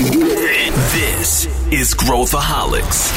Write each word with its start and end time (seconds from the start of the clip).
This 0.00 1.46
is 1.70 1.92
Growthaholics. 1.92 3.12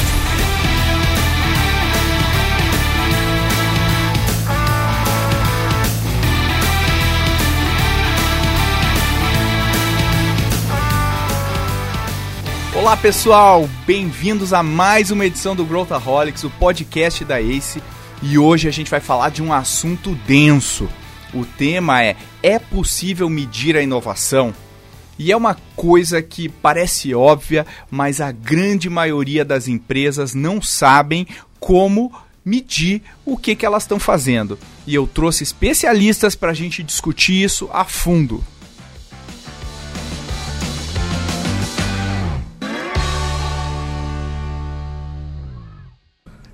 Olá 12.76 12.98
pessoal, 12.98 13.66
bem-vindos 13.86 14.52
a 14.52 14.62
mais 14.62 15.10
uma 15.10 15.24
edição 15.24 15.56
do 15.56 15.64
Growthaholics, 15.64 16.44
o 16.44 16.50
podcast 16.50 17.24
da 17.24 17.40
Ace. 17.40 17.82
E 18.22 18.36
hoje 18.36 18.68
a 18.68 18.70
gente 18.70 18.90
vai 18.90 19.00
falar 19.00 19.30
de 19.30 19.42
um 19.42 19.54
assunto 19.54 20.14
denso. 20.26 20.86
O 21.32 21.46
tema 21.46 22.02
é: 22.02 22.14
é 22.42 22.58
possível 22.58 23.30
medir 23.30 23.74
a 23.74 23.80
inovação? 23.80 24.52
E 25.18 25.30
é 25.30 25.36
uma 25.36 25.56
coisa 25.76 26.20
que 26.20 26.48
parece 26.48 27.14
óbvia, 27.14 27.66
mas 27.90 28.20
a 28.20 28.32
grande 28.32 28.90
maioria 28.90 29.44
das 29.44 29.68
empresas 29.68 30.34
não 30.34 30.60
sabem 30.60 31.26
como 31.60 32.12
medir 32.44 33.02
o 33.24 33.36
que, 33.36 33.54
que 33.54 33.64
elas 33.64 33.84
estão 33.84 33.98
fazendo. 33.98 34.58
E 34.86 34.94
eu 34.94 35.06
trouxe 35.06 35.42
especialistas 35.42 36.34
para 36.34 36.50
a 36.50 36.54
gente 36.54 36.82
discutir 36.82 37.42
isso 37.42 37.70
a 37.72 37.84
fundo. 37.84 38.44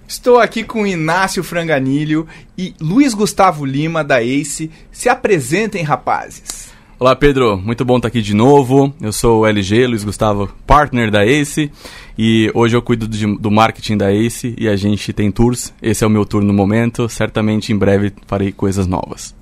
Estou 0.06 0.38
aqui 0.38 0.64
com 0.64 0.86
Inácio 0.86 1.42
Franganilho 1.42 2.26
e 2.58 2.74
Luiz 2.80 3.14
Gustavo 3.14 3.64
Lima 3.64 4.04
da 4.04 4.22
Ace. 4.22 4.70
Se 4.92 5.08
apresentem, 5.08 5.82
rapazes. 5.82 6.69
Olá 7.00 7.16
Pedro, 7.16 7.56
muito 7.56 7.82
bom 7.82 7.96
estar 7.96 8.08
aqui 8.08 8.20
de 8.20 8.34
novo. 8.34 8.92
Eu 9.00 9.10
sou 9.10 9.40
o 9.40 9.46
LG, 9.46 9.86
Luiz 9.86 10.04
Gustavo, 10.04 10.48
partner 10.66 11.10
da 11.10 11.24
Ace, 11.24 11.72
e 12.18 12.52
hoje 12.54 12.76
eu 12.76 12.82
cuido 12.82 13.08
de, 13.08 13.24
do 13.38 13.50
marketing 13.50 13.96
da 13.96 14.12
Ace 14.12 14.54
e 14.58 14.68
a 14.68 14.76
gente 14.76 15.10
tem 15.10 15.32
tours. 15.32 15.72
Esse 15.80 16.04
é 16.04 16.06
o 16.06 16.10
meu 16.10 16.26
tour 16.26 16.44
no 16.44 16.52
momento, 16.52 17.08
certamente 17.08 17.72
em 17.72 17.78
breve 17.78 18.12
farei 18.26 18.52
coisas 18.52 18.86
novas. 18.86 19.34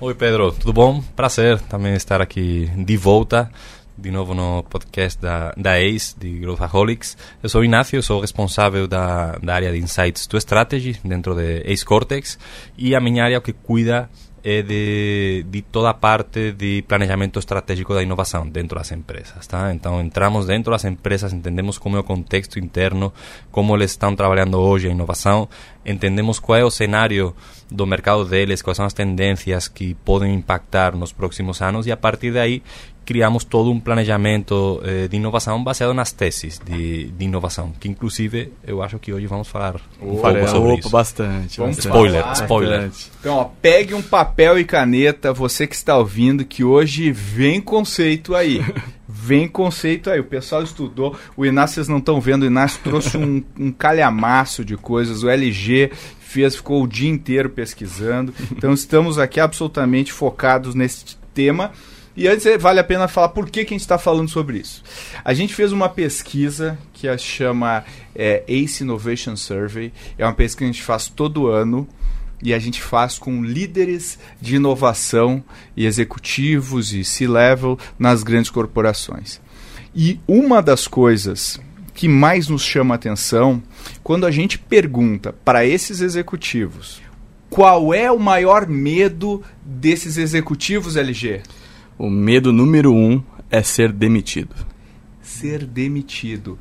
Oi 0.00 0.12
Pedro, 0.16 0.50
tudo 0.50 0.72
bom? 0.72 1.00
Prazer 1.14 1.60
também 1.60 1.94
estar 1.94 2.20
aqui 2.20 2.68
de 2.76 2.96
volta, 2.96 3.48
de 3.96 4.10
novo 4.10 4.34
no 4.34 4.64
podcast 4.64 5.22
da, 5.22 5.54
da 5.56 5.80
ACE, 5.80 6.18
de 6.18 6.40
Growthaholics. 6.40 7.16
Eu 7.40 7.48
sou 7.48 7.62
Inácio, 7.62 8.02
sou 8.02 8.20
responsável 8.20 8.88
da, 8.88 9.38
da 9.40 9.54
área 9.54 9.70
de 9.70 9.78
Insights 9.78 10.26
to 10.26 10.36
Strategy 10.36 10.98
dentro 11.04 11.36
de 11.36 11.62
Ace 11.70 11.84
Cortex 11.84 12.36
e 12.76 12.96
a 12.96 13.00
minha 13.00 13.22
área 13.22 13.36
é 13.36 13.38
o 13.38 13.42
que 13.42 13.52
cuida 13.52 14.10
é 14.44 14.62
de, 14.62 15.44
de 15.48 15.62
toda 15.62 15.90
a 15.90 15.94
parte 15.94 16.52
de 16.52 16.82
planejamento 16.86 17.38
estratégico 17.38 17.94
da 17.94 18.02
inovação 18.02 18.48
dentro 18.48 18.78
das 18.78 18.90
empresas. 18.92 19.46
Tá? 19.46 19.72
Então, 19.72 20.00
entramos 20.00 20.46
dentro 20.46 20.72
das 20.72 20.84
empresas, 20.84 21.32
entendemos 21.32 21.78
como 21.78 21.96
é 21.96 22.00
o 22.00 22.04
contexto 22.04 22.58
interno, 22.58 23.12
como 23.50 23.74
eles 23.76 23.92
estão 23.92 24.14
trabalhando 24.14 24.58
hoje 24.58 24.88
a 24.88 24.90
inovação, 24.90 25.48
entendemos 25.84 26.38
qual 26.38 26.58
é 26.58 26.64
o 26.64 26.70
cenário 26.70 27.34
do 27.70 27.86
mercado 27.86 28.24
deles, 28.24 28.62
quais 28.62 28.76
são 28.76 28.86
as 28.86 28.92
tendências 28.92 29.68
que 29.68 29.94
podem 29.94 30.34
impactar 30.34 30.96
nos 30.96 31.12
próximos 31.12 31.60
anos 31.60 31.86
e 31.86 31.92
a 31.92 31.96
partir 31.96 32.32
daí 32.32 32.62
criamos 33.08 33.42
todo 33.42 33.70
um 33.70 33.80
planejamento 33.80 34.82
eh, 34.84 35.08
de 35.08 35.16
inovação 35.16 35.64
baseado 35.64 35.94
nas 35.94 36.12
teses 36.12 36.60
de, 36.62 37.04
de, 37.06 37.24
inovação, 37.24 37.72
que 37.80 37.88
inclusive 37.88 38.52
eu 38.62 38.82
acho 38.82 38.98
que 38.98 39.10
hoje 39.10 39.26
vamos 39.26 39.48
falar 39.48 39.76
um 39.98 40.08
pouco 40.08 40.20
Falei, 40.20 40.46
sobre 40.46 40.72
opa, 40.72 40.80
isso. 40.80 40.90
bastante. 40.90 41.56
Vamos 41.56 41.76
bastante. 41.76 41.94
Spoiler, 41.94 42.20
falar. 42.20 42.32
spoiler. 42.34 42.90
Então, 43.18 43.36
ó, 43.36 43.44
pegue 43.62 43.94
um 43.94 44.02
papel 44.02 44.58
e 44.58 44.64
caneta, 44.66 45.32
você 45.32 45.66
que 45.66 45.74
está 45.74 45.96
ouvindo, 45.96 46.44
que 46.44 46.62
hoje 46.62 47.10
vem 47.10 47.62
conceito 47.62 48.34
aí. 48.34 48.60
Vem 49.10 49.48
conceito 49.48 50.10
aí. 50.10 50.20
O 50.20 50.24
pessoal 50.24 50.62
estudou. 50.62 51.16
O 51.34 51.46
Inácio, 51.46 51.76
vocês 51.76 51.88
não 51.88 51.96
estão 51.96 52.20
vendo, 52.20 52.42
o 52.42 52.46
Inácio 52.46 52.78
trouxe 52.84 53.16
um, 53.16 53.42
um 53.58 53.72
calhamaço 53.72 54.62
de 54.62 54.76
coisas. 54.76 55.22
O 55.22 55.30
LG 55.30 55.90
fez, 56.20 56.56
ficou 56.56 56.82
o 56.82 56.86
dia 56.86 57.08
inteiro 57.08 57.48
pesquisando. 57.48 58.34
Então, 58.52 58.70
estamos 58.74 59.18
aqui 59.18 59.40
absolutamente 59.40 60.12
focados 60.12 60.74
nesse 60.74 61.16
tema. 61.32 61.72
E 62.18 62.26
antes 62.26 62.44
eh, 62.46 62.58
vale 62.58 62.80
a 62.80 62.84
pena 62.84 63.06
falar 63.06 63.28
por 63.28 63.48
que, 63.48 63.64
que 63.64 63.72
a 63.72 63.76
gente 63.76 63.82
está 63.82 63.96
falando 63.96 64.28
sobre 64.28 64.58
isso. 64.58 64.82
A 65.24 65.32
gente 65.32 65.54
fez 65.54 65.70
uma 65.70 65.88
pesquisa 65.88 66.76
que 66.92 67.06
a 67.06 67.16
chama 67.16 67.84
é, 68.12 68.42
Ace 68.48 68.82
Innovation 68.82 69.36
Survey. 69.36 69.92
É 70.18 70.24
uma 70.24 70.34
pesquisa 70.34 70.58
que 70.58 70.64
a 70.64 70.72
gente 70.72 70.82
faz 70.82 71.06
todo 71.06 71.46
ano 71.46 71.86
e 72.42 72.52
a 72.52 72.58
gente 72.58 72.82
faz 72.82 73.20
com 73.20 73.44
líderes 73.44 74.18
de 74.40 74.56
inovação 74.56 75.44
e 75.76 75.86
executivos 75.86 76.92
e 76.92 77.04
C-level 77.04 77.78
nas 77.96 78.24
grandes 78.24 78.50
corporações. 78.50 79.40
E 79.94 80.18
uma 80.26 80.60
das 80.60 80.88
coisas 80.88 81.60
que 81.94 82.08
mais 82.08 82.48
nos 82.48 82.62
chama 82.62 82.94
a 82.94 82.96
atenção 82.96 83.62
quando 84.02 84.26
a 84.26 84.32
gente 84.32 84.58
pergunta 84.58 85.32
para 85.44 85.64
esses 85.64 86.00
executivos 86.00 87.00
qual 87.48 87.94
é 87.94 88.12
o 88.12 88.18
maior 88.18 88.66
medo 88.66 89.42
desses 89.64 90.18
executivos 90.18 90.96
LG? 90.96 91.42
O 91.98 92.08
medo 92.08 92.52
número 92.52 92.94
um 92.94 93.20
é 93.50 93.60
ser 93.60 93.90
demitido. 93.90 94.54
Ser 95.20 95.66
demitido. 95.66 96.56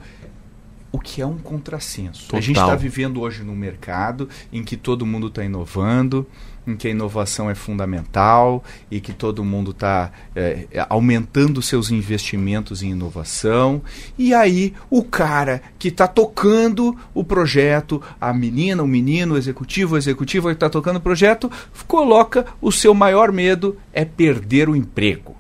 O 0.98 1.00
que 1.00 1.22
é 1.22 1.26
um 1.28 1.38
contrassenso. 1.38 2.24
Total. 2.24 2.40
A 2.40 2.42
gente 2.42 2.60
está 2.60 2.76
vivendo 2.76 3.22
hoje 3.22 3.44
num 3.44 3.56
mercado 3.56 4.28
em 4.52 4.64
que 4.64 4.76
todo 4.76 5.06
mundo 5.06 5.28
está 5.28 5.44
inovando, 5.44 6.26
em 6.66 6.76
que 6.76 6.88
a 6.88 6.92
inovação 6.92 7.52
é 7.52 7.54
fundamental 7.54 8.64
e 8.90 9.00
que 9.00 9.14
todo 9.14 9.44
mundo 9.44 9.70
está 9.70 10.12
é, 10.36 10.66
aumentando 10.90 11.62
seus 11.62 11.92
investimentos 11.92 12.82
em 12.82 12.90
inovação. 12.90 13.80
E 14.18 14.34
aí, 14.34 14.74
o 14.90 15.04
cara 15.04 15.62
que 15.78 15.90
está 15.90 16.08
tocando 16.08 16.98
o 17.14 17.24
projeto, 17.24 18.02
a 18.20 18.34
menina, 18.34 18.82
o 18.82 18.88
menino, 18.88 19.36
o 19.36 19.38
executivo, 19.38 19.94
o 19.94 19.98
executivo 20.00 20.48
que 20.48 20.56
está 20.56 20.68
tocando 20.68 20.98
o 20.98 21.02
projeto, 21.02 21.52
coloca 21.88 22.44
o 22.60 22.72
seu 22.72 22.96
maior 22.96 23.32
medo 23.32 23.78
é 23.94 24.04
perder 24.04 24.68
o 24.68 24.76
emprego. 24.76 25.37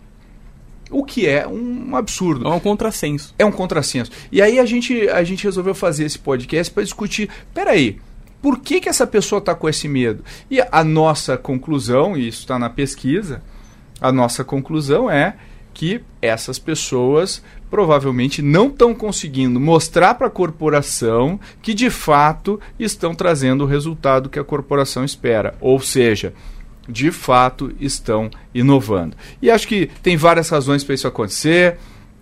O 0.90 1.04
que 1.04 1.28
é 1.28 1.48
um 1.48 1.96
absurdo. 1.96 2.48
É 2.48 2.52
um 2.52 2.60
contrassenso. 2.60 3.34
É 3.38 3.46
um 3.46 3.52
contrassenso. 3.52 4.12
E 4.32 4.42
aí 4.42 4.60
a 4.60 4.66
gente, 4.66 5.10
a 5.10 5.24
gente 5.24 5.44
resolveu 5.44 5.76
fazer 5.76 6.06
esse 6.06 6.20
podcast 6.20 6.74
para 6.74 6.84
discutir. 6.84 7.30
Peraí, 7.54 8.00
por 8.42 8.60
que, 8.60 8.80
que 8.80 8.90
essa 8.90 9.08
pessoa 9.08 9.40
está 9.40 9.54
com 9.56 9.68
esse 9.68 9.88
medo? 9.88 10.24
E 10.50 10.62
a 10.72 10.84
nossa 10.84 11.38
conclusão, 11.38 12.16
e 12.16 12.28
isso 12.28 12.42
está 12.42 12.58
na 12.58 12.70
pesquisa, 12.70 13.42
a 14.00 14.12
nossa 14.12 14.44
conclusão 14.44 15.10
é 15.10 15.36
que 15.74 16.02
essas 16.22 16.58
pessoas 16.58 17.44
provavelmente 17.70 18.42
não 18.42 18.68
estão 18.68 18.96
conseguindo 18.96 19.60
mostrar 19.60 20.16
para 20.16 20.26
a 20.26 20.32
corporação 20.32 21.40
que 21.62 21.72
de 21.74 21.90
fato 21.92 22.60
estão 22.80 23.14
trazendo 23.14 23.64
o 23.64 23.68
resultado 23.68 24.30
que 24.30 24.40
a 24.40 24.44
corporação 24.44 25.04
espera. 25.04 25.56
Ou 25.62 25.80
seja, 25.80 26.34
de 26.88 27.12
fato 27.12 27.72
estão 27.80 28.30
inovando. 28.54 29.16
E 29.42 29.52
acho 29.52 29.68
que 29.68 29.90
tem 30.02 30.16
várias 30.16 30.50
razões 30.50 30.84
para 30.84 30.96
isso 30.96 31.08
acontecer. 31.08 31.78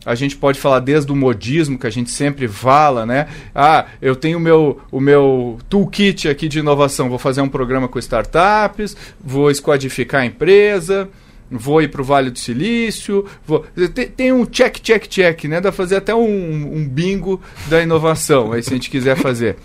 A 0.05 0.13
gente 0.13 0.37
pode 0.37 0.59
falar 0.59 0.79
desde 0.79 1.11
o 1.11 1.15
modismo 1.15 1.79
que 1.79 1.87
a 1.87 1.89
gente 1.89 2.11
sempre 2.11 2.47
fala, 2.47 3.05
né? 3.05 3.27
Ah, 3.53 3.87
eu 3.99 4.15
tenho 4.15 4.37
o 4.37 4.41
meu, 4.41 4.79
o 4.91 4.99
meu 4.99 5.57
toolkit 5.67 6.29
aqui 6.29 6.47
de 6.47 6.59
inovação, 6.59 7.09
vou 7.09 7.17
fazer 7.17 7.41
um 7.41 7.49
programa 7.49 7.87
com 7.87 7.97
startups, 7.97 8.95
vou 9.19 9.49
esquadificar 9.49 10.21
a 10.21 10.25
empresa, 10.25 11.09
vou 11.49 11.81
ir 11.81 11.89
para 11.89 12.01
o 12.01 12.05
Vale 12.05 12.29
do 12.29 12.37
Silício, 12.37 13.25
vou... 13.47 13.65
tem, 13.95 14.07
tem, 14.07 14.31
um 14.31 14.45
check, 14.45 14.79
check, 14.79 15.07
check, 15.07 15.45
né? 15.45 15.55
Dá 15.55 15.71
para 15.71 15.71
fazer 15.71 15.95
até 15.95 16.13
um, 16.13 16.75
um 16.75 16.87
bingo 16.87 17.41
da 17.67 17.81
inovação, 17.81 18.51
aí 18.51 18.61
se 18.61 18.69
a 18.69 18.73
gente 18.73 18.91
quiser 18.91 19.17
fazer. 19.17 19.55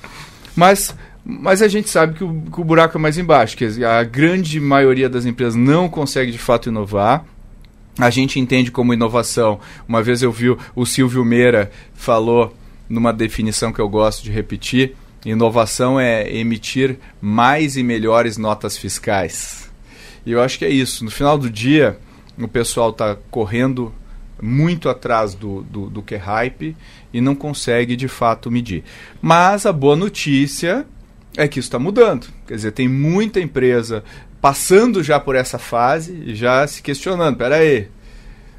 Mas 0.56 0.94
mas 1.30 1.62
a 1.62 1.68
gente 1.68 1.88
sabe 1.88 2.14
que 2.14 2.24
o, 2.24 2.42
que 2.42 2.60
o 2.60 2.64
buraco 2.64 2.98
é 2.98 3.00
mais 3.00 3.16
embaixo, 3.16 3.56
que 3.56 3.84
a 3.84 4.02
grande 4.02 4.58
maioria 4.58 5.08
das 5.08 5.24
empresas 5.24 5.54
não 5.54 5.88
consegue 5.88 6.32
de 6.32 6.38
fato 6.38 6.68
inovar. 6.68 7.24
A 7.98 8.10
gente 8.10 8.41
entende 8.41 8.70
como 8.70 8.92
inovação. 8.92 9.60
Uma 9.86 10.02
vez 10.02 10.22
eu 10.22 10.32
vi 10.32 10.56
o 10.74 10.86
Silvio 10.86 11.24
Meira 11.24 11.71
falou 11.94 12.54
numa 12.88 13.12
definição 13.12 13.72
que 13.72 13.80
eu 13.80 13.88
gosto 13.88 14.24
de 14.24 14.32
repetir: 14.32 14.97
inovação 15.24 16.00
é 16.00 16.28
emitir 16.34 16.98
mais 17.21 17.77
e 17.77 17.82
melhores 17.82 18.36
notas 18.36 18.77
fiscais. 18.77 19.71
E 20.27 20.32
eu 20.32 20.42
acho 20.42 20.59
que 20.59 20.65
é 20.65 20.71
isso. 20.71 21.04
No 21.04 21.10
final 21.10 21.38
do 21.38 21.48
dia, 21.48 21.98
o 22.38 22.48
pessoal 22.48 22.91
está 22.91 23.16
correndo 23.30 23.94
muito 24.42 24.88
atrás 24.88 25.34
do, 25.34 25.62
do, 25.62 25.91
do 25.91 26.03
que 26.03 26.15
é 26.15 26.18
hype 26.18 26.77
e 27.12 27.21
não 27.21 27.34
consegue 27.34 27.94
de 27.94 28.09
fato 28.09 28.50
medir. 28.50 28.82
Mas 29.21 29.66
a 29.66 29.72
boa 29.72 29.94
notícia 29.94 30.86
é 31.36 31.47
que 31.48 31.59
isso 31.59 31.68
está 31.68 31.78
mudando. 31.78 32.28
Quer 32.47 32.54
dizer, 32.54 32.72
tem 32.72 32.88
muita 32.88 33.41
empresa 33.41 34.03
passando 34.41 35.03
já 35.03 35.21
por 35.21 35.36
essa 35.36 35.59
fase 35.59 36.15
e 36.27 36.34
já 36.34 36.66
se 36.66 36.82
questionando. 36.82 37.36
Peraí, 37.36 37.88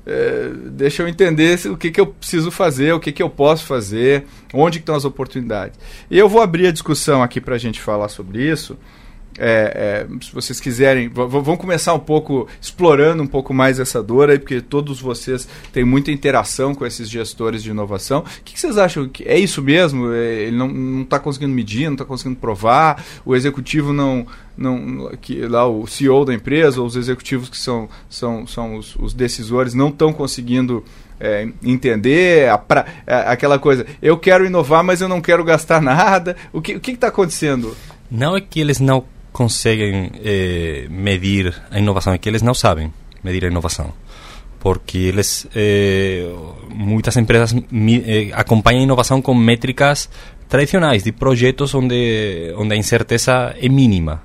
é, 0.06 0.52
deixa 0.72 1.04
eu 1.04 1.08
entender 1.08 1.60
o 1.68 1.78
que, 1.78 1.92
que 1.92 2.02
eu 2.02 2.08
preciso 2.08 2.50
fazer, 2.52 2.94
o 2.94 3.00
que, 3.00 3.12
que 3.12 3.22
eu 3.22 3.30
posso 3.30 3.66
fazer, 3.66 4.26
onde 4.54 4.80
estão 4.80 4.96
as 4.96 5.06
oportunidades. 5.06 5.80
E 6.10 6.18
eu 6.18 6.28
vou 6.28 6.42
abrir 6.42 6.68
a 6.68 6.72
discussão 6.72 7.22
aqui 7.22 7.40
para 7.40 7.56
a 7.56 7.60
gente 7.60 7.80
falar 7.80 8.10
sobre 8.10 8.44
isso, 8.44 8.78
é, 9.38 10.08
é, 10.10 10.24
se 10.24 10.34
vocês 10.34 10.60
quiserem, 10.60 11.08
vamos 11.10 11.58
começar 11.58 11.94
um 11.94 12.00
pouco 12.00 12.48
explorando 12.60 13.24
um 13.24 13.28
pouco 13.28 13.54
mais 13.54 13.80
essa 13.80 14.02
dor 14.04 14.30
aí, 14.30 14.38
porque 14.38 14.62
todos 14.62 15.00
vocês 15.00 15.48
têm 15.72 15.86
muita 15.86 16.12
interação 16.12 16.76
com 16.76 16.86
esses 16.86 17.10
gestores 17.10 17.64
de 17.64 17.70
inovação. 17.70 18.20
O 18.20 18.44
que, 18.44 18.54
que 18.54 18.60
vocês 18.60 18.78
acham? 18.78 19.08
que 19.08 19.24
É 19.24 19.38
isso 19.38 19.62
mesmo? 19.62 20.12
É, 20.12 20.44
ele 20.44 20.58
não 20.58 21.02
está 21.02 21.18
conseguindo 21.18 21.54
medir, 21.54 21.86
não 21.86 21.94
está 21.94 22.06
conseguindo 22.06 22.36
provar, 22.40 23.04
o 23.26 23.36
executivo 23.36 23.94
não. 23.94 24.26
não 24.58 25.12
que, 25.22 25.48
lá 25.48 25.68
o 25.68 25.88
CEO 25.88 26.26
da 26.26 26.34
empresa, 26.34 26.82
ou 26.82 26.88
os 26.88 26.96
executivos 26.96 27.50
que 27.50 27.58
são, 27.58 27.88
são, 28.10 28.46
são 28.46 28.76
os, 28.76 28.96
os 28.98 29.14
decisores, 29.14 29.74
não 29.74 29.90
estão 29.90 30.12
conseguindo 30.12 30.84
é, 31.20 31.48
entender 31.64 32.50
a 32.50 32.58
pra, 32.58 32.86
aquela 33.08 33.58
coisa. 33.58 33.86
Eu 34.02 34.18
quero 34.18 34.46
inovar, 34.46 34.84
mas 34.84 35.00
eu 35.00 35.08
não 35.08 35.22
quero 35.22 35.44
gastar 35.44 35.80
nada. 35.82 36.36
O 36.52 36.62
que 36.62 36.74
está 36.92 37.08
acontecendo? 37.08 37.78
Não 38.10 38.36
é 38.36 38.42
que 38.42 38.60
eles 38.60 38.80
não 38.80 39.06
conseguem 39.32 40.12
eh, 40.24 40.88
medir 40.90 41.54
a 41.70 41.80
inovação, 41.80 42.14
é 42.14 42.18
que 42.18 42.28
eles 42.30 42.42
não 42.42 42.54
sabem 42.54 42.94
medir 43.24 43.46
a 43.46 43.48
inovação. 43.48 43.94
Porque 44.60 44.98
eles, 44.98 45.48
eh, 45.56 46.30
muitas 46.70 47.18
empresas 47.18 47.54
eh, 47.54 48.30
acompanham 48.34 48.82
a 48.82 48.84
inovação 48.84 49.22
com 49.22 49.34
métricas 49.34 50.10
tradicionais 50.48 51.04
de 51.04 51.12
projetos 51.12 51.74
onde, 51.74 52.54
onde 52.58 52.74
a 52.74 52.78
incerteza 52.78 53.56
é 53.60 53.70
mínima, 53.70 54.22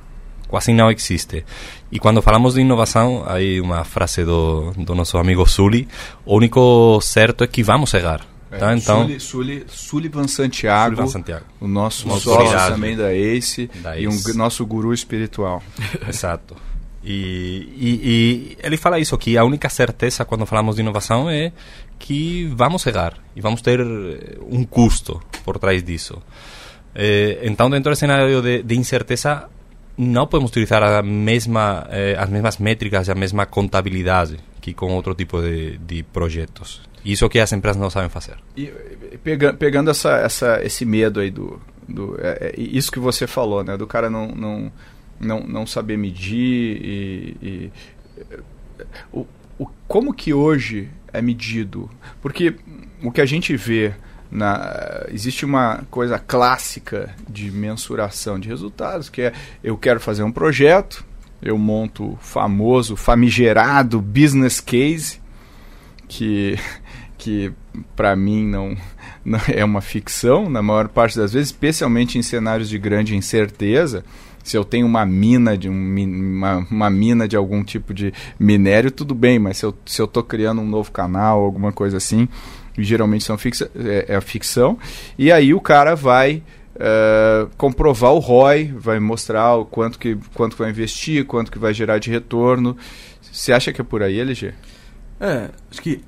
quase 0.48 0.72
não 0.72 0.90
existe. 0.90 1.44
E 1.90 1.98
quando 1.98 2.20
falamos 2.20 2.54
de 2.54 2.60
inovação, 2.60 3.24
há 3.26 3.36
uma 3.62 3.84
frase 3.84 4.24
do, 4.24 4.72
do 4.72 4.94
nosso 4.94 5.16
amigo 5.18 5.46
Sully: 5.46 5.88
o 6.24 6.36
único 6.36 7.00
certo 7.00 7.44
é 7.44 7.46
que 7.46 7.62
vamos 7.62 7.90
chegar. 7.90 8.35
É, 8.56 8.58
tá, 8.58 8.76
então, 8.76 9.02
Sully, 9.02 9.20
Sully, 9.20 9.66
Sullivan 9.68 10.28
Santiago, 10.28 10.96
Sullivan 10.96 11.12
Santiago, 11.12 11.44
o 11.60 11.68
nosso 11.68 12.08
sócio 12.18 12.58
também 12.70 12.96
da 12.96 13.12
ACE 13.12 13.70
da 13.82 13.98
e 13.98 14.08
um 14.08 14.16
nosso 14.34 14.64
guru 14.66 14.92
espiritual. 14.92 15.62
Exato. 16.08 16.56
E, 17.04 17.68
e, 17.76 18.00
e, 18.02 18.58
ele 18.60 18.76
fala 18.76 18.98
isso, 18.98 19.16
que 19.16 19.38
a 19.38 19.44
única 19.44 19.68
certeza 19.68 20.24
quando 20.24 20.44
falamos 20.44 20.74
de 20.74 20.82
inovação 20.82 21.30
é 21.30 21.52
que 21.98 22.50
vamos 22.56 22.82
chegar 22.82 23.14
e 23.36 23.40
vamos 23.40 23.62
ter 23.62 23.80
eh, 23.80 24.38
um 24.50 24.64
custo 24.64 25.22
por 25.44 25.56
trás 25.58 25.84
disso. 25.84 26.20
Eh, 26.94 27.38
então, 27.44 27.70
dentro 27.70 27.92
do 27.92 27.96
cenário 27.96 28.42
de, 28.42 28.62
de, 28.62 28.76
incerteza, 28.76 29.48
não 29.96 30.26
podemos 30.26 30.50
utilizar 30.50 30.82
a 30.82 31.00
mesma, 31.00 31.86
eh, 31.90 32.16
as 32.18 32.28
mesmas 32.28 32.58
métricas 32.58 33.06
e 33.06 33.12
a 33.12 33.14
mesma 33.14 33.46
contabilidade 33.46 34.36
que 34.60 34.74
com 34.74 34.92
outro 34.92 35.14
tipo 35.14 35.40
de, 35.40 35.78
de 35.78 36.02
projetos. 36.02 36.82
Isso 37.12 37.28
que 37.28 37.38
as 37.38 37.52
empresas 37.52 37.80
não 37.80 37.88
sabem 37.88 38.08
fazer. 38.08 38.34
E 38.56 38.72
pega, 39.22 39.52
pegando 39.52 39.90
essa, 39.90 40.16
essa, 40.18 40.60
esse 40.64 40.84
medo 40.84 41.20
aí 41.20 41.30
do, 41.30 41.60
do 41.88 42.16
é, 42.20 42.52
é, 42.56 42.60
isso 42.60 42.90
que 42.90 42.98
você 42.98 43.26
falou, 43.26 43.62
né, 43.62 43.76
do 43.76 43.86
cara 43.86 44.10
não 44.10 44.28
não, 44.28 44.72
não, 45.20 45.40
não 45.40 45.66
saber 45.66 45.96
medir 45.96 46.80
e, 46.82 47.36
e 47.40 47.72
o, 49.12 49.26
o, 49.58 49.66
como 49.86 50.12
que 50.12 50.34
hoje 50.34 50.88
é 51.12 51.22
medido? 51.22 51.88
Porque 52.20 52.56
o 53.02 53.12
que 53.12 53.20
a 53.20 53.26
gente 53.26 53.56
vê 53.56 53.94
na, 54.30 55.06
existe 55.08 55.44
uma 55.44 55.84
coisa 55.90 56.18
clássica 56.18 57.14
de 57.28 57.50
mensuração 57.50 58.38
de 58.38 58.48
resultados, 58.48 59.08
que 59.08 59.22
é 59.22 59.32
eu 59.62 59.76
quero 59.76 60.00
fazer 60.00 60.22
um 60.22 60.32
projeto, 60.32 61.04
eu 61.40 61.56
monto 61.56 62.12
o 62.12 62.16
famoso, 62.16 62.96
famigerado 62.96 64.00
business 64.00 64.60
case, 64.60 65.20
que 66.08 66.58
que 67.26 67.52
para 67.96 68.14
mim 68.14 68.46
não, 68.46 68.76
não 69.24 69.40
é 69.48 69.64
uma 69.64 69.80
ficção 69.80 70.48
na 70.48 70.62
maior 70.62 70.86
parte 70.86 71.18
das 71.18 71.32
vezes, 71.32 71.48
especialmente 71.48 72.16
em 72.16 72.22
cenários 72.22 72.68
de 72.68 72.78
grande 72.78 73.16
incerteza. 73.16 74.04
Se 74.44 74.56
eu 74.56 74.64
tenho 74.64 74.86
uma 74.86 75.04
mina 75.04 75.58
de 75.58 75.68
um, 75.68 75.74
uma, 75.74 76.64
uma 76.70 76.88
mina 76.88 77.26
de 77.26 77.34
algum 77.34 77.64
tipo 77.64 77.92
de 77.92 78.14
minério, 78.38 78.92
tudo 78.92 79.12
bem, 79.12 79.40
mas 79.40 79.56
se 79.56 79.66
eu 79.66 79.76
se 79.84 80.00
eu 80.00 80.06
criando 80.06 80.60
um 80.60 80.68
novo 80.68 80.92
canal, 80.92 81.42
alguma 81.42 81.72
coisa 81.72 81.96
assim, 81.96 82.28
geralmente 82.78 83.24
são 83.24 83.36
fixa, 83.36 83.68
é, 83.74 84.14
é 84.14 84.20
ficção. 84.20 84.78
E 85.18 85.32
aí 85.32 85.52
o 85.52 85.60
cara 85.60 85.94
vai 85.96 86.42
Uh, 86.78 87.48
comprovar 87.56 88.12
o 88.12 88.18
ROI, 88.18 88.70
vai 88.76 89.00
mostrar 89.00 89.54
o 89.54 89.64
quanto 89.64 89.98
que, 89.98 90.14
quanto 90.34 90.58
vai 90.58 90.68
investir, 90.68 91.24
quanto 91.24 91.50
que 91.50 91.58
vai 91.58 91.72
gerar 91.72 91.96
de 91.96 92.10
retorno. 92.10 92.76
Você 93.32 93.50
acha 93.50 93.72
que 93.72 93.80
é 93.80 93.84
por 93.84 94.02
aí, 94.02 94.20
LG? 94.20 94.52
É, 95.18 95.48
acho 95.70 95.80
que 95.80 96.02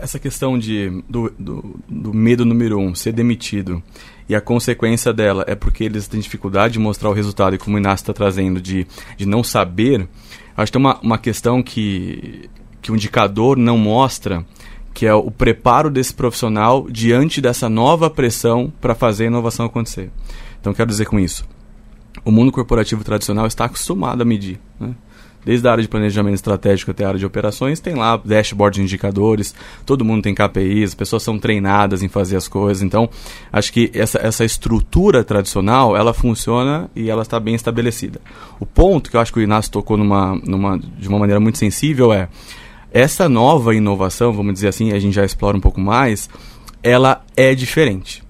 essa 0.00 0.18
questão 0.18 0.58
de, 0.58 1.02
do, 1.08 1.32
do, 1.38 1.80
do, 1.88 2.14
medo 2.14 2.44
número 2.44 2.78
um, 2.78 2.94
ser 2.94 3.12
demitido, 3.12 3.82
e 4.28 4.34
a 4.34 4.40
consequência 4.40 5.12
dela 5.12 5.44
é 5.46 5.54
porque 5.54 5.84
eles 5.84 6.06
têm 6.08 6.20
dificuldade 6.20 6.74
de 6.74 6.78
mostrar 6.78 7.10
o 7.10 7.12
resultado, 7.12 7.54
e 7.54 7.58
como 7.58 7.76
o 7.76 7.78
Inácio 7.78 8.02
está 8.02 8.12
trazendo, 8.12 8.60
de, 8.60 8.86
de 9.16 9.26
não 9.26 9.42
saber, 9.42 10.08
acho 10.56 10.70
que 10.70 10.78
tem 10.78 10.84
uma, 10.84 11.00
uma 11.00 11.18
questão 11.18 11.62
que, 11.62 12.48
que 12.82 12.92
o 12.92 12.94
indicador 12.94 13.56
não 13.56 13.78
mostra, 13.78 14.44
que 14.92 15.06
é 15.06 15.14
o 15.14 15.30
preparo 15.30 15.90
desse 15.90 16.14
profissional 16.14 16.86
diante 16.90 17.40
dessa 17.40 17.68
nova 17.68 18.08
pressão 18.08 18.72
para 18.80 18.94
fazer 18.94 19.24
a 19.24 19.26
inovação 19.26 19.66
acontecer. 19.66 20.10
Então, 20.60 20.72
quero 20.72 20.88
dizer 20.88 21.06
com 21.06 21.20
isso, 21.20 21.46
o 22.24 22.30
mundo 22.30 22.50
corporativo 22.50 23.04
tradicional 23.04 23.46
está 23.46 23.66
acostumado 23.66 24.22
a 24.22 24.24
medir. 24.24 24.58
Né? 24.80 24.94
Desde 25.46 25.68
a 25.68 25.70
área 25.70 25.82
de 25.82 25.88
planejamento 25.88 26.34
estratégico 26.34 26.90
até 26.90 27.04
a 27.04 27.08
área 27.08 27.20
de 27.20 27.24
operações, 27.24 27.78
tem 27.78 27.94
lá 27.94 28.16
dashboard 28.16 28.78
de 28.78 28.82
indicadores, 28.82 29.54
todo 29.86 30.04
mundo 30.04 30.24
tem 30.24 30.34
KPIs, 30.34 30.90
as 30.90 30.94
pessoas 30.94 31.22
são 31.22 31.38
treinadas 31.38 32.02
em 32.02 32.08
fazer 32.08 32.36
as 32.36 32.48
coisas. 32.48 32.82
Então, 32.82 33.08
acho 33.52 33.72
que 33.72 33.88
essa, 33.94 34.18
essa 34.18 34.44
estrutura 34.44 35.22
tradicional, 35.22 35.96
ela 35.96 36.12
funciona 36.12 36.90
e 36.96 37.08
ela 37.08 37.22
está 37.22 37.38
bem 37.38 37.54
estabelecida. 37.54 38.20
O 38.58 38.66
ponto 38.66 39.08
que 39.08 39.16
eu 39.16 39.20
acho 39.20 39.32
que 39.32 39.38
o 39.38 39.42
Inácio 39.42 39.70
tocou 39.70 39.96
numa, 39.96 40.34
numa, 40.44 40.76
de 40.80 41.08
uma 41.08 41.20
maneira 41.20 41.38
muito 41.38 41.58
sensível 41.58 42.12
é 42.12 42.28
essa 42.90 43.28
nova 43.28 43.72
inovação, 43.72 44.32
vamos 44.32 44.54
dizer 44.54 44.66
assim, 44.66 44.90
a 44.90 44.98
gente 44.98 45.14
já 45.14 45.24
explora 45.24 45.56
um 45.56 45.60
pouco 45.60 45.80
mais, 45.80 46.28
ela 46.82 47.24
é 47.36 47.54
diferente. 47.54 48.25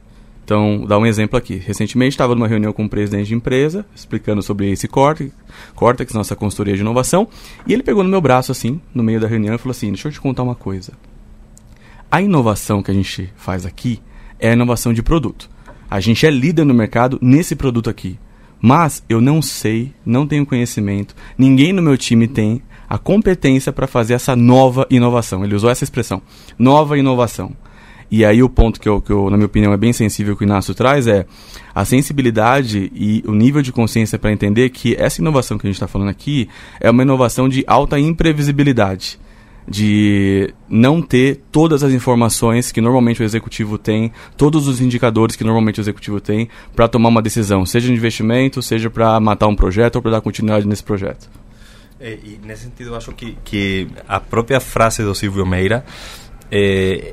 Então, 0.47 0.85
dar 0.87 0.97
um 0.97 1.05
exemplo 1.05 1.37
aqui. 1.37 1.57
Recentemente 1.57 2.11
estava 2.11 2.33
numa 2.33 2.47
reunião 2.47 2.73
com 2.73 2.85
um 2.85 2.89
presidente 2.89 3.27
de 3.27 3.35
empresa, 3.35 3.85
explicando 3.93 4.41
sobre 4.41 4.71
esse 4.71 4.87
Cortex, 4.87 5.33
Cortex, 5.75 6.15
nossa 6.15 6.37
consultoria 6.37 6.77
de 6.77 6.83
inovação, 6.83 7.27
e 7.67 7.73
ele 7.73 7.83
pegou 7.83 8.05
no 8.05 8.09
meu 8.09 8.21
braço 8.21 8.53
assim, 8.53 8.81
no 8.95 9.03
meio 9.03 9.19
da 9.19 9.27
reunião, 9.27 9.57
e 9.57 9.59
falou 9.59 9.73
assim: 9.73 9.89
Deixa 9.89 10.07
eu 10.07 10.13
te 10.13 10.21
contar 10.21 10.45
uma 10.45 10.55
coisa. 10.55 10.93
A 12.09 12.23
inovação 12.23 12.81
que 12.81 12.93
a 12.93 12.95
gente 12.95 13.29
faz 13.35 13.67
aqui 13.67 14.01
é 14.39 14.51
a 14.51 14.53
inovação 14.53 14.93
de 14.93 15.03
produto. 15.03 15.51
A 15.91 15.99
gente 15.99 16.25
é 16.25 16.31
líder 16.31 16.65
no 16.65 16.73
mercado 16.73 17.19
nesse 17.21 17.57
produto 17.57 17.91
aqui. 17.91 18.17
Mas 18.61 19.03
eu 19.09 19.21
não 19.21 19.43
sei, 19.43 19.93
não 20.05 20.29
tenho 20.29 20.47
conhecimento, 20.47 21.17
ninguém 21.37 21.73
no 21.73 21.83
meu 21.83 21.99
time 21.99 22.29
tem 22.29 22.63
a 22.89 22.99
competência 22.99 23.73
para 23.73 23.89
fazer 23.89 24.15
essa 24.15 24.37
nova 24.37 24.87
inovação. 24.91 25.45
Ele 25.45 25.57
usou 25.57 25.71
essa 25.71 25.83
expressão, 25.83 26.23
nova 26.57 26.97
inovação. 26.97 27.53
E 28.11 28.25
aí 28.25 28.43
o 28.43 28.49
ponto 28.49 28.81
que 28.81 28.88
eu, 28.88 29.00
que 29.00 29.11
eu, 29.11 29.29
na 29.31 29.37
minha 29.37 29.47
opinião, 29.47 29.73
é 29.73 29.76
bem 29.76 29.92
sensível 29.92 30.37
que 30.37 30.45
o 30.45 30.47
Inácio 30.47 30.75
traz 30.75 31.07
é 31.07 31.26
a 31.75 31.85
sensibilidade 31.85 32.90
e 32.95 33.23
o 33.26 33.33
nível 33.33 33.62
de 33.62 33.73
consciência 33.73 34.19
para 34.19 34.33
entender 34.33 34.71
que 34.71 34.95
essa 34.97 35.21
inovação 35.21 35.59
que 35.59 35.66
a 35.66 35.69
gente 35.69 35.76
está 35.76 35.88
falando 35.88 36.09
aqui 36.09 36.49
é 36.81 36.90
uma 36.90 37.02
inovação 37.02 37.49
de 37.49 37.64
alta 37.66 37.99
imprevisibilidade. 37.99 39.19
De 39.69 40.54
não 40.69 41.02
ter 41.02 41.42
todas 41.50 41.83
as 41.83 41.92
informações 41.92 42.71
que 42.71 42.81
normalmente 42.81 43.21
o 43.21 43.25
executivo 43.25 43.76
tem, 43.76 44.12
todos 44.37 44.69
os 44.69 44.81
indicadores 44.81 45.35
que 45.35 45.42
normalmente 45.42 45.81
o 45.81 45.83
executivo 45.83 46.21
tem 46.21 46.49
para 46.76 46.87
tomar 46.87 47.09
uma 47.09 47.21
decisão, 47.21 47.66
seja 47.66 47.88
de 47.88 47.92
investimento, 47.92 48.62
seja 48.62 48.88
para 48.88 49.19
matar 49.19 49.49
um 49.49 49.57
projeto 49.57 49.97
ou 49.97 50.02
para 50.02 50.12
dar 50.12 50.21
continuidade 50.21 50.69
nesse 50.69 50.85
projeto. 50.85 51.28
É, 51.99 52.16
e 52.23 52.38
nesse 52.45 52.62
sentido, 52.62 52.90
eu 52.90 52.95
acho 52.95 53.11
que, 53.11 53.37
que 53.42 53.88
a 54.07 54.21
própria 54.21 54.61
frase 54.61 55.02
do 55.02 55.14
Silvio 55.16 55.45
Meira 55.45 55.85
é, 56.49 57.12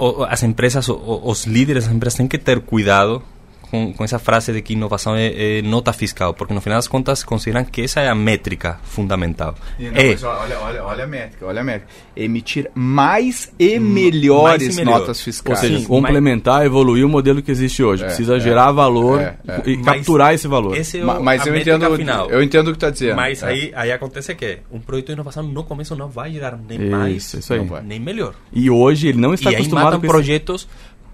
o, 0.00 0.24
as 0.24 0.42
empresas, 0.42 0.88
o, 0.88 1.20
os 1.24 1.44
líderes 1.44 1.84
das 1.84 1.94
empresas 1.94 2.16
têm 2.16 2.26
que 2.26 2.38
ter 2.38 2.60
cuidado 2.60 3.22
com, 3.70 3.92
com 3.92 4.04
essa 4.04 4.18
frase 4.18 4.52
de 4.52 4.60
que 4.60 4.72
inovação 4.72 5.14
é, 5.14 5.58
é, 5.58 5.62
nota 5.62 5.92
fiscal, 5.92 6.34
porque 6.34 6.52
no 6.52 6.60
final 6.60 6.78
das 6.78 6.88
contas 6.88 7.22
consideram 7.22 7.64
que 7.64 7.82
essa 7.82 8.00
é 8.00 8.08
a 8.08 8.14
métrica 8.14 8.78
fundamental. 8.82 9.54
Não, 9.78 9.88
é, 9.88 10.16
olha, 10.22 10.58
olha, 10.60 10.84
olha 10.84 11.04
a 11.04 11.06
métrica, 11.06 11.46
olha 11.46 11.60
a 11.60 11.64
métrica. 11.64 11.92
Emitir 12.16 12.70
mais 12.74 13.52
e 13.58 13.78
melhores 13.78 14.66
mais 14.66 14.76
e 14.76 14.80
melhor. 14.80 15.00
notas 15.00 15.20
fiscais. 15.20 15.58
Ou 15.58 15.64
seja, 15.64 15.78
Sim, 15.78 15.86
complementar, 15.86 16.58
mas... 16.58 16.66
evoluir 16.66 17.06
o 17.06 17.08
modelo 17.08 17.40
que 17.40 17.50
existe 17.50 17.82
hoje. 17.82 18.02
É, 18.02 18.06
Precisa 18.06 18.36
é, 18.36 18.40
gerar 18.40 18.72
valor 18.72 19.20
é, 19.20 19.36
é. 19.46 19.62
e 19.66 19.76
mas 19.76 19.84
capturar 19.84 20.34
esse 20.34 20.48
valor. 20.48 20.76
Esse 20.76 20.98
é 20.98 21.04
o, 21.04 21.22
mas 21.22 21.46
eu 21.46 21.56
entendo, 21.56 21.96
final. 21.96 22.30
eu 22.30 22.42
entendo 22.42 22.68
o 22.68 22.70
que 22.72 22.76
está 22.76 22.90
dizendo. 22.90 23.16
Mas 23.16 23.42
aí, 23.42 23.72
aí 23.74 23.92
acontece 23.92 24.34
que 24.34 24.58
um 24.70 24.80
projeto 24.80 25.06
de 25.06 25.12
inovação 25.12 25.42
no 25.42 25.64
começo 25.64 25.94
não 25.94 26.08
vai 26.08 26.32
gerar 26.32 26.58
nem 26.68 26.80
isso, 26.80 26.90
mais, 26.90 27.34
isso 27.34 27.54
nem 27.84 28.00
melhor. 28.00 28.34
E 28.52 28.68
hoje 28.68 29.08
ele 29.08 29.18
não 29.18 29.32
está 29.32 29.50
e 29.52 29.54
acostumado 29.54 29.86
aí 29.86 29.92
matam 29.92 30.00
com 30.00 30.06
projetos 30.08 30.68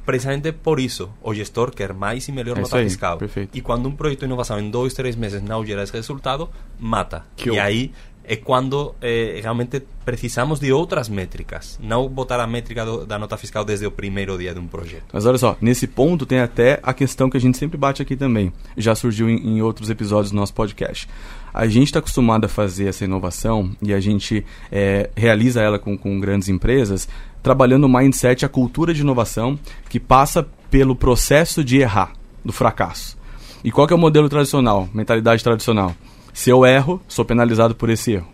precisamente 0.06 0.52
por 0.52 0.78
isso 0.80 1.10
o 1.20 1.34
gestor 1.34 1.70
quer 1.72 1.92
mais 1.92 2.26
e 2.28 2.32
melhor 2.32 2.56
é 2.56 2.60
nota 2.60 2.78
aí, 2.78 2.84
fiscal. 2.84 3.18
Perfeito. 3.18 3.58
E 3.58 3.60
quando 3.60 3.88
um 3.88 3.92
projeto 3.92 4.20
de 4.20 4.24
inovação 4.26 4.58
em 4.58 4.70
dois, 4.70 4.94
três 4.94 5.16
meses 5.16 5.42
não 5.42 5.66
gera 5.66 5.82
esse 5.82 5.92
resultado, 5.92 6.48
mata. 6.78 7.24
Que 7.36 7.50
e 7.50 7.58
aí 7.58 7.92
é 8.28 8.36
quando 8.36 8.94
eh, 9.00 9.38
realmente 9.40 9.82
precisamos 10.04 10.58
de 10.58 10.72
outras 10.72 11.08
métricas, 11.08 11.78
não 11.80 12.08
botar 12.08 12.40
a 12.40 12.46
métrica 12.46 12.84
do, 12.84 13.06
da 13.06 13.18
nota 13.18 13.36
fiscal 13.36 13.64
desde 13.64 13.86
o 13.86 13.90
primeiro 13.90 14.36
dia 14.36 14.52
de 14.52 14.58
um 14.58 14.66
projeto. 14.66 15.04
Mas 15.12 15.24
olha 15.24 15.38
só, 15.38 15.56
nesse 15.60 15.86
ponto 15.86 16.26
tem 16.26 16.40
até 16.40 16.80
a 16.82 16.92
questão 16.92 17.30
que 17.30 17.36
a 17.36 17.40
gente 17.40 17.56
sempre 17.56 17.78
bate 17.78 18.02
aqui 18.02 18.16
também, 18.16 18.52
já 18.76 18.94
surgiu 18.94 19.30
em, 19.30 19.36
em 19.36 19.62
outros 19.62 19.90
episódios 19.90 20.32
do 20.32 20.36
nosso 20.36 20.52
podcast. 20.54 21.08
A 21.54 21.66
gente 21.66 21.86
está 21.86 22.00
acostumado 22.00 22.44
a 22.44 22.48
fazer 22.48 22.88
essa 22.88 23.04
inovação 23.04 23.70
e 23.80 23.94
a 23.94 24.00
gente 24.00 24.44
é, 24.70 25.08
realiza 25.16 25.62
ela 25.62 25.78
com, 25.78 25.96
com 25.96 26.20
grandes 26.20 26.48
empresas, 26.48 27.08
trabalhando 27.46 27.84
o 27.84 27.88
mindset, 27.88 28.44
a 28.44 28.48
cultura 28.48 28.92
de 28.92 29.02
inovação 29.02 29.56
que 29.88 30.00
passa 30.00 30.44
pelo 30.68 30.96
processo 30.96 31.62
de 31.62 31.78
errar, 31.78 32.12
do 32.44 32.52
fracasso. 32.52 33.16
E 33.62 33.70
qual 33.70 33.86
é 33.88 33.94
o 33.94 33.98
modelo 33.98 34.28
tradicional, 34.28 34.88
mentalidade 34.92 35.44
tradicional? 35.44 35.94
Se 36.34 36.50
eu 36.50 36.66
erro, 36.66 37.00
sou 37.06 37.24
penalizado 37.24 37.72
por 37.72 37.88
esse 37.88 38.14
erro. 38.14 38.26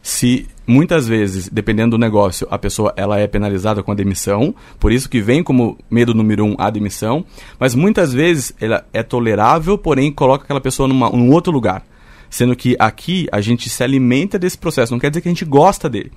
Se 0.00 0.46
muitas 0.64 1.08
vezes, 1.08 1.48
dependendo 1.48 1.96
do 1.96 2.00
negócio, 2.00 2.46
a 2.48 2.56
pessoa 2.56 2.94
ela 2.96 3.18
é 3.18 3.26
penalizada 3.26 3.82
com 3.82 3.90
a 3.90 3.94
demissão, 3.96 4.54
por 4.78 4.92
isso 4.92 5.10
que 5.10 5.20
vem 5.20 5.42
como 5.42 5.76
medo 5.90 6.14
número 6.14 6.44
um 6.44 6.54
a 6.58 6.70
demissão, 6.70 7.24
mas 7.58 7.74
muitas 7.74 8.12
vezes 8.12 8.54
ela 8.60 8.86
é 8.92 9.02
tolerável, 9.02 9.76
porém 9.76 10.12
coloca 10.12 10.44
aquela 10.44 10.60
pessoa 10.60 10.86
numa, 10.86 11.10
num 11.10 11.32
outro 11.32 11.52
lugar. 11.52 11.84
Sendo 12.30 12.54
que 12.54 12.76
aqui 12.78 13.26
a 13.32 13.40
gente 13.40 13.68
se 13.68 13.82
alimenta 13.82 14.38
desse 14.38 14.56
processo, 14.56 14.92
não 14.92 15.00
quer 15.00 15.10
dizer 15.10 15.22
que 15.22 15.28
a 15.28 15.32
gente 15.32 15.44
gosta 15.44 15.88
dele. 15.88 16.12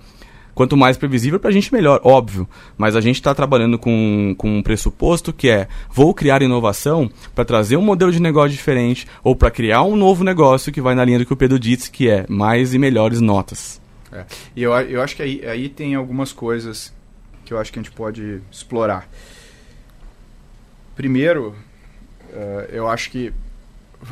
Quanto 0.54 0.76
mais 0.76 0.98
previsível, 0.98 1.40
para 1.40 1.50
a 1.50 1.54
gente 1.54 1.74
melhor, 1.74 2.02
óbvio. 2.04 2.48
Mas 2.78 2.96
a 2.96 3.02
gente 3.02 3.16
está 3.16 3.34
trabalhando 3.34 3.80
com, 3.80 4.36
com 4.38 4.58
um 4.58 4.62
pressuposto 4.62 5.32
que 5.32 5.50
é: 5.50 5.68
vou 5.92 6.14
criar 6.14 6.42
inovação 6.42 7.10
para 7.34 7.46
trazer 7.46 7.78
um 7.78 7.82
modelo 7.82 8.12
de 8.12 8.22
negócio 8.22 8.52
diferente 8.52 9.08
ou 9.24 9.36
para 9.36 9.52
criar 9.52 9.84
um 9.84 9.96
novo 9.96 10.24
negócio 10.24 10.72
que 10.72 10.82
vai 10.82 10.96
na 10.96 11.06
linha 11.06 11.20
do 11.20 11.26
que 11.26 11.34
o 11.34 11.38
Pedro 11.38 11.60
disse, 11.60 11.90
que 11.90 12.10
é 12.10 12.26
mais 12.28 12.74
e 12.74 12.78
melhores 12.78 13.22
notas. 13.22 13.82
É. 14.12 14.26
E 14.56 14.64
eu, 14.64 14.74
eu 14.74 15.02
acho 15.02 15.16
que 15.16 15.22
aí, 15.22 15.46
aí 15.46 15.70
tem 15.70 15.96
algumas 15.96 16.34
coisas 16.34 16.94
que 17.46 17.54
eu 17.54 17.60
acho 17.60 17.72
que 17.72 17.80
a 17.80 17.82
gente 17.82 17.94
pode 17.94 18.42
explorar. 18.52 19.10
Primeiro, 20.96 21.56
uh, 22.30 22.68
eu 22.70 22.88
acho 22.88 23.10
que 23.10 23.34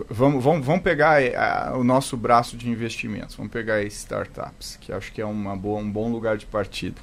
vamos, 0.10 0.44
vamos, 0.44 0.66
vamos 0.66 0.82
pegar 0.82 1.22
eh, 1.22 1.36
a, 1.36 1.76
o 1.76 1.84
nosso 1.84 2.16
braço 2.16 2.56
de 2.56 2.70
investimentos, 2.70 3.36
vamos 3.36 3.52
pegar 3.52 3.84
startups, 3.84 4.78
que 4.80 4.92
acho 4.92 5.12
que 5.12 5.22
é 5.22 5.26
uma 5.26 5.56
boa, 5.56 5.80
um 5.80 5.90
bom 5.90 6.12
lugar 6.12 6.38
de 6.38 6.46
partida. 6.46 7.00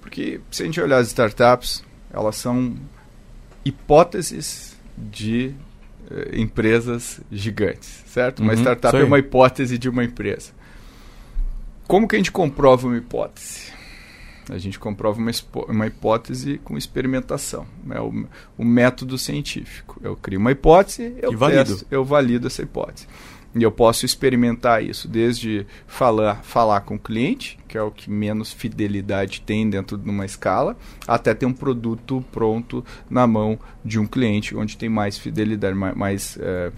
Porque 0.00 0.40
se 0.50 0.62
a 0.62 0.66
gente 0.66 0.80
olhar 0.80 0.98
as 0.98 1.08
startups, 1.08 1.84
elas 2.12 2.36
são 2.36 2.76
hipóteses 3.64 4.76
de 4.96 5.54
uh, 6.10 6.36
empresas 6.36 7.20
gigantes, 7.30 8.02
certo? 8.06 8.40
Uma 8.40 8.52
uhum, 8.52 8.58
startup 8.58 8.96
é 8.96 9.04
uma 9.04 9.18
hipótese 9.18 9.78
de 9.78 9.88
uma 9.88 10.04
empresa. 10.04 10.52
Como 11.86 12.08
que 12.08 12.16
a 12.16 12.18
gente 12.18 12.32
comprova 12.32 12.86
uma 12.86 12.96
hipótese? 12.96 13.72
A 14.50 14.58
gente 14.58 14.78
comprova 14.78 15.18
uma, 15.18 15.30
uma 15.68 15.86
hipótese 15.86 16.58
com 16.64 16.76
experimentação. 16.76 17.66
É 17.90 18.00
o, 18.00 18.26
o, 18.58 18.64
método 18.64 19.16
científico. 19.16 20.00
Eu 20.02 20.16
crio 20.16 20.40
uma 20.40 20.50
hipótese, 20.50 21.14
eu, 21.22 21.36
valido. 21.36 21.64
Testo, 21.64 21.86
eu 21.90 22.04
valido 22.04 22.46
essa 22.46 22.62
hipótese. 22.62 23.06
E 23.54 23.62
eu 23.62 23.70
posso 23.70 24.06
experimentar 24.06 24.82
isso 24.82 25.06
desde 25.06 25.66
falar, 25.86 26.42
falar 26.42 26.80
com 26.80 26.94
o 26.94 26.98
cliente, 26.98 27.58
que 27.68 27.76
é 27.76 27.82
o 27.82 27.90
que 27.90 28.10
menos 28.10 28.50
fidelidade 28.50 29.42
tem 29.42 29.68
dentro 29.68 29.98
de 29.98 30.08
uma 30.08 30.24
escala, 30.24 30.74
até 31.06 31.34
ter 31.34 31.44
um 31.44 31.52
produto 31.52 32.24
pronto 32.32 32.82
na 33.10 33.26
mão 33.26 33.58
de 33.84 33.98
um 33.98 34.06
cliente, 34.06 34.56
onde 34.56 34.76
tem 34.76 34.88
mais 34.88 35.18
fidelidade, 35.18 35.76
mais, 35.76 35.94
mais 35.94 36.38
é, 36.40 36.72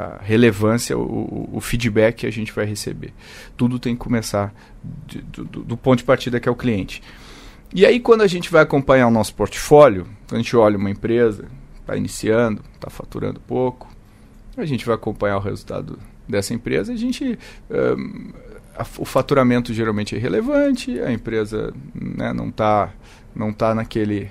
a 0.00 0.18
relevância, 0.22 0.96
o, 0.96 1.48
o, 1.52 1.60
feedback 1.60 2.16
que 2.16 2.26
a 2.26 2.30
gente 2.30 2.52
vai 2.52 2.64
receber. 2.64 3.12
Tudo 3.56 3.78
tem 3.78 3.94
que 3.94 4.00
começar 4.00 4.54
de, 5.06 5.20
do, 5.22 5.44
do, 5.44 5.76
ponto 5.76 5.98
de 5.98 6.04
partida 6.04 6.40
que 6.40 6.48
é 6.48 6.52
o 6.52 6.56
cliente. 6.56 7.02
E 7.72 7.86
aí, 7.86 8.00
quando 8.00 8.22
a 8.22 8.26
gente 8.26 8.50
vai 8.50 8.62
acompanhar 8.62 9.06
o 9.06 9.10
nosso 9.10 9.34
portfólio, 9.34 10.06
a 10.30 10.36
gente 10.36 10.56
olha 10.56 10.76
uma 10.76 10.90
empresa, 10.90 11.46
está 11.80 11.96
iniciando, 11.96 12.62
está 12.74 12.90
faturando 12.90 13.38
pouco, 13.40 13.88
a 14.56 14.64
gente 14.64 14.84
vai 14.84 14.94
acompanhar 14.94 15.36
o 15.36 15.40
resultado 15.40 15.98
dessa 16.28 16.54
empresa, 16.54 16.92
a 16.92 16.96
gente. 16.96 17.38
Um, 17.70 18.32
o 18.96 19.04
faturamento 19.04 19.74
geralmente 19.74 20.14
é 20.14 20.18
irrelevante, 20.18 20.98
a 21.00 21.12
empresa 21.12 21.74
né, 21.94 22.32
não 22.32 22.48
está 22.48 22.90
não 23.34 23.52
tá 23.52 23.74
naquele 23.74 24.30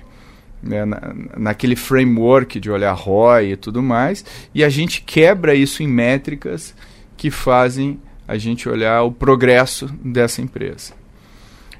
né, 0.62 0.84
na, 0.84 1.14
naquele 1.36 1.76
framework 1.76 2.58
de 2.60 2.70
olhar 2.70 2.92
ROI 2.92 3.52
e 3.52 3.56
tudo 3.56 3.82
mais, 3.82 4.24
e 4.54 4.62
a 4.64 4.68
gente 4.68 5.02
quebra 5.02 5.54
isso 5.54 5.82
em 5.82 5.88
métricas 5.88 6.74
que 7.16 7.30
fazem 7.30 8.00
a 8.26 8.38
gente 8.38 8.68
olhar 8.68 9.02
o 9.02 9.12
progresso 9.12 9.86
dessa 10.04 10.40
empresa. 10.40 10.92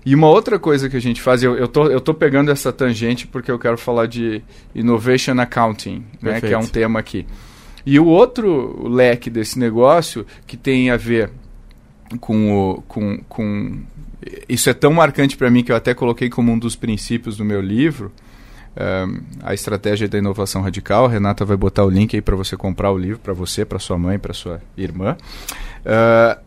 E 0.04 0.14
uma 0.14 0.28
outra 0.28 0.58
coisa 0.58 0.88
que 0.88 0.96
a 0.96 1.00
gente 1.00 1.20
faz, 1.20 1.42
eu, 1.42 1.56
eu, 1.56 1.68
tô, 1.68 1.87
eu 1.87 2.00
tô 2.00 2.14
pegando 2.14 2.50
essa 2.50 2.72
tangente 2.72 3.26
porque 3.26 3.50
eu 3.50 3.58
quero 3.58 3.76
falar 3.76 4.06
de 4.06 4.42
Innovation 4.75 5.38
Accounting, 5.38 6.04
né, 6.22 6.40
que 6.40 6.52
é 6.52 6.58
um 6.58 6.66
tema 6.66 6.99
aqui. 6.99 7.26
E 7.84 7.99
o 7.99 8.06
outro 8.06 8.88
leque 8.88 9.30
desse 9.30 9.58
negócio, 9.58 10.26
que 10.46 10.56
tem 10.56 10.90
a 10.90 10.96
ver 10.96 11.30
com 12.18 12.52
o. 12.52 12.82
Com, 12.82 13.18
com, 13.28 13.78
isso 14.49 14.68
é 14.68 14.75
tão 14.75 14.92
marcante 14.92 15.37
para 15.37 15.50
mim 15.50 15.62
que 15.62 15.72
eu 15.72 15.76
até 15.76 15.94
coloquei 15.94 16.28
como 16.28 16.52
um 16.52 16.58
dos 16.58 16.76
princípios 16.76 17.37
do 17.37 17.44
meu 17.44 17.60
livro, 17.60 18.12
a 19.42 19.52
estratégia 19.52 20.08
da 20.08 20.18
inovação 20.18 20.62
radical. 20.62 21.06
A 21.06 21.08
Renata 21.08 21.44
vai 21.44 21.56
botar 21.56 21.84
o 21.84 21.90
link 21.90 22.14
aí 22.14 22.22
para 22.22 22.36
você 22.36 22.56
comprar 22.56 22.90
o 22.92 22.98
livro 22.98 23.18
para 23.18 23.32
você, 23.32 23.64
para 23.64 23.78
sua 23.78 23.98
mãe, 23.98 24.18
para 24.18 24.32
sua 24.32 24.60
irmã. 24.76 25.16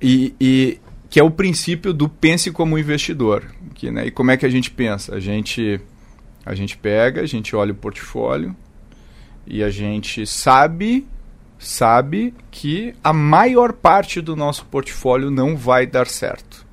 E, 0.01 0.33
e, 0.39 0.79
que 1.09 1.19
é 1.19 1.23
o 1.23 1.31
princípio 1.31 1.93
do 1.93 2.09
pense 2.09 2.51
como 2.51 2.77
investidor. 2.77 3.43
Que, 3.75 3.91
né, 3.91 4.07
e 4.07 4.11
como 4.11 4.31
é 4.31 4.37
que 4.37 4.45
a 4.45 4.49
gente 4.49 4.71
pensa? 4.71 5.15
A 5.15 5.19
gente, 5.19 5.79
a 6.45 6.55
gente 6.55 6.77
pega, 6.77 7.21
a 7.21 7.25
gente 7.25 7.55
olha 7.55 7.71
o 7.71 7.75
portfólio 7.75 8.55
e 9.45 9.63
a 9.63 9.69
gente 9.69 10.25
sabe 10.25 11.05
sabe 11.59 12.33
que 12.51 12.93
a 13.01 13.13
maior 13.13 13.73
parte 13.73 14.19
do 14.19 14.35
nosso 14.35 14.65
portfólio 14.65 15.31
não 15.31 15.55
vai 15.55 15.85
dar 15.87 16.07
certo. 16.07 16.65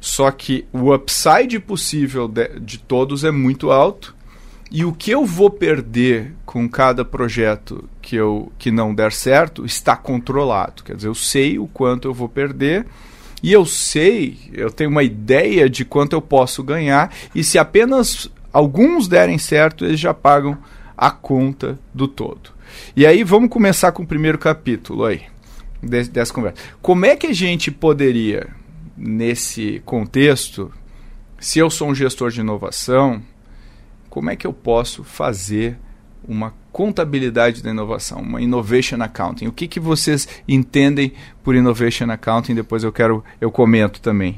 Só 0.00 0.30
que 0.30 0.66
o 0.72 0.94
upside 0.94 1.58
possível 1.58 2.28
de, 2.28 2.60
de 2.60 2.78
todos 2.78 3.24
é 3.24 3.30
muito 3.30 3.70
alto 3.72 4.13
e 4.70 4.84
o 4.84 4.92
que 4.92 5.10
eu 5.10 5.24
vou 5.24 5.50
perder 5.50 6.34
com 6.44 6.68
cada 6.68 7.04
projeto 7.04 7.88
que, 8.00 8.16
eu, 8.16 8.52
que 8.58 8.70
não 8.70 8.94
der 8.94 9.12
certo 9.12 9.64
está 9.64 9.96
controlado. 9.96 10.82
Quer 10.82 10.96
dizer, 10.96 11.08
eu 11.08 11.14
sei 11.14 11.58
o 11.58 11.66
quanto 11.66 12.08
eu 12.08 12.14
vou 12.14 12.28
perder 12.28 12.86
e 13.42 13.52
eu 13.52 13.66
sei, 13.66 14.38
eu 14.52 14.70
tenho 14.70 14.90
uma 14.90 15.02
ideia 15.02 15.68
de 15.68 15.84
quanto 15.84 16.14
eu 16.14 16.22
posso 16.22 16.62
ganhar. 16.62 17.12
E 17.34 17.44
se 17.44 17.58
apenas 17.58 18.30
alguns 18.52 19.06
derem 19.06 19.36
certo, 19.36 19.84
eles 19.84 20.00
já 20.00 20.14
pagam 20.14 20.56
a 20.96 21.10
conta 21.10 21.78
do 21.92 22.08
todo. 22.08 22.50
E 22.96 23.06
aí 23.06 23.22
vamos 23.22 23.50
começar 23.50 23.92
com 23.92 24.02
o 24.02 24.06
primeiro 24.06 24.38
capítulo 24.38 25.04
aí 25.04 25.22
dessa 25.82 26.32
conversa. 26.32 26.56
Como 26.80 27.04
é 27.04 27.16
que 27.16 27.26
a 27.26 27.32
gente 27.32 27.70
poderia, 27.70 28.48
nesse 28.96 29.82
contexto, 29.84 30.72
se 31.38 31.58
eu 31.58 31.68
sou 31.68 31.90
um 31.90 31.94
gestor 31.94 32.30
de 32.30 32.40
inovação, 32.40 33.22
como 34.14 34.30
é 34.30 34.36
que 34.36 34.46
eu 34.46 34.52
posso 34.52 35.02
fazer 35.02 35.76
uma 36.26 36.54
contabilidade 36.70 37.60
da 37.64 37.70
inovação, 37.70 38.20
uma 38.20 38.40
innovation 38.40 39.02
accounting. 39.02 39.48
O 39.48 39.52
que, 39.52 39.66
que 39.66 39.80
vocês 39.80 40.28
entendem 40.46 41.12
por 41.42 41.56
innovation 41.56 42.08
accounting? 42.08 42.54
Depois 42.54 42.84
eu 42.84 42.92
quero 42.92 43.24
eu 43.40 43.50
comento 43.50 44.00
também. 44.00 44.36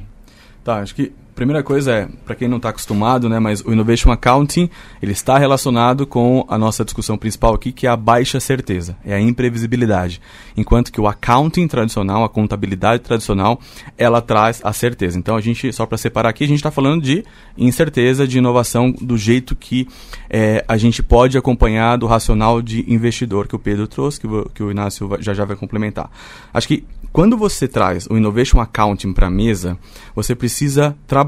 Tá, 0.64 0.78
acho 0.78 0.94
que 0.94 1.12
primeira 1.36 1.62
coisa 1.62 1.92
é, 1.92 2.08
para 2.24 2.34
quem 2.34 2.48
não 2.48 2.56
está 2.56 2.70
acostumado, 2.70 3.28
né, 3.28 3.38
mas 3.38 3.60
o 3.60 3.70
Innovation 3.70 4.10
Accounting, 4.10 4.70
ele 5.02 5.12
está 5.12 5.36
relacionado 5.36 6.06
com 6.06 6.46
a 6.48 6.56
nossa 6.56 6.82
discussão 6.82 7.18
principal 7.18 7.54
aqui, 7.54 7.72
que 7.72 7.86
é 7.86 7.90
a 7.90 7.96
baixa 7.96 8.40
certeza, 8.40 8.96
é 9.04 9.14
a 9.14 9.20
imprevisibilidade. 9.20 10.18
Enquanto 10.56 10.90
que 10.90 10.98
o 10.98 11.06
accounting 11.06 11.68
tradicional, 11.68 12.24
a 12.24 12.28
contabilidade 12.28 13.02
tradicional, 13.02 13.60
ela 13.98 14.22
traz 14.22 14.62
a 14.64 14.72
certeza. 14.72 15.18
Então 15.18 15.36
a 15.36 15.40
gente, 15.42 15.70
só 15.74 15.84
para 15.84 15.98
separar 15.98 16.30
aqui, 16.30 16.42
a 16.42 16.48
gente 16.48 16.56
está 16.56 16.70
falando 16.70 17.02
de 17.02 17.22
incerteza, 17.56 18.26
de 18.26 18.38
inovação, 18.38 18.90
do 18.90 19.18
jeito 19.18 19.54
que 19.54 19.86
é, 20.30 20.64
a 20.66 20.78
gente 20.78 21.02
pode 21.02 21.36
acompanhar 21.36 21.98
do 21.98 22.06
racional 22.06 22.62
de 22.62 22.90
investidor 22.90 23.46
que 23.46 23.54
o 23.54 23.58
Pedro 23.58 23.86
trouxe, 23.86 24.18
que 24.18 24.26
o, 24.26 24.48
que 24.54 24.62
o 24.62 24.70
Inácio 24.70 25.06
já 25.20 25.34
já 25.34 25.44
vai 25.44 25.54
complementar. 25.54 26.10
Acho 26.54 26.66
que 26.66 26.82
quando 27.12 27.36
você 27.36 27.68
traz 27.68 28.06
o 28.06 28.16
Innovation 28.16 28.58
Accounting 28.58 29.12
para 29.12 29.26
a 29.26 29.30
mesa, 29.30 29.78
você 30.14 30.34
precisa 30.34 30.96
trabalhar 31.06 31.25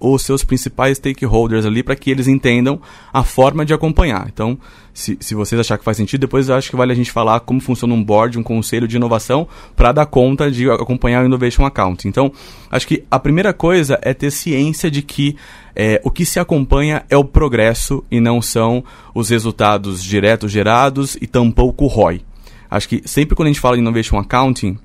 os 0.00 0.22
seus 0.22 0.42
principais 0.44 0.98
stakeholders 0.98 1.64
ali 1.64 1.82
para 1.82 1.96
que 1.96 2.10
eles 2.10 2.26
entendam 2.26 2.80
a 3.12 3.22
forma 3.22 3.64
de 3.64 3.72
acompanhar. 3.72 4.26
Então, 4.32 4.58
se, 4.92 5.16
se 5.20 5.34
vocês 5.34 5.60
acharem 5.60 5.78
que 5.78 5.84
faz 5.84 5.96
sentido, 5.96 6.22
depois 6.22 6.48
eu 6.48 6.54
acho 6.54 6.70
que 6.70 6.76
vale 6.76 6.90
a 6.92 6.94
gente 6.96 7.12
falar 7.12 7.40
como 7.40 7.60
funciona 7.60 7.92
um 7.92 8.02
board, 8.02 8.38
um 8.38 8.42
conselho 8.42 8.88
de 8.88 8.96
inovação, 8.96 9.46
para 9.76 9.92
dar 9.92 10.06
conta 10.06 10.50
de 10.50 10.70
acompanhar 10.70 11.22
o 11.22 11.26
Innovation 11.26 11.64
Accounting. 11.66 12.08
Então, 12.08 12.32
acho 12.70 12.86
que 12.86 13.04
a 13.10 13.18
primeira 13.18 13.52
coisa 13.52 13.98
é 14.02 14.14
ter 14.14 14.30
ciência 14.30 14.90
de 14.90 15.02
que 15.02 15.36
é, 15.74 16.00
o 16.02 16.10
que 16.10 16.24
se 16.24 16.40
acompanha 16.40 17.04
é 17.10 17.16
o 17.16 17.24
progresso 17.24 18.02
e 18.10 18.20
não 18.20 18.40
são 18.40 18.82
os 19.14 19.28
resultados 19.28 20.02
diretos 20.02 20.50
gerados 20.50 21.16
e 21.20 21.26
tampouco 21.26 21.84
o 21.84 21.88
ROI. 21.88 22.22
Acho 22.70 22.88
que 22.88 23.02
sempre 23.04 23.36
quando 23.36 23.48
a 23.48 23.50
gente 23.50 23.60
fala 23.60 23.76
de 23.76 23.82
Innovation 23.82 24.18
Accounting, 24.18 24.78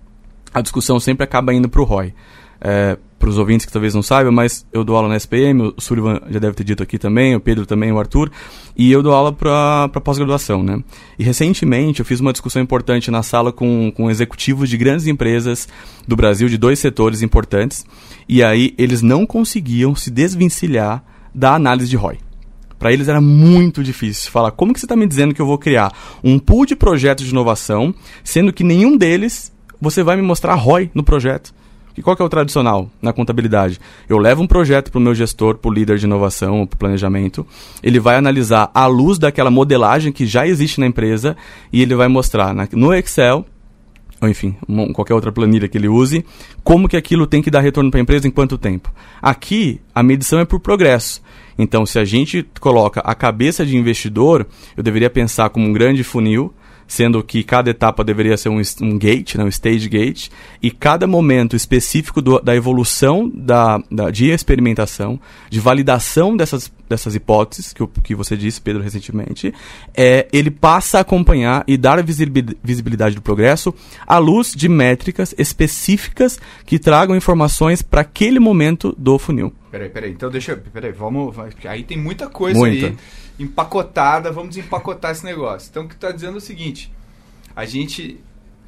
a 0.53 0.62
discussão 0.62 1.00
sempre 1.00 1.24
acaba 1.24 1.53
indo 1.53 1.70
para 1.70 1.82
o 1.82 1.86
ROI. 1.86 2.13
É, 2.62 2.98
para 3.22 3.30
os 3.30 3.38
ouvintes 3.38 3.68
que 3.68 3.72
talvez 3.72 3.94
não 3.94 4.01
saibam, 4.01 4.32
mas 4.32 4.65
eu 4.74 4.84
dou 4.84 4.96
aula 4.96 5.08
na 5.08 5.15
SPM, 5.15 5.62
o 5.62 5.82
Sullivan 5.82 6.20
já 6.27 6.39
deve 6.39 6.56
ter 6.56 6.63
dito 6.63 6.82
aqui 6.82 6.98
também, 6.98 7.36
o 7.36 7.39
Pedro 7.39 7.68
também, 7.68 7.91
o 7.91 8.00
Arthur, 8.00 8.32
e 8.75 8.91
eu 8.91 9.03
dou 9.03 9.13
aula 9.13 9.32
para 9.32 9.89
pós-graduação, 10.03 10.63
né? 10.63 10.84
E 11.20 11.24
recentemente 11.24 12.00
eu 12.00 12.06
fiz 12.06 12.20
uma 12.20 12.32
discussão 12.32 12.60
importante 12.60 13.12
na 13.12 13.22
sala 13.22 13.51
com, 13.51 13.91
com 13.96 14.10
executivos 14.10 14.68
de 14.68 14.75
grandes 14.75 15.06
empresas 15.06 15.68
do 16.08 16.15
Brasil, 16.15 16.50
de 16.50 16.58
dois 16.58 16.80
setores 16.80 17.22
importantes, 17.22 17.86
e 18.27 18.44
aí 18.44 18.74
eles 18.75 19.03
não 19.03 19.24
conseguiam 19.24 19.96
se 19.96 20.10
desvencilhar 20.10 21.03
da 21.34 21.53
análise 21.53 21.89
de 21.89 21.96
ROI. 21.96 22.18
Para 22.80 22.91
eles 22.91 23.08
era 23.08 23.22
muito 23.22 23.84
difícil 23.84 24.32
falar 24.32 24.50
como 24.50 24.74
que 24.74 24.80
você 24.80 24.88
está 24.88 24.96
me 24.96 25.06
dizendo 25.06 25.36
que 25.36 25.41
eu 25.41 25.46
vou 25.46 25.60
criar 25.60 25.94
um 26.24 26.39
pool 26.39 26.65
de 26.65 26.75
projetos 26.75 27.25
de 27.25 27.32
inovação, 27.32 27.94
sendo 28.24 28.51
que 28.51 28.63
nenhum 28.63 28.98
deles 28.98 29.53
você 29.80 30.01
vai 30.01 30.15
me 30.15 30.24
mostrar 30.24 30.56
ROI 30.56 30.89
no 30.96 31.03
projeto. 31.03 31.53
E 31.98 32.01
qual 32.01 32.15
que 32.15 32.21
é 32.21 32.25
o 32.25 32.29
tradicional 32.29 32.89
na 33.01 33.13
contabilidade? 33.13 33.79
Eu 34.07 34.17
levo 34.17 34.41
um 34.41 34.48
projeto 34.48 34.91
para 34.91 35.00
o 35.00 35.01
meu 35.01 35.13
gestor, 35.13 35.55
para 35.55 35.69
o 35.69 35.74
líder 35.74 35.98
de 35.98 36.05
inovação, 36.05 36.65
para 36.65 36.75
o 36.75 36.79
planejamento. 36.79 37.45
Ele 37.83 38.00
vai 38.00 38.15
analisar 38.15 38.71
à 38.74 38.86
luz 38.86 39.17
daquela 39.17 39.51
modelagem 39.51 40.12
que 40.12 40.25
já 40.25 40.48
existe 40.48 40.79
na 40.79 40.88
empresa 40.88 41.36
e 41.71 41.81
ele 41.81 41.95
vai 41.95 42.07
mostrar 42.07 42.53
na, 42.53 42.67
no 42.74 42.93
Excel 42.93 43.45
ou 44.21 44.29
enfim, 44.29 44.55
uma, 44.67 44.93
qualquer 44.93 45.15
outra 45.15 45.31
planilha 45.31 45.67
que 45.67 45.77
ele 45.77 45.88
use, 45.88 46.24
como 46.63 46.88
que 46.88 46.95
aquilo 46.95 47.25
tem 47.25 47.41
que 47.41 47.50
dar 47.50 47.60
retorno 47.60 47.89
para 47.89 48.00
a 48.00 48.03
empresa 48.03 48.27
em 48.27 48.31
quanto 48.31 48.55
tempo. 48.55 48.93
Aqui, 49.19 49.81
a 49.95 50.03
medição 50.03 50.39
é 50.39 50.45
por 50.45 50.60
progresso. 50.60 51.24
Então, 51.57 51.86
se 51.88 51.98
a 51.98 52.05
gente 52.05 52.45
coloca 52.60 53.01
a 53.01 53.15
cabeça 53.15 53.65
de 53.65 53.75
investidor, 53.75 54.45
eu 54.77 54.83
deveria 54.83 55.10
pensar 55.10 55.50
como 55.50 55.67
um 55.67 55.74
grande 55.74 56.03
funil, 56.03 56.53
sendo 56.91 57.24
que 57.24 57.41
cada 57.41 57.69
etapa 57.69 58.03
deveria 58.03 58.36
ser 58.36 58.50
um, 58.50 58.62
um 58.81 58.98
gate, 58.98 59.36
né, 59.36 59.45
um 59.45 59.48
stage 59.48 59.88
gate, 59.88 60.27
e 60.62 60.69
cada 60.69 61.07
momento 61.07 61.55
específico 61.55 62.21
do, 62.21 62.38
da 62.41 62.53
evolução 62.53 63.31
da, 63.33 63.81
da, 63.89 64.12
de 64.12 64.29
experimentação, 64.29 65.17
de 65.50 65.57
validação 65.62 66.36
dessas, 66.36 66.69
dessas 66.89 67.15
hipóteses, 67.15 67.71
que, 67.71 67.88
que 68.03 68.13
você 68.13 68.36
disse, 68.36 68.60
Pedro, 68.60 68.83
recentemente, 68.83 69.53
é, 69.95 70.27
ele 70.33 70.51
passa 70.51 70.98
a 70.98 71.01
acompanhar 71.01 71.63
e 71.65 71.77
dar 71.77 72.03
visibilidade 72.03 73.15
do 73.15 73.21
progresso 73.21 73.74
à 74.05 74.17
luz 74.17 74.53
de 74.53 74.67
métricas 74.67 75.33
específicas 75.38 76.41
que 76.65 76.77
tragam 76.77 77.15
informações 77.15 77.81
para 77.81 78.01
aquele 78.01 78.38
momento 78.38 78.93
do 78.98 79.17
funil. 79.17 79.53
Peraí, 79.71 79.89
peraí, 79.89 80.11
então 80.11 80.29
deixa. 80.29 80.55
Peraí, 80.55 80.91
vamos. 80.91 81.33
Aí 81.65 81.83
tem 81.83 81.97
muita 81.97 82.27
coisa 82.27 82.59
muita. 82.59 82.87
aí 82.87 82.97
empacotada, 83.39 84.31
vamos 84.31 84.57
empacotar 84.57 85.11
esse 85.11 85.23
negócio. 85.23 85.69
Então, 85.71 85.85
o 85.85 85.87
que 85.87 85.95
está 85.95 86.11
dizendo 86.11 86.35
é 86.35 86.37
o 86.37 86.41
seguinte: 86.41 86.91
a 87.55 87.65
gente. 87.65 88.19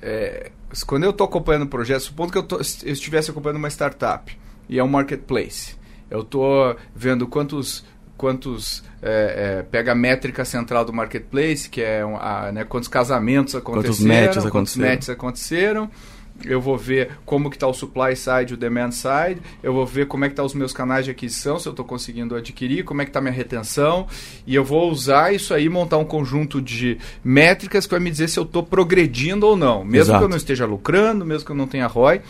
É, 0.02 0.52
quando 0.88 1.04
eu 1.04 1.10
estou 1.12 1.26
acompanhando 1.26 1.64
o 1.64 1.68
projeto, 1.68 2.02
supondo 2.02 2.32
que 2.32 2.38
eu, 2.38 2.44
tô, 2.44 2.58
eu 2.58 2.94
estivesse 2.94 3.32
acompanhando 3.32 3.58
uma 3.58 3.70
startup 3.70 4.38
e 4.68 4.80
é 4.80 4.84
um 4.84 4.88
marketplace, 4.88 5.76
eu 6.10 6.22
estou 6.22 6.76
vendo 6.96 7.28
quantos 7.28 7.86
quantos 8.16 8.84
é, 9.02 9.60
é, 9.60 9.64
pega 9.64 9.92
a 9.92 9.96
métrica 9.96 10.46
central 10.46 10.86
do 10.86 10.94
marketplace, 10.94 11.70
que 11.70 11.82
é 11.82 12.02
a, 12.02 12.52
né, 12.54 12.64
quantos 12.64 12.88
casamentos 12.88 13.56
aconteceram, 13.56 13.94
quantos 13.94 14.06
matches 14.06 14.50
quantos 14.50 14.76
matches 14.78 15.10
aconteceram 15.10 15.92
eu 16.46 16.62
vou 16.62 16.78
ver 16.78 17.12
como 17.26 17.50
que 17.50 17.56
está 17.56 17.68
o 17.68 17.74
supply 17.74 18.16
side, 18.16 18.54
o 18.54 18.58
demand 18.58 18.92
side, 18.92 19.42
eu 19.62 19.74
vou 19.74 19.86
ver 19.86 20.08
como 20.08 20.26
é 20.26 20.28
que 20.28 20.34
estão 20.34 20.44
tá 20.44 20.48
os 20.48 20.54
meus 20.54 20.74
canais 20.74 21.06
de 21.06 21.12
aquisição, 21.12 21.60
se 21.60 21.68
eu 21.68 21.72
estou 21.72 21.86
conseguindo 21.86 22.36
adquirir, 22.36 22.84
como 22.84 23.02
é 23.02 23.06
que 23.06 23.10
está 23.10 23.22
minha 23.22 23.34
retenção, 23.34 24.08
e 24.46 24.56
eu 24.56 24.64
vou 24.64 24.90
usar 24.90 25.34
isso 25.34 25.54
aí, 25.54 25.70
montar 25.70 25.98
um 25.98 26.06
conjunto 26.06 26.62
de 26.62 26.98
métricas 27.24 27.86
que 27.86 27.92
vai 27.92 28.00
me 28.00 28.12
dizer 28.12 28.28
se 28.28 28.40
eu 28.40 28.44
estou 28.44 28.64
progredindo 28.64 29.48
ou 29.48 29.56
não, 29.56 29.84
mesmo 29.84 30.12
Exato. 30.12 30.20
que 30.20 30.26
eu 30.26 30.30
não 30.30 30.38
esteja 30.38 30.66
lucrando, 30.66 31.26
mesmo 31.26 31.46
que 31.46 31.52
eu 31.52 31.56
não 31.56 31.68
tenha 31.68 31.88
ROI, 31.88 32.22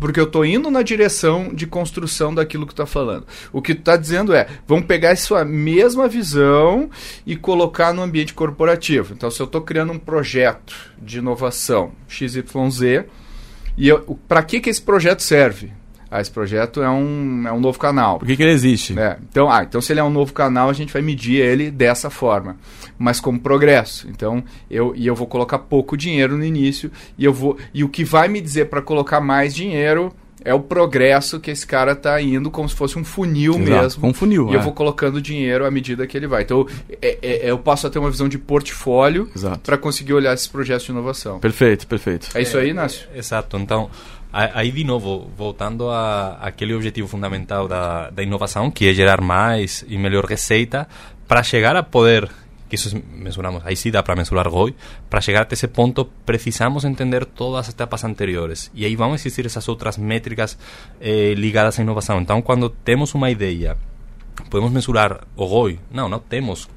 porque 0.00 0.18
eu 0.18 0.24
estou 0.24 0.44
indo 0.46 0.70
na 0.70 0.82
direção 0.82 1.54
de 1.54 1.66
construção 1.66 2.34
daquilo 2.34 2.66
que 2.66 2.72
está 2.72 2.86
falando. 2.86 3.26
O 3.52 3.60
que 3.60 3.74
tu 3.74 3.80
está 3.80 3.96
dizendo 3.98 4.32
é, 4.32 4.48
vamos 4.66 4.86
pegar 4.86 5.10
essa 5.10 5.44
mesma 5.44 6.08
visão 6.08 6.88
e 7.26 7.36
colocar 7.36 7.92
no 7.92 8.02
ambiente 8.02 8.32
corporativo. 8.32 9.12
Então, 9.12 9.30
se 9.30 9.40
eu 9.40 9.44
estou 9.44 9.60
criando 9.60 9.92
um 9.92 9.98
projeto 9.98 10.74
de 11.00 11.18
inovação 11.18 11.92
XYZ, 12.08 13.04
e 13.76 13.90
para 14.28 14.42
que, 14.42 14.60
que 14.60 14.70
esse 14.70 14.82
projeto 14.82 15.20
serve? 15.20 15.72
Ah, 16.10 16.20
esse 16.20 16.30
projeto 16.30 16.82
é 16.82 16.90
um, 16.90 17.46
é 17.46 17.52
um 17.52 17.60
novo 17.60 17.78
canal. 17.78 18.18
Por 18.18 18.26
que, 18.26 18.36
que 18.36 18.42
ele 18.42 18.50
existe? 18.50 18.98
É, 18.98 19.16
então, 19.30 19.48
ah, 19.48 19.62
então, 19.62 19.80
se 19.80 19.92
ele 19.92 20.00
é 20.00 20.04
um 20.04 20.10
novo 20.10 20.32
canal, 20.32 20.68
a 20.68 20.72
gente 20.72 20.92
vai 20.92 21.00
medir 21.00 21.36
ele 21.36 21.70
dessa 21.70 22.10
forma, 22.10 22.56
mas 22.98 23.20
como 23.20 23.38
progresso. 23.38 24.08
Então, 24.10 24.42
eu, 24.68 24.92
e 24.96 25.06
eu 25.06 25.14
vou 25.14 25.28
colocar 25.28 25.60
pouco 25.60 25.96
dinheiro 25.96 26.36
no 26.36 26.44
início, 26.44 26.90
e, 27.16 27.24
eu 27.24 27.32
vou, 27.32 27.56
e 27.72 27.84
o 27.84 27.88
que 27.88 28.02
vai 28.02 28.26
me 28.26 28.40
dizer 28.40 28.64
para 28.64 28.82
colocar 28.82 29.20
mais 29.20 29.54
dinheiro 29.54 30.12
é 30.44 30.54
o 30.54 30.60
progresso 30.60 31.38
que 31.38 31.50
esse 31.50 31.66
cara 31.66 31.92
está 31.92 32.20
indo, 32.20 32.50
como 32.50 32.68
se 32.68 32.74
fosse 32.74 32.98
um 32.98 33.04
funil 33.04 33.54
Exato, 33.54 33.70
mesmo. 33.82 34.08
Um 34.08 34.14
funil. 34.14 34.50
E 34.50 34.54
é. 34.54 34.56
eu 34.56 34.62
vou 34.62 34.72
colocando 34.72 35.20
dinheiro 35.20 35.64
à 35.64 35.70
medida 35.70 36.06
que 36.06 36.16
ele 36.16 36.26
vai. 36.26 36.42
Então, 36.42 36.66
é, 37.02 37.18
é, 37.22 37.50
eu 37.50 37.58
posso 37.58 37.88
ter 37.90 37.98
uma 37.98 38.10
visão 38.10 38.28
de 38.28 38.38
portfólio 38.38 39.30
para 39.62 39.76
conseguir 39.76 40.14
olhar 40.14 40.32
esses 40.34 40.46
projetos 40.46 40.86
de 40.86 40.92
inovação. 40.92 41.38
Perfeito, 41.40 41.86
perfeito. 41.86 42.28
É 42.34 42.42
isso 42.42 42.56
aí, 42.56 42.70
Inácio? 42.70 43.08
exato. 43.14 43.56
Então, 43.58 43.90
aí 44.32 44.70
de 44.70 44.84
novo, 44.84 45.30
voltando 45.36 45.88
a 45.90 46.38
aquele 46.40 46.74
objetivo 46.74 47.08
fundamental 47.08 47.66
da, 47.68 48.10
da 48.10 48.22
inovação, 48.22 48.70
que 48.70 48.88
é 48.88 48.94
gerar 48.94 49.20
mais 49.20 49.84
e 49.88 49.98
melhor 49.98 50.24
receita, 50.24 50.88
para 51.26 51.42
chegar 51.42 51.76
a 51.76 51.82
poder 51.82 52.28
que 52.70 52.76
eso 52.76 52.96
mensuramos, 53.14 53.62
ahí 53.66 53.76
sí 53.76 53.90
da 53.90 54.02
para 54.04 54.16
mensurar 54.16 54.46
ROI, 54.46 54.74
para 55.10 55.20
llegar 55.20 55.48
a 55.50 55.54
ese 55.54 55.68
punto 55.68 56.08
precisamos 56.24 56.84
entender 56.84 57.26
todas 57.26 57.66
las 57.66 57.74
etapas 57.74 58.04
anteriores 58.04 58.70
y 58.74 58.84
ahí 58.84 58.96
vamos 58.96 59.14
a 59.14 59.16
existir 59.16 59.44
esas 59.44 59.68
otras 59.68 59.98
métricas 59.98 60.58
eh, 61.00 61.34
ligadas 61.36 61.78
a 61.78 61.82
innovación. 61.82 62.18
Entonces, 62.18 62.44
cuando 62.44 62.70
tenemos 62.70 63.14
una 63.14 63.30
idea, 63.30 63.76
podemos 64.48 64.72
mensurar 64.72 65.26
o 65.36 65.46
ROI, 65.46 65.80
no, 65.90 66.08
no 66.08 66.20
tenemos 66.20 66.68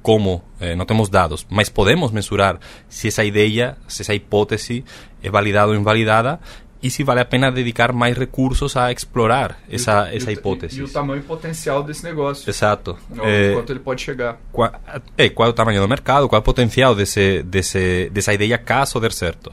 como, 0.00 0.42
eh, 0.58 0.74
no 0.74 0.86
tenemos 0.86 1.10
dados, 1.10 1.46
mas 1.48 1.70
podemos 1.70 2.12
mensurar 2.12 2.58
si 2.88 3.08
esa 3.08 3.22
idea, 3.22 3.78
si 3.86 4.02
esa 4.02 4.14
hipótesis 4.14 4.82
es 5.22 5.30
validada 5.30 5.68
o 5.68 5.74
invalidada 5.74 6.40
e 6.82 6.90
se 6.90 7.04
vale 7.04 7.20
a 7.20 7.24
pena 7.24 7.50
dedicar 7.50 7.92
mais 7.92 8.16
recursos 8.16 8.76
a 8.76 8.90
explorar 8.90 9.58
essa, 9.70 10.12
e, 10.12 10.16
essa 10.16 10.30
e 10.30 10.34
hipótese. 10.34 10.80
E 10.80 10.82
o 10.82 10.88
tamanho 10.88 11.22
potencial 11.22 11.82
desse 11.82 12.02
negócio. 12.02 12.50
Exato. 12.50 12.98
É, 13.22 13.52
quanto 13.54 13.72
ele 13.72 13.80
pode 13.80 14.02
chegar. 14.02 14.38
Qual, 14.50 14.70
é, 15.16 15.28
qual 15.28 15.48
é 15.48 15.50
o 15.50 15.54
tamanho 15.54 15.80
do 15.80 15.88
mercado, 15.88 16.28
qual 16.28 16.38
é 16.38 16.40
o 16.40 16.44
potencial 16.44 16.94
desse, 16.94 17.42
desse, 17.44 18.10
dessa 18.10 18.34
ideia 18.34 18.58
caso 18.58 18.98
der 18.98 19.12
certo. 19.12 19.52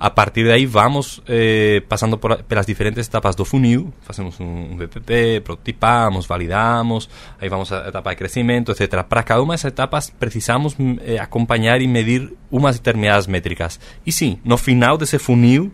A 0.00 0.10
partir 0.10 0.46
daí 0.46 0.64
vamos 0.64 1.20
eh, 1.26 1.82
passando 1.88 2.16
por, 2.18 2.40
pelas 2.44 2.64
diferentes 2.64 3.08
etapas 3.08 3.34
do 3.34 3.44
funil, 3.44 3.92
fazemos 4.02 4.38
um, 4.38 4.72
um 4.72 4.76
VPP, 4.76 5.40
prototipamos, 5.42 6.24
validamos, 6.24 7.10
aí 7.40 7.48
vamos 7.48 7.72
à 7.72 7.88
etapa 7.88 8.10
de 8.10 8.16
crescimento, 8.16 8.70
etc. 8.70 9.02
Para 9.02 9.24
cada 9.24 9.42
uma 9.42 9.54
dessas 9.54 9.72
etapas 9.72 10.08
precisamos 10.08 10.76
eh, 11.04 11.18
acompanhar 11.18 11.80
e 11.80 11.88
medir 11.88 12.32
umas 12.48 12.76
determinadas 12.76 13.26
métricas. 13.26 13.80
E 14.06 14.12
sim, 14.12 14.38
no 14.44 14.56
final 14.56 14.96
desse 14.96 15.18
funil 15.18 15.72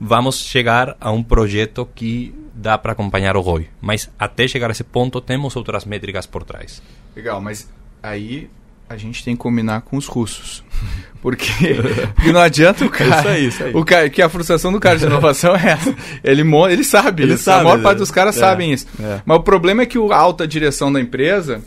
vamos 0.00 0.40
chegar 0.40 0.96
a 1.00 1.10
um 1.10 1.22
projeto 1.22 1.88
que 1.94 2.34
dá 2.54 2.78
para 2.78 2.92
acompanhar 2.92 3.36
o 3.36 3.40
ROI. 3.40 3.68
Mas 3.80 4.10
até 4.18 4.48
chegar 4.48 4.68
a 4.68 4.72
esse 4.72 4.84
ponto, 4.84 5.20
temos 5.20 5.56
outras 5.56 5.84
métricas 5.84 6.26
por 6.26 6.44
trás. 6.44 6.82
Legal, 7.14 7.40
mas 7.40 7.68
aí 8.02 8.50
a 8.88 8.96
gente 8.96 9.24
tem 9.24 9.34
que 9.34 9.42
combinar 9.42 9.82
com 9.82 9.96
os 9.96 10.06
russos. 10.06 10.64
Porque, 11.26 11.74
porque 12.14 12.30
não 12.30 12.40
adianta 12.40 12.84
o 12.84 12.88
cara. 12.88 13.18
Isso 13.18 13.28
aí, 13.28 13.46
isso 13.48 13.64
aí. 13.64 13.74
O 13.74 13.84
cara, 13.84 14.08
que 14.08 14.22
a 14.22 14.28
frustração 14.28 14.70
do 14.70 14.78
cara 14.78 14.96
de 14.96 15.06
inovação 15.06 15.56
é 15.56 15.70
essa. 15.70 15.92
Ele, 16.22 16.42
ele 16.70 16.84
sabe 16.84 17.24
ele 17.24 17.34
isso. 17.34 17.42
Sabe, 17.42 17.62
a 17.62 17.64
maior 17.64 17.82
parte 17.82 17.98
dos 17.98 18.12
caras 18.12 18.36
é, 18.36 18.38
sabem 18.38 18.72
isso. 18.72 18.86
É. 19.02 19.22
Mas 19.26 19.38
o 19.38 19.42
problema 19.42 19.82
é 19.82 19.86
que 19.86 19.98
a 19.98 20.16
alta 20.16 20.46
direção 20.46 20.92
da 20.92 21.00
empresa 21.00 21.64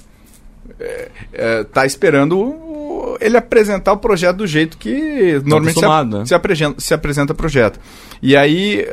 está 0.69 0.85
é, 0.85 1.11
é 1.33 1.63
tá 1.65 1.85
esperando 1.85 2.37
ele 3.19 3.37
apresentar 3.37 3.93
o 3.93 3.97
projeto 3.97 4.37
do 4.37 4.47
jeito 4.47 4.77
que 4.77 5.39
tá 5.41 5.49
normalmente 5.49 5.79
se, 5.79 6.17
né? 6.17 6.25
se, 6.25 6.35
apresenta, 6.35 6.79
se 6.79 6.93
apresenta 6.93 7.33
projeto. 7.33 7.79
E 8.21 8.35
aí, 8.35 8.85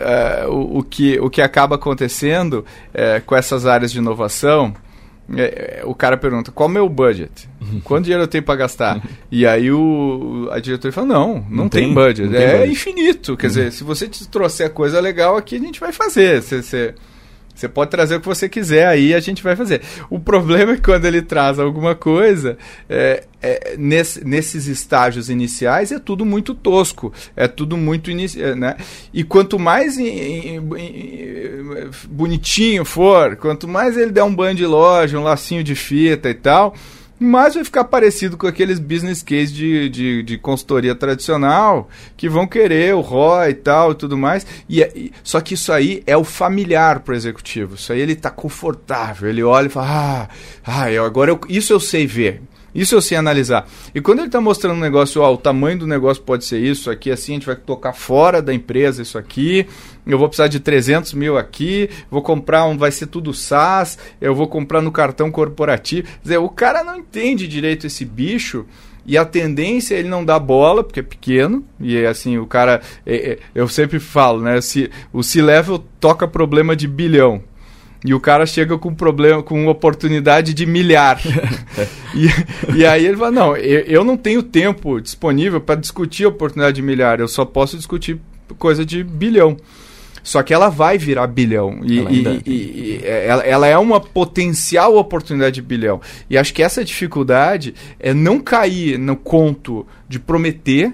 uh, 0.47 0.51
o, 0.51 0.79
o, 0.79 0.83
que, 0.83 1.19
o 1.21 1.29
que 1.29 1.41
acaba 1.41 1.77
acontecendo 1.77 2.65
uh, 2.91 3.25
com 3.25 3.35
essas 3.35 3.67
áreas 3.67 3.91
de 3.93 3.99
inovação, 3.99 4.75
é, 5.35 5.83
o 5.85 5.95
cara 5.95 6.17
pergunta, 6.17 6.53
qual 6.53 6.69
é 6.69 6.71
o 6.71 6.75
meu 6.75 6.89
budget? 6.89 7.49
Quanto 7.83 8.05
dinheiro 8.05 8.23
eu 8.23 8.29
tenho 8.29 8.45
para 8.45 8.57
gastar? 8.57 9.03
e 9.31 9.47
aí 9.47 9.73
o, 9.73 10.49
a 10.53 10.61
diretora 10.61 10.93
fala, 10.93 11.07
não, 11.07 11.35
não, 11.35 11.45
não 11.51 11.69
tem, 11.69 11.85
tem, 11.85 11.95
budget. 11.95 12.29
Não 12.29 12.33
tem 12.33 12.43
é 12.43 12.53
budget. 12.59 12.73
infinito. 12.73 13.37
Quer 13.37 13.47
uhum. 13.47 13.53
dizer, 13.53 13.73
se 13.73 13.83
você 13.83 14.09
te 14.09 14.29
trouxer 14.29 14.71
coisa 14.71 15.01
legal 15.01 15.37
aqui, 15.37 15.57
a 15.57 15.61
gente 15.61 15.81
vai 15.81 15.93
fazer. 15.93 16.43
Você, 16.43 16.63
você 16.63 16.95
você 17.57 17.69
pode 17.69 17.91
trazer 17.91 18.17
o 18.17 18.21
que 18.21 18.27
você 18.27 18.49
quiser 18.49 18.87
aí, 18.87 19.15
a 19.15 19.21
gente 19.21 19.43
vai 19.43 19.57
fazer. 19.57 19.81
O 20.11 20.21
problema 20.21 20.73
é 20.73 20.77
que 20.77 20.83
quando 20.83 21.07
ele 21.07 21.23
traz 21.23 21.59
alguma 21.59 21.95
coisa, 21.95 22.59
é, 22.89 23.25
é, 23.41 23.77
nesse, 23.79 24.27
nesses 24.27 24.67
estágios 24.67 25.31
iniciais 25.31 25.91
é 25.91 25.99
tudo 25.99 26.25
muito 26.25 26.55
tosco, 26.55 27.13
é 27.35 27.49
tudo 27.49 27.77
muito 27.77 28.11
é, 28.11 28.55
né? 28.55 28.77
E 29.13 29.25
quanto 29.25 29.59
mais 29.59 29.97
in, 29.99 30.05
in, 30.05 30.57
in, 30.57 31.91
bonitinho 32.09 32.85
for, 32.85 33.37
quanto 33.37 33.67
mais 33.67 33.97
ele 33.97 34.11
der 34.11 34.23
um 34.23 34.35
banho 34.35 34.55
de 34.55 34.67
loja, 34.67 35.19
um 35.19 35.23
lacinho 35.23 35.65
de 35.65 35.75
fita 35.75 36.29
e 36.29 36.35
tal, 36.35 36.75
mas 37.19 37.55
vai 37.55 37.65
ficar 37.65 37.85
parecido 37.85 38.37
com 38.37 38.47
aqueles 38.47 38.79
business 38.79 39.23
case 39.23 39.53
de, 39.53 39.89
de, 39.89 40.23
de 40.23 40.39
consultoria 40.39 40.95
tradicional 40.95 41.89
que 42.17 42.29
vão 42.29 42.47
querer 42.47 42.95
o 42.95 43.01
ROI 43.01 43.51
e 43.51 43.55
tal 43.55 43.93
e 43.93 43.95
tudo 43.95 44.17
mais. 44.19 44.47
E, 44.69 44.83
é- 44.83 44.93
e- 44.95 45.13
só 45.23 45.41
que 45.41 45.55
isso 45.55 45.73
aí 45.73 46.03
é 46.07 46.17
o 46.17 46.25
familiar 46.25 47.01
para 47.01 47.13
o 47.13 47.17
executivo. 47.17 47.75
Isso 47.75 47.93
aí 47.93 48.01
ele 48.01 48.13
está 48.13 48.31
confortável. 48.31 49.29
Ele 49.29 49.43
olha 49.43 49.67
e 49.67 49.71
fala: 49.71 49.87
Ah, 49.89 50.29
ah 50.65 50.93
eu, 50.93 51.05
agora 51.05 51.31
eu, 51.31 51.41
isso 51.49 51.73
eu 51.73 51.81
sei 51.81 52.07
ver. 52.07 52.43
Isso 52.75 52.95
eu 52.95 53.01
sei 53.01 53.17
analisar. 53.17 53.67
E 53.95 54.03
quando 54.03 54.19
ele 54.19 54.27
está 54.27 54.39
mostrando 54.39 54.77
um 54.77 54.81
negócio, 54.81 55.23
ó, 55.23 55.33
o 55.33 55.39
tamanho 55.39 55.79
do 55.79 55.87
negócio 55.87 56.23
pode 56.23 56.45
ser 56.45 56.59
isso, 56.59 56.91
aqui 56.91 57.11
assim, 57.11 57.33
a 57.33 57.35
gente 57.37 57.47
vai 57.47 57.57
tocar 57.57 57.95
fora 57.95 58.43
da 58.43 58.53
empresa 58.53 59.01
isso 59.01 59.17
aqui, 59.17 59.67
eu 60.07 60.19
vou 60.19 60.29
precisar 60.29 60.49
de 60.49 60.61
300 60.61 61.13
mil 61.15 61.37
aqui, 61.37 61.91
vou 62.11 62.23
comprar 62.23 62.65
um, 62.67 62.79
vai 62.79 62.93
ser 62.93 63.07
tudo 63.07 63.35
SaaS, 63.35 63.99
eu 64.21 64.35
vou 64.35 64.47
comprar 64.47 64.81
no 64.81 64.93
cartão 64.93 65.31
corporativo. 65.31 66.07
Quer 66.07 66.23
dizer, 66.23 66.39
o 66.39 66.49
cara 66.49 66.85
não 66.85 66.97
entende 66.97 67.49
direito 67.49 67.87
esse 67.87 68.05
bicho, 68.05 68.65
e 69.05 69.17
a 69.17 69.25
tendência 69.25 69.95
é 69.95 69.99
ele 69.99 70.09
não 70.09 70.25
dar 70.25 70.39
bola, 70.39 70.83
porque 70.83 71.01
é 71.01 71.03
pequeno, 71.03 71.65
e 71.81 71.97
é 71.97 72.07
assim, 72.07 72.39
o 72.39 72.47
cara, 72.47 72.81
é- 73.05 73.33
é- 73.33 73.39
eu 73.55 73.69
sempre 73.69 73.99
falo, 73.99 74.43
né, 74.43 74.61
se, 74.61 74.91
o 75.13 75.23
C-Level 75.23 75.85
toca 76.01 76.27
problema 76.27 76.75
de 76.77 76.87
bilhão, 76.87 77.43
e 78.05 78.15
o 78.15 78.21
cara 78.21 78.47
chega 78.47 78.79
com 78.79 78.95
problema, 78.95 79.43
com 79.43 79.67
oportunidade 79.67 80.55
de 80.55 80.67
milhar. 80.67 81.21
e, 82.15 82.77
e 82.79 82.87
aí 82.87 83.05
ele 83.05 83.17
fala: 83.17 83.33
Não, 83.33 83.57
eu, 83.57 83.81
eu 83.81 84.05
não 84.05 84.17
tenho 84.17 84.43
tempo 84.43 85.01
disponível 85.01 85.61
para 85.61 85.81
discutir 85.81 86.25
a 86.25 86.29
oportunidade 86.29 86.77
de 86.77 86.83
milhar, 86.83 87.19
eu 87.19 87.27
só 87.27 87.45
posso 87.45 87.77
discutir 87.77 88.21
coisa 88.59 88.85
de 88.85 89.03
bilhão. 89.03 89.57
Só 90.27 90.43
que 90.43 90.53
ela 90.53 90.69
vai 90.69 90.99
virar 90.99 91.29
bilhão. 91.29 91.79
E, 91.85 92.01
Ela 92.01 92.11
ainda- 92.11 92.43
e- 92.45 92.51
e 92.51 93.01
ela, 93.07 93.43
ela 93.45 93.67
é 93.69 93.79
uma 93.79 94.01
potencial 94.01 94.97
oportunidade 94.97 95.55
de 95.55 95.63
bilhão. 95.63 96.01
E 96.29 96.37
acho 96.37 96.53
que 96.53 96.65
essa 96.65 96.85
dificuldade 96.85 97.73
é 98.01 98.13
não 98.13 98.41
cair 98.41 98.99
no 98.99 99.15
conto 99.15 99.87
de 100.09 100.19
prometer. 100.19 100.93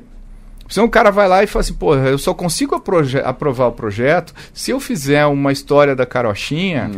Senão 0.68 0.87
o 0.87 0.90
cara 0.90 1.11
vai 1.11 1.29
lá 1.29 1.42
e 1.42 1.47
fala 1.47 1.62
assim, 1.62 1.73
pô, 1.73 1.95
eu 1.95 2.18
só 2.18 2.35
consigo 2.35 2.75
aprovar 3.25 3.68
o 3.68 3.73
projeto 3.73 4.35
se 4.53 4.71
eu 4.71 4.79
fizer 4.79 5.25
uma 5.25 5.51
história 5.51 5.97
da 5.97 6.05
carochinha 6.05 6.90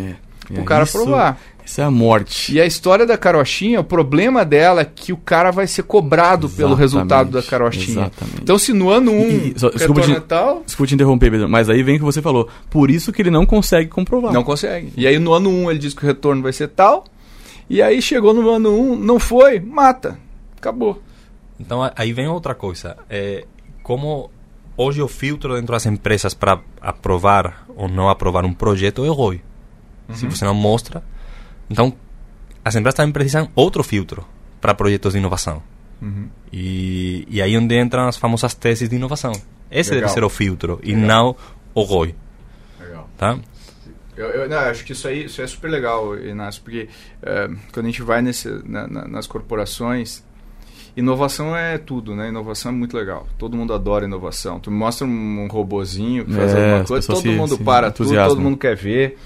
É. 0.51 0.59
o 0.59 0.63
É, 0.63 0.65
cara 0.65 0.83
aprovar. 0.83 1.39
Isso 1.65 1.81
é 1.81 1.85
a 1.85 1.91
morte. 1.91 2.53
E 2.55 2.61
a 2.61 2.67
história 2.67 3.07
da 3.07 3.17
carochinha, 3.17 3.81
o 3.81 3.85
problema 3.85 4.45
dela 4.45 4.83
é 4.83 4.85
que 4.85 5.13
o 5.13 5.17
cara 5.17 5.51
vai 5.51 5.67
ser 5.67 5.83
cobrado 5.85 6.49
pelo 6.49 6.71
Exatamente, 6.75 6.79
resultado 6.81 7.31
da 7.31 7.43
carochinha. 7.43 8.01
exatamente. 8.03 8.43
Então 8.43 8.59
se 8.59 8.73
no 8.75 8.91
ano 8.91 9.11
1 9.13 9.15
um, 9.17 9.53
só- 9.57 9.71
desculpa 9.71 10.01
retorno 10.03 10.15
te- 10.15 10.19
é 10.19 10.21
tal, 10.21 10.63
Desculpa 10.67 10.89
te 10.89 10.95
interromper, 10.95 11.31
Pedro, 11.31 11.49
mas 11.49 11.71
aí 11.71 11.83
vem 11.83 11.97
o 11.97 11.99
que 12.01 12.05
você 12.05 12.21
falou. 12.21 12.49
Por 12.69 12.91
isso 12.91 13.11
que 13.13 13.23
ele 13.23 13.31
não 13.31 13.47
consegue 13.47 13.89
comprovar. 13.89 14.33
não 14.33 14.45
consegue. 14.45 14.93
E 14.97 15.07
aí 15.07 15.19
no 15.19 15.33
ano 15.33 15.49
1 15.49 15.65
um, 15.65 15.71
ele 15.71 15.79
diz 15.79 15.95
que 15.95 16.05
o 16.05 16.07
retorno 16.07 16.43
vai 16.43 16.53
ser 16.53 16.69
tal, 16.69 17.05
e 17.69 17.81
aí 17.81 18.03
chegou 18.03 18.35
no 18.35 18.49
ano 18.51 18.69
1, 18.71 18.93
um, 18.93 18.97
não 18.97 19.19
foi, 19.19 19.59
mata. 19.59 20.19
Acabou. 20.59 21.03
Então 21.59 21.83
a- 21.83 21.93
aí 21.97 22.13
vem 22.13 22.29
outra 22.29 22.55
coisa. 22.55 22.95
É, 23.09 23.47
como 23.83 24.31
hoje 24.77 25.01
o 25.01 25.09
filtro 25.09 25.55
dentro 25.55 25.73
das 25.73 25.87
empresas 25.87 26.35
para 26.35 26.61
aprovar 26.81 27.65
ou 27.75 27.89
não 27.89 28.09
aprovar 28.11 28.45
um 28.45 28.53
projeto 28.53 29.03
é 29.05 29.09
o 29.09 29.13
ROI. 29.15 29.41
Se 30.13 30.27
você 30.27 30.45
não 30.45 30.55
mostra. 30.55 31.03
Então, 31.71 31.93
as 32.65 32.75
empresas 32.75 32.95
também 32.97 33.13
precisam 33.13 33.49
outro 33.55 33.83
filtro 33.83 34.25
para 34.61 34.75
projetos 34.75 35.13
de 35.13 35.19
inovação. 35.19 35.63
E, 36.53 37.27
e 37.31 37.41
aí 37.43 37.57
onde 37.57 37.79
entram 37.79 38.07
as 38.09 38.17
famosas 38.17 38.55
teses 38.55 38.89
de 38.89 38.97
inovação. 38.97 39.33
Esse 39.71 39.91
Legal. 39.91 40.03
deve 40.09 40.13
ser 40.15 40.25
o 40.25 40.29
filtro 40.29 40.79
e 40.83 40.93
Legal. 40.95 41.07
não 41.07 41.37
o 41.75 41.83
ROI. 41.83 42.15
Legal. 42.81 43.09
Tá? 43.17 43.39
Eu, 44.17 44.27
eu- 44.27 44.49
não, 44.49 44.57
eu 44.57 44.71
acho 44.71 44.85
que 44.85 44.93
isso 44.93 45.09
aí 45.09 45.25
isso 45.25 45.43
é 45.43 45.47
super 45.47 45.69
legal, 45.71 46.17
Inácio, 46.19 46.63
porque 46.63 46.89
eh, 47.23 47.49
quando 47.73 47.87
a 47.87 47.89
gente 47.89 48.03
vai 48.03 48.23
nesse, 48.23 48.49
na- 48.65 48.87
na- 48.87 49.09
nas 49.09 49.27
corporações, 49.27 50.23
inovação 50.97 51.57
é 51.57 51.79
tudo, 51.79 52.15
né? 52.15 52.29
Inovação 52.29 52.71
é 52.71 52.75
muito 52.75 52.97
legal. 52.97 53.27
Todo 53.37 53.57
mundo 53.57 53.73
adora 53.75 54.05
inovação. 54.05 54.61
Tu 54.61 54.71
mostra 54.71 55.05
um, 55.07 55.45
um 55.45 55.49
robozinho 55.49 56.25
que 56.27 56.33
faz 56.33 56.53
É, 56.55 56.65
alguma 56.65 56.85
coisa, 56.87 57.07
todo 57.09 57.21
se- 57.23 57.29
mundo 57.29 57.57
se 57.57 57.65
para 57.65 57.91
tudo, 57.91 58.15
todo 58.15 58.41
mundo 58.41 58.57
quer 58.57 58.77
ver 58.77 59.19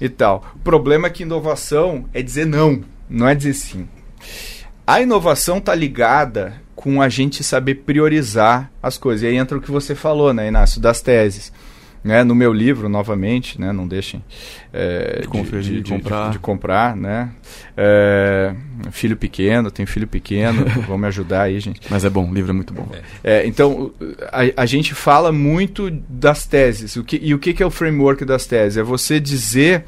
e 0.00 0.08
tal. 0.08 0.44
O 0.56 0.58
problema 0.60 1.06
é 1.06 1.10
que 1.10 1.22
inovação 1.22 2.06
é 2.12 2.22
dizer 2.22 2.46
não, 2.46 2.82
não 3.08 3.28
é 3.28 3.34
dizer 3.34 3.54
sim. 3.54 3.88
A 4.86 5.00
inovação 5.00 5.58
está 5.58 5.74
ligada 5.74 6.60
com 6.74 7.02
a 7.02 7.08
gente 7.08 7.44
saber 7.44 7.76
priorizar 7.76 8.70
as 8.82 8.96
coisas. 8.96 9.22
E 9.22 9.26
aí 9.26 9.36
entra 9.36 9.58
o 9.58 9.60
que 9.60 9.70
você 9.70 9.94
falou, 9.94 10.32
né, 10.32 10.48
Inácio, 10.48 10.80
das 10.80 11.00
teses. 11.00 11.52
Né, 12.02 12.24
no 12.24 12.34
meu 12.34 12.50
livro, 12.50 12.88
novamente, 12.88 13.60
né, 13.60 13.72
não 13.72 13.86
deixem 13.86 14.24
é, 14.72 15.20
De 15.20 15.28
conferir, 15.28 15.82
de, 15.82 15.92
comprar. 15.92 16.30
de 16.30 16.38
comprar, 16.38 16.96
né? 16.96 17.30
É, 17.76 18.54
filho 18.90 19.18
pequeno, 19.18 19.70
tenho 19.70 19.86
filho 19.86 20.06
pequeno, 20.06 20.64
vão 20.88 20.96
me 20.96 21.06
ajudar 21.08 21.42
aí, 21.42 21.60
gente. 21.60 21.80
Mas 21.90 22.02
é 22.02 22.08
bom, 22.08 22.30
o 22.30 22.32
livro 22.32 22.52
é 22.52 22.54
muito 22.54 22.72
bom. 22.72 22.88
É, 23.22 23.46
então, 23.46 23.92
a, 24.32 24.62
a 24.62 24.64
gente 24.64 24.94
fala 24.94 25.30
muito 25.30 25.90
das 26.08 26.46
teses. 26.46 26.96
O 26.96 27.04
que, 27.04 27.20
e 27.22 27.34
o 27.34 27.38
que, 27.38 27.52
que 27.52 27.62
é 27.62 27.66
o 27.66 27.70
framework 27.70 28.24
das 28.24 28.46
teses? 28.46 28.78
É 28.78 28.82
você 28.82 29.20
dizer 29.20 29.84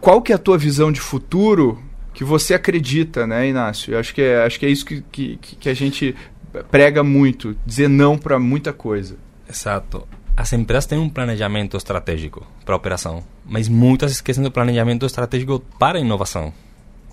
qual 0.00 0.20
que 0.20 0.32
é 0.32 0.34
a 0.34 0.38
tua 0.38 0.58
visão 0.58 0.90
de 0.90 1.00
futuro 1.00 1.82
que 2.12 2.24
você 2.24 2.54
acredita, 2.54 3.26
né, 3.26 3.48
Inácio? 3.48 3.94
Eu 3.94 3.98
acho 3.98 4.14
que 4.14 4.20
é, 4.20 4.44
acho 4.44 4.58
que 4.58 4.66
é 4.66 4.68
isso 4.68 4.84
que, 4.84 5.02
que, 5.10 5.36
que 5.36 5.68
a 5.68 5.74
gente 5.74 6.14
prega 6.70 7.02
muito, 7.02 7.56
dizer 7.64 7.88
não 7.88 8.18
para 8.18 8.38
muita 8.38 8.72
coisa. 8.72 9.16
Exato. 9.48 10.06
As 10.36 10.52
empresas 10.52 10.86
têm 10.86 10.98
um 10.98 11.10
planejamento 11.10 11.76
estratégico 11.76 12.46
para 12.64 12.74
a 12.74 12.76
operação, 12.76 13.22
mas 13.44 13.68
muitas 13.68 14.12
esquecem 14.12 14.42
do 14.42 14.50
planejamento 14.50 15.04
estratégico 15.04 15.60
para 15.78 15.98
a 15.98 16.00
inovação. 16.00 16.52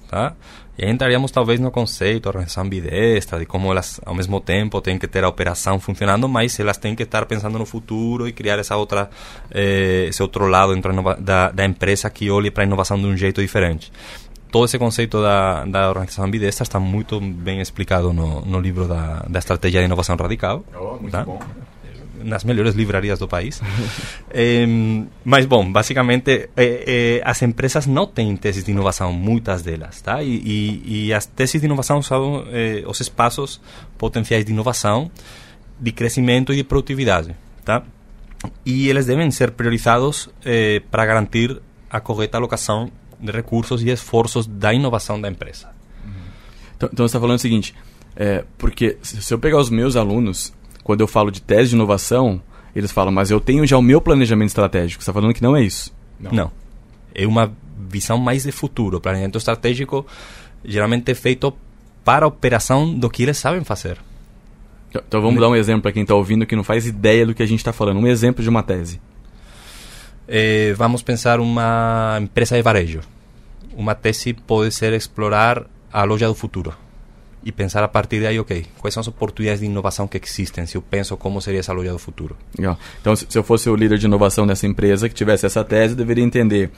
Tá? 0.07 0.33
E 0.75 0.85
aí 0.85 0.91
entraríamos 0.91 1.29
talvez 1.29 1.59
no 1.59 1.69
conceito, 1.69 2.25
a 2.25 2.29
organização 2.29 2.63
ambidestra, 2.63 3.37
de 3.37 3.45
como 3.45 3.71
elas 3.71 4.01
ao 4.03 4.15
mesmo 4.15 4.39
tempo 4.39 4.81
têm 4.81 4.97
que 4.97 5.07
ter 5.07 5.23
a 5.23 5.29
operação 5.29 5.79
funcionando, 5.79 6.27
mas 6.27 6.59
elas 6.59 6.77
têm 6.77 6.95
que 6.95 7.03
estar 7.03 7.25
pensando 7.25 7.59
no 7.59 7.65
futuro 7.65 8.27
e 8.27 8.31
criar 8.31 8.57
essa 8.57 8.75
outra, 8.75 9.09
eh, 9.51 10.05
esse 10.07 10.23
outro 10.23 10.47
lado 10.47 10.73
dentro 10.73 10.91
da 11.21 11.51
da, 11.51 11.65
empresa 11.65 12.09
que 12.09 12.31
olhe 12.31 12.49
para 12.49 12.63
a 12.63 12.65
inovação 12.65 12.97
de 12.97 13.05
um 13.05 13.15
jeito 13.15 13.39
diferente. 13.39 13.91
Todo 14.51 14.65
esse 14.65 14.79
conceito 14.79 15.21
da, 15.21 15.63
da 15.65 15.89
organização 15.89 16.25
ambidestra 16.25 16.63
está 16.63 16.79
muito 16.79 17.19
bem 17.21 17.61
explicado 17.61 18.11
no, 18.11 18.41
no 18.41 18.59
livro 18.59 18.87
da, 18.87 19.25
da 19.29 19.37
Estratégia 19.37 19.81
de 19.81 19.85
Inovação 19.85 20.15
Radical. 20.15 20.63
tá? 21.11 21.23
Nas 22.23 22.43
melhores 22.43 22.75
livrarias 22.75 23.19
do 23.19 23.27
país. 23.27 23.61
Em, 24.33 25.07
mas, 25.23 25.45
bom, 25.45 25.71
basicamente, 25.71 26.49
eh, 26.55 27.21
as 27.25 27.41
empresas 27.41 27.87
não 27.87 28.05
têm 28.05 28.35
teses 28.37 28.63
de 28.63 28.71
inovação, 28.71 29.11
muitas 29.11 29.63
delas, 29.63 30.01
tá? 30.01 30.21
E, 30.21 30.27
e, 30.27 31.07
e 31.07 31.13
as 31.13 31.25
teses 31.25 31.61
de 31.61 31.65
inovação 31.65 32.01
são 32.01 32.45
eh, 32.51 32.83
os 32.85 32.99
espaços 32.99 33.59
potenciais 33.97 34.45
de 34.45 34.51
inovação, 34.51 35.09
de 35.79 35.91
crescimento 35.91 36.53
e 36.53 36.57
de 36.57 36.63
produtividade, 36.63 37.35
tá? 37.65 37.83
E 38.65 38.87
eles 38.87 39.07
devem 39.07 39.29
ser 39.31 39.51
priorizados 39.51 40.29
para 40.89 41.05
garantir 41.05 41.61
a 41.89 41.99
correta 41.99 42.37
alocação 42.37 42.89
de 43.19 43.31
recursos 43.31 43.83
e 43.83 43.89
esforços 43.89 44.47
da 44.47 44.73
inovação 44.73 45.19
da 45.19 45.27
empresa. 45.27 45.69
Então, 46.77 46.89
então 46.93 47.05
você 47.05 47.11
está 47.11 47.19
falando 47.19 47.35
o 47.35 47.41
seguinte, 47.41 47.75
é, 48.15 48.45
porque 48.57 48.97
se 49.01 49.33
eu 49.33 49.39
pegar 49.39 49.57
os 49.57 49.69
meus 49.69 49.95
alunos, 49.95 50.53
quando 50.89 51.01
eu 51.01 51.07
falo 51.07 51.29
de 51.29 51.39
tese 51.39 51.69
de 51.69 51.75
inovação, 51.75 52.41
eles 52.75 52.91
falam, 52.91 53.11
mas 53.11 53.29
eu 53.29 53.39
tenho 53.39 53.63
já 53.67 53.77
o 53.77 53.81
meu 53.81 54.01
planejamento 54.01 54.47
estratégico. 54.47 55.03
Você 55.03 55.11
está 55.11 55.13
falando 55.13 55.35
que 55.35 55.43
não 55.43 55.55
é 55.55 55.61
isso. 55.61 55.93
Não. 56.19 56.51
É 57.13 57.27
uma 57.27 57.53
visão 57.77 58.17
mais 58.17 58.41
de 58.41 58.51
futuro. 58.51 58.97
O 58.97 58.99
planejamento 58.99 59.37
estratégico 59.37 60.03
geralmente 60.65 61.11
é 61.11 61.13
feito 61.13 61.55
para 62.03 62.25
a 62.25 62.27
operação 62.27 62.91
do 62.91 63.07
que 63.07 63.21
eles 63.21 63.37
sabem 63.37 63.63
fazer. 63.63 63.99
Então, 64.89 65.03
então 65.07 65.21
vamos 65.21 65.39
dar 65.39 65.49
um 65.49 65.55
exemplo 65.55 65.83
para 65.83 65.91
quem 65.91 66.01
está 66.01 66.15
ouvindo 66.15 66.43
que 66.43 66.55
não 66.55 66.63
faz 66.63 66.87
ideia 66.87 67.23
do 67.23 67.35
que 67.35 67.43
a 67.43 67.45
gente 67.45 67.59
está 67.59 67.71
falando. 67.71 67.99
Um 67.99 68.07
exemplo 68.07 68.41
de 68.41 68.49
uma 68.49 68.63
tese. 68.63 68.99
Eh, 70.27 70.73
vamos 70.75 71.03
pensar 71.03 71.39
uma 71.39 72.17
empresa 72.19 72.55
de 72.55 72.63
varejo. 72.63 73.01
Uma 73.75 73.93
tese 73.93 74.33
pode 74.33 74.73
ser 74.73 74.91
explorar 74.93 75.67
a 75.93 76.03
loja 76.03 76.27
do 76.27 76.33
futuro 76.33 76.88
e 77.43 77.51
pensar 77.51 77.83
a 77.83 77.87
partir 77.87 78.21
daí, 78.21 78.39
ok, 78.39 78.65
quais 78.79 78.93
são 78.93 79.01
as 79.01 79.07
oportunidades 79.07 79.61
de 79.61 79.65
inovação 79.65 80.07
que 80.07 80.19
existem 80.21 80.65
se 80.65 80.75
eu 80.75 80.81
penso 80.81 81.15
como 81.15 81.41
seria 81.41 81.59
essa 81.59 81.71
loja 81.71 81.91
do 81.91 81.99
futuro. 81.99 82.35
Então, 82.99 83.15
se, 83.15 83.25
eu 83.33 83.43
fosse 83.43 83.69
o 83.69 83.75
líder 83.75 83.97
de 83.97 84.05
inovação 84.05 84.45
dessa 84.45 84.67
empresa 84.67 85.07
que 85.07 85.15
tivesse 85.15 85.45
essa 85.45 85.63
tese, 85.63 85.93
eu 85.93 85.97
deveria 85.97 86.23
entender, 86.23 86.69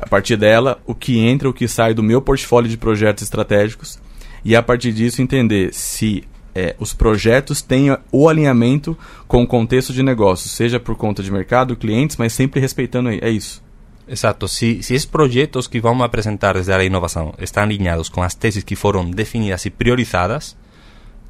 a 0.00 0.08
partir 0.08 0.36
dela, 0.36 0.80
o 0.86 0.94
que 0.94 1.18
entra, 1.18 1.48
o 1.48 1.52
que 1.52 1.68
sai 1.68 1.92
do 1.92 2.02
meu 2.02 2.22
portfólio 2.22 2.70
de 2.70 2.76
projetos 2.76 3.24
estratégicos 3.24 3.98
e, 4.44 4.56
a 4.56 4.62
partir 4.62 4.92
disso, 4.92 5.20
entender 5.20 5.72
se 5.74 6.24
é, 6.54 6.74
os 6.78 6.94
projetos 6.94 7.60
têm 7.60 7.94
o 8.10 8.28
alinhamento 8.28 8.96
com 9.28 9.42
o 9.42 9.46
contexto 9.46 9.92
de 9.92 10.02
negócio, 10.02 10.48
seja 10.48 10.80
por 10.80 10.96
conta 10.96 11.22
de 11.22 11.30
mercado, 11.30 11.76
clientes, 11.76 12.16
mas 12.16 12.32
sempre 12.32 12.60
respeitando. 12.60 13.10
É 13.10 13.28
isso. 13.28 13.65
Exato. 14.08 14.46
Se, 14.48 14.82
se 14.82 14.94
esses 14.94 15.06
projetos 15.06 15.66
que 15.66 15.80
vamos 15.80 16.08
desde 16.10 16.30
a 16.72 16.74
área 16.74 16.84
de 16.84 16.86
inovação 16.86 17.34
estão 17.38 17.62
alinhados 17.64 18.08
com 18.08 18.22
as 18.22 18.34
teses 18.34 18.62
que 18.62 18.76
foram 18.76 19.10
definidas 19.10 19.64
e 19.66 19.70
priorizadas, 19.70 20.56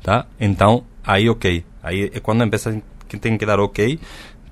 tá? 0.02 0.26
Então, 0.38 0.84
aí 1.04 1.28
ok. 1.28 1.64
Aí 1.82 2.10
é 2.12 2.20
quando 2.20 2.42
a 2.42 2.46
empresa 2.46 2.70
tem 2.72 2.82
que- 3.08 3.16
tem 3.18 3.38
que 3.38 3.46
dar 3.46 3.60
ok 3.60 3.98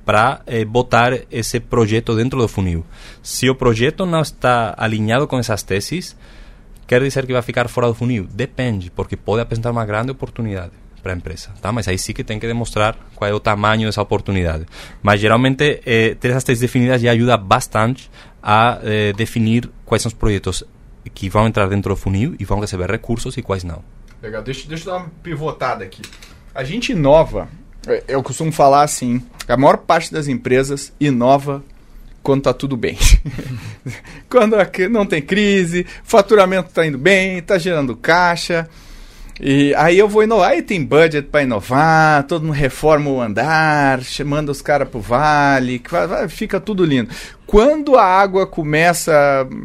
para 0.04 0.40
eh, 0.46 0.64
botar 0.64 1.12
esse 1.30 1.58
projeto 1.60 2.14
dentro 2.14 2.38
do 2.38 2.46
funil. 2.48 2.84
Se 3.22 3.48
o 3.50 3.54
projeto 3.54 4.06
não 4.06 4.20
está 4.20 4.74
alinhado 4.76 5.26
com 5.26 5.38
essas 5.38 5.62
teses, 5.62 6.16
Quer 6.86 7.00
dizer 7.02 7.24
que 7.26 7.32
vai 7.32 7.40
ficar 7.40 7.66
fora 7.68 7.86
do 7.88 7.94
funil? 7.94 8.28
Depende, 8.30 8.90
porque 8.90 9.16
pode 9.16 9.40
apresentar 9.40 9.70
uma 9.70 9.86
grande 9.86 10.10
oportunidade 10.10 10.72
para 11.04 11.12
a 11.12 11.16
empresa, 11.16 11.50
tá? 11.60 11.70
Mas 11.70 11.86
aí 11.86 11.98
sim 11.98 12.14
que 12.14 12.24
tem 12.24 12.40
que 12.40 12.46
demonstrar 12.46 12.96
qual 13.14 13.30
é 13.30 13.34
o 13.34 13.38
tamanho 13.38 13.86
dessa 13.86 14.00
oportunidade. 14.00 14.64
Mas 15.02 15.20
geralmente 15.20 15.82
eh, 15.84 16.16
ter 16.18 16.30
essas 16.30 16.42
três 16.42 16.58
definidas 16.58 17.02
já 17.02 17.12
ajuda 17.12 17.36
bastante 17.36 18.10
a 18.42 18.78
eh, 18.82 19.12
definir 19.12 19.70
quais 19.84 20.02
são 20.02 20.08
os 20.08 20.14
projetos 20.14 20.64
que 21.14 21.28
vão 21.28 21.46
entrar 21.46 21.68
dentro 21.68 21.94
do 21.94 21.96
funil 21.96 22.34
e 22.40 22.44
vão 22.44 22.58
receber 22.58 22.90
recursos 22.90 23.36
e 23.36 23.42
quais 23.42 23.62
não. 23.62 23.84
Legal, 24.22 24.42
deixa, 24.42 24.66
deixa 24.66 24.88
eu 24.88 24.94
dar 24.94 24.98
uma 25.00 25.10
pivotada 25.22 25.84
aqui. 25.84 26.00
A 26.54 26.64
gente 26.64 26.92
inova, 26.92 27.48
é, 27.86 28.02
eu 28.08 28.22
costumo 28.22 28.50
falar 28.50 28.82
assim, 28.82 29.22
a 29.46 29.56
maior 29.58 29.76
parte 29.76 30.10
das 30.10 30.26
empresas 30.26 30.90
inova 30.98 31.62
quando 32.22 32.38
está 32.38 32.54
tudo 32.54 32.78
bem. 32.78 32.96
quando 34.30 34.56
não 34.90 35.04
tem 35.04 35.20
crise, 35.20 35.86
faturamento 36.02 36.70
está 36.70 36.86
indo 36.86 36.96
bem, 36.96 37.36
está 37.36 37.58
gerando 37.58 37.94
caixa. 37.94 38.66
E 39.40 39.74
aí 39.74 39.98
eu 39.98 40.08
vou 40.08 40.22
inovar, 40.22 40.50
aí 40.50 40.62
tem 40.62 40.84
budget 40.84 41.28
para 41.28 41.42
inovar, 41.42 42.24
todo 42.24 42.42
mundo 42.42 42.54
reforma 42.54 43.10
o 43.10 43.20
andar, 43.20 44.00
manda 44.24 44.52
os 44.52 44.62
caras 44.62 44.88
pro 44.88 45.00
vale, 45.00 45.82
fica 46.28 46.60
tudo 46.60 46.84
lindo. 46.84 47.10
Quando 47.44 47.96
a 47.96 48.04
água 48.04 48.46
começa, 48.46 49.12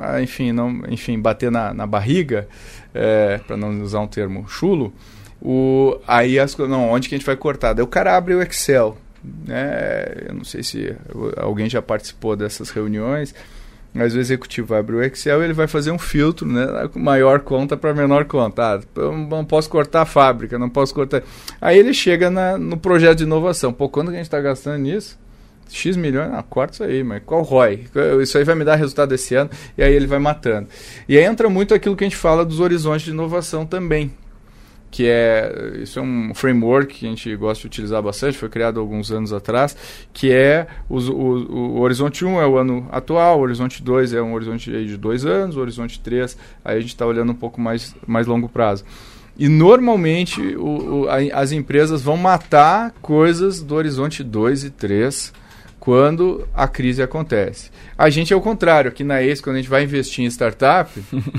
a, 0.01 0.21
enfim, 0.21 0.51
não, 0.51 0.81
enfim, 0.89 1.19
bater 1.19 1.51
na, 1.51 1.73
na 1.73 1.85
barriga, 1.85 2.47
é, 2.93 3.39
para 3.45 3.55
não 3.55 3.81
usar 3.81 3.99
um 3.99 4.07
termo 4.07 4.47
chulo, 4.47 4.91
o, 5.41 5.99
aí 6.07 6.39
as 6.39 6.57
não, 6.57 6.89
onde 6.89 7.07
que 7.07 7.15
a 7.15 7.17
gente 7.17 7.25
vai 7.25 7.35
cortar? 7.35 7.73
Daí 7.73 7.83
o 7.83 7.87
cara 7.87 8.17
abre 8.17 8.33
o 8.33 8.41
Excel, 8.41 8.97
né? 9.23 10.05
Eu 10.27 10.33
não 10.33 10.43
sei 10.43 10.63
se 10.63 10.95
alguém 11.37 11.69
já 11.69 11.81
participou 11.81 12.35
dessas 12.35 12.71
reuniões. 12.71 13.33
Mas 13.93 14.13
o 14.13 14.19
executivo 14.19 14.67
vai 14.67 14.79
abrir 14.79 14.95
o 14.95 15.03
Excel 15.03 15.41
e 15.41 15.45
ele 15.45 15.53
vai 15.53 15.67
fazer 15.67 15.91
um 15.91 15.97
filtro, 15.97 16.47
né? 16.47 16.67
Maior 16.95 17.39
conta 17.39 17.75
para 17.75 17.93
menor 17.93 18.25
conta. 18.25 18.75
Ah, 18.75 18.79
eu 18.95 19.11
não 19.11 19.43
posso 19.43 19.69
cortar 19.69 20.03
a 20.03 20.05
fábrica, 20.05 20.59
não 20.59 20.69
posso 20.69 20.93
cortar. 20.93 21.23
Aí 21.59 21.77
ele 21.77 21.93
chega 21.93 22.29
na, 22.29 22.57
no 22.57 22.77
projeto 22.77 23.17
de 23.17 23.23
inovação. 23.23 23.73
Pô, 23.73 23.89
quando 23.89 24.09
a 24.09 24.13
gente 24.13 24.23
está 24.23 24.39
gastando 24.39 24.77
nisso? 24.77 25.17
X 25.71 25.95
milhões, 25.95 26.31
ah, 26.33 26.43
corta 26.43 26.73
isso 26.73 26.83
aí, 26.83 27.03
mas 27.03 27.21
qual 27.25 27.41
ROI? 27.41 27.87
Isso 28.21 28.37
aí 28.37 28.43
vai 28.43 28.55
me 28.55 28.63
dar 28.63 28.75
resultado 28.75 29.13
esse 29.13 29.35
ano, 29.35 29.51
e 29.77 29.83
aí 29.83 29.93
ele 29.93 30.07
vai 30.07 30.17
matando. 30.17 30.67
E 31.07 31.15
aí 31.15 31.23
entra 31.23 31.47
muito 31.47 31.75
aquilo 31.75 31.95
que 31.95 32.03
a 32.03 32.07
gente 32.07 32.15
fala 32.15 32.43
dos 32.43 32.59
horizontes 32.59 33.05
de 33.05 33.11
inovação 33.11 33.67
também 33.67 34.11
que 34.91 35.07
é 35.07 35.73
isso 35.81 35.99
é 35.99 36.01
um 36.01 36.33
framework 36.33 36.95
que 36.95 37.05
a 37.05 37.09
gente 37.09 37.35
gosta 37.35 37.61
de 37.61 37.67
utilizar 37.67 38.01
bastante, 38.01 38.37
foi 38.37 38.49
criado 38.49 38.79
alguns 38.79 39.11
anos 39.11 39.31
atrás, 39.31 39.75
que 40.11 40.31
é 40.31 40.67
o, 40.89 40.97
o, 40.97 41.79
horizonte 41.81 42.25
1 42.25 42.41
é 42.41 42.47
o 42.47 42.57
ano 42.57 42.87
atual, 42.91 43.39
o 43.39 43.41
horizonte 43.41 43.83
2 43.83 44.13
é 44.13 44.21
um 44.21 44.33
horizonte 44.33 44.71
de 44.71 44.97
dois 44.97 45.25
anos, 45.25 45.55
o 45.55 45.59
horizonte 45.59 45.99
3 45.99 46.37
aí 46.65 46.77
a 46.77 46.81
gente 46.81 46.89
está 46.89 47.05
olhando 47.05 47.31
um 47.31 47.35
pouco 47.35 47.61
mais, 47.61 47.95
mais 48.07 48.25
longo 48.27 48.49
prazo. 48.49 48.83
E 49.37 49.47
normalmente 49.47 50.41
o, 50.57 51.03
o, 51.03 51.09
a, 51.09 51.17
as 51.39 51.51
empresas 51.51 52.01
vão 52.01 52.17
matar 52.17 52.91
coisas 53.01 53.61
do 53.61 53.75
horizonte 53.75 54.23
2 54.23 54.65
e 54.65 54.69
3 54.69 55.33
quando 55.79 56.47
a 56.53 56.67
crise 56.67 57.01
acontece. 57.01 57.71
A 57.97 58.09
gente 58.09 58.33
é 58.33 58.35
o 58.35 58.41
contrário, 58.41 58.89
aqui 58.89 59.03
na 59.03 59.21
ACE, 59.21 59.41
quando 59.41 59.55
a 59.55 59.59
gente 59.59 59.69
vai 59.69 59.83
investir 59.83 60.25
em 60.25 60.27
startup, 60.27 60.91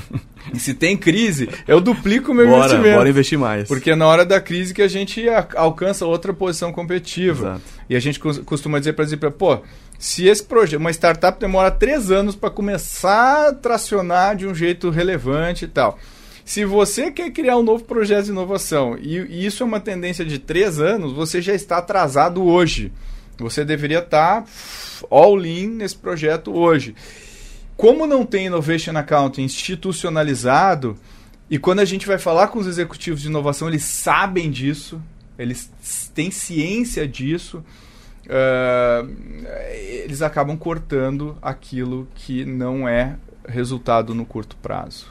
e 0.55 0.59
se 0.59 0.75
tem 0.75 0.97
crise, 0.97 1.49
eu 1.69 1.81
duplico 1.81 2.33
o 2.33 2.35
meu 2.35 2.47
bora, 2.47 2.65
investimento. 2.65 2.97
Bora 2.97 3.09
investir 3.09 3.39
mais. 3.39 3.69
Porque 3.69 3.91
é 3.91 3.97
na 3.97 4.07
hora 4.07 4.25
da 4.25 4.41
crise 4.41 4.73
que 4.73 4.83
a 4.83 4.89
gente 4.89 5.25
alcança 5.55 6.07
outra 6.07 6.33
posição 6.33 6.73
competitiva. 6.73 7.49
Exato. 7.49 7.63
E 7.89 7.97
a 7.97 8.01
gente 8.01 8.19
costuma 8.19 8.79
dizer 8.79 8.95
para 8.95 9.05
dizer, 9.05 9.19
pô, 9.19 9.61
se 9.99 10.27
esse 10.27 10.43
projeto, 10.43 10.81
uma 10.81 10.91
startup 10.91 11.39
demora 11.39 11.71
três 11.71 12.11
anos 12.11 12.35
para 12.35 12.49
começar 12.49 13.49
a 13.49 13.53
tracionar 13.53 14.35
de 14.35 14.47
um 14.47 14.55
jeito 14.55 14.89
relevante 14.89 15.67
e 15.67 15.69
tal. 15.69 15.99
Se 16.45 16.65
você 16.65 17.11
quer 17.11 17.31
criar 17.31 17.59
um 17.59 17.63
novo 17.63 17.85
projeto 17.85 18.25
de 18.25 18.31
inovação 18.31 18.97
e, 18.99 19.19
e 19.19 19.47
isso 19.47 19.63
é 19.63 19.67
uma 19.67 19.79
tendência 19.79 20.25
de 20.25 20.39
três 20.39 20.81
anos, 20.81 21.13
você 21.13 21.43
já 21.43 21.55
está 21.55 21.79
atrasado 21.79 22.43
hoje. 22.43 22.91
Você 23.43 23.65
deveria 23.65 23.99
estar 23.99 24.43
tá 24.43 24.49
all 25.11 25.45
in 25.45 25.69
nesse 25.69 25.97
projeto 25.97 26.53
hoje. 26.55 26.95
Como 27.77 28.07
não 28.07 28.27
tem 28.27 28.47
Innovation 28.47 28.97
Accounting 28.97 29.43
institucionalizado, 29.43 30.97
e 31.51 31.59
quando 31.59 31.81
a 31.81 31.85
gente 31.85 32.07
vai 32.07 32.19
falar 32.19 32.49
com 32.49 32.59
os 32.59 32.67
executivos 32.67 33.23
de 33.23 33.29
inovação, 33.29 33.69
eles 33.69 33.83
sabem 33.83 34.51
disso, 34.51 35.01
eles 35.39 35.71
têm 36.15 36.31
ciência 36.31 37.09
disso, 37.09 37.65
uh, 38.27 39.09
eles 40.05 40.23
acabam 40.23 40.57
cortando 40.57 41.37
aquilo 41.41 42.07
que 42.15 42.45
não 42.45 42.89
é 42.89 43.17
resultado 43.49 44.15
no 44.15 44.25
curto 44.25 44.57
prazo. 44.57 45.07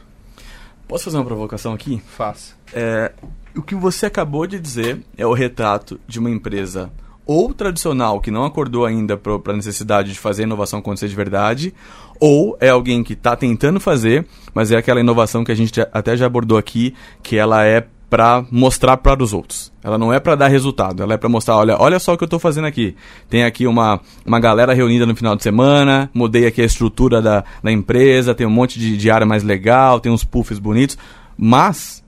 Posso 0.87 1.05
fazer 1.05 1.17
uma 1.17 1.25
provocação 1.25 1.73
aqui? 1.73 2.01
Faça. 2.07 2.55
É, 2.73 3.11
o 3.55 3.61
que 3.61 3.75
você 3.75 4.05
acabou 4.05 4.47
de 4.47 4.59
dizer 4.59 5.03
é 5.17 5.25
o 5.25 5.33
retrato 5.33 5.99
de 6.07 6.19
uma 6.19 6.29
empresa 6.29 6.91
ou 7.29 7.53
tradicional 7.53 8.19
que 8.19 8.31
não 8.31 8.43
acordou 8.43 8.87
ainda 8.87 9.15
para 9.15 9.53
a 9.53 9.55
necessidade 9.55 10.11
de 10.11 10.17
fazer 10.17 10.41
a 10.41 10.45
inovação 10.47 10.79
acontecer 10.79 11.07
de 11.07 11.15
verdade, 11.15 11.71
ou 12.19 12.57
é 12.59 12.69
alguém 12.69 13.03
que 13.03 13.13
está 13.13 13.35
tentando 13.35 13.79
fazer, 13.79 14.25
mas 14.51 14.71
é 14.71 14.77
aquela 14.77 14.99
inovação 14.99 15.43
que 15.43 15.51
a 15.51 15.55
gente 15.55 15.79
até 15.93 16.17
já 16.17 16.25
abordou 16.25 16.57
aqui, 16.57 16.95
que 17.21 17.37
ela 17.37 17.63
é 17.63 17.85
para 18.09 18.43
mostrar 18.49 18.97
para 18.97 19.21
os 19.21 19.31
outros. 19.31 19.71
Ela 19.83 19.95
não 19.95 20.11
é 20.11 20.19
para 20.19 20.33
dar 20.33 20.47
resultado, 20.47 21.03
ela 21.03 21.13
é 21.13 21.17
para 21.17 21.29
mostrar, 21.29 21.57
olha, 21.57 21.79
olha 21.79 21.99
só 21.99 22.13
o 22.15 22.17
que 22.17 22.23
eu 22.23 22.25
estou 22.25 22.39
fazendo 22.39 22.65
aqui. 22.65 22.95
Tem 23.29 23.43
aqui 23.43 23.67
uma, 23.67 24.01
uma 24.25 24.39
galera 24.39 24.73
reunida 24.73 25.05
no 25.05 25.15
final 25.15 25.35
de 25.35 25.43
semana, 25.43 26.09
mudei 26.11 26.47
aqui 26.47 26.63
a 26.63 26.65
estrutura 26.65 27.21
da, 27.21 27.43
da 27.61 27.71
empresa, 27.71 28.33
tem 28.33 28.47
um 28.47 28.49
monte 28.49 28.79
de, 28.79 28.97
de 28.97 29.11
área 29.11 29.27
mais 29.27 29.43
legal, 29.43 29.99
tem 29.99 30.11
uns 30.11 30.23
puffs 30.23 30.57
bonitos, 30.57 30.97
mas 31.37 32.03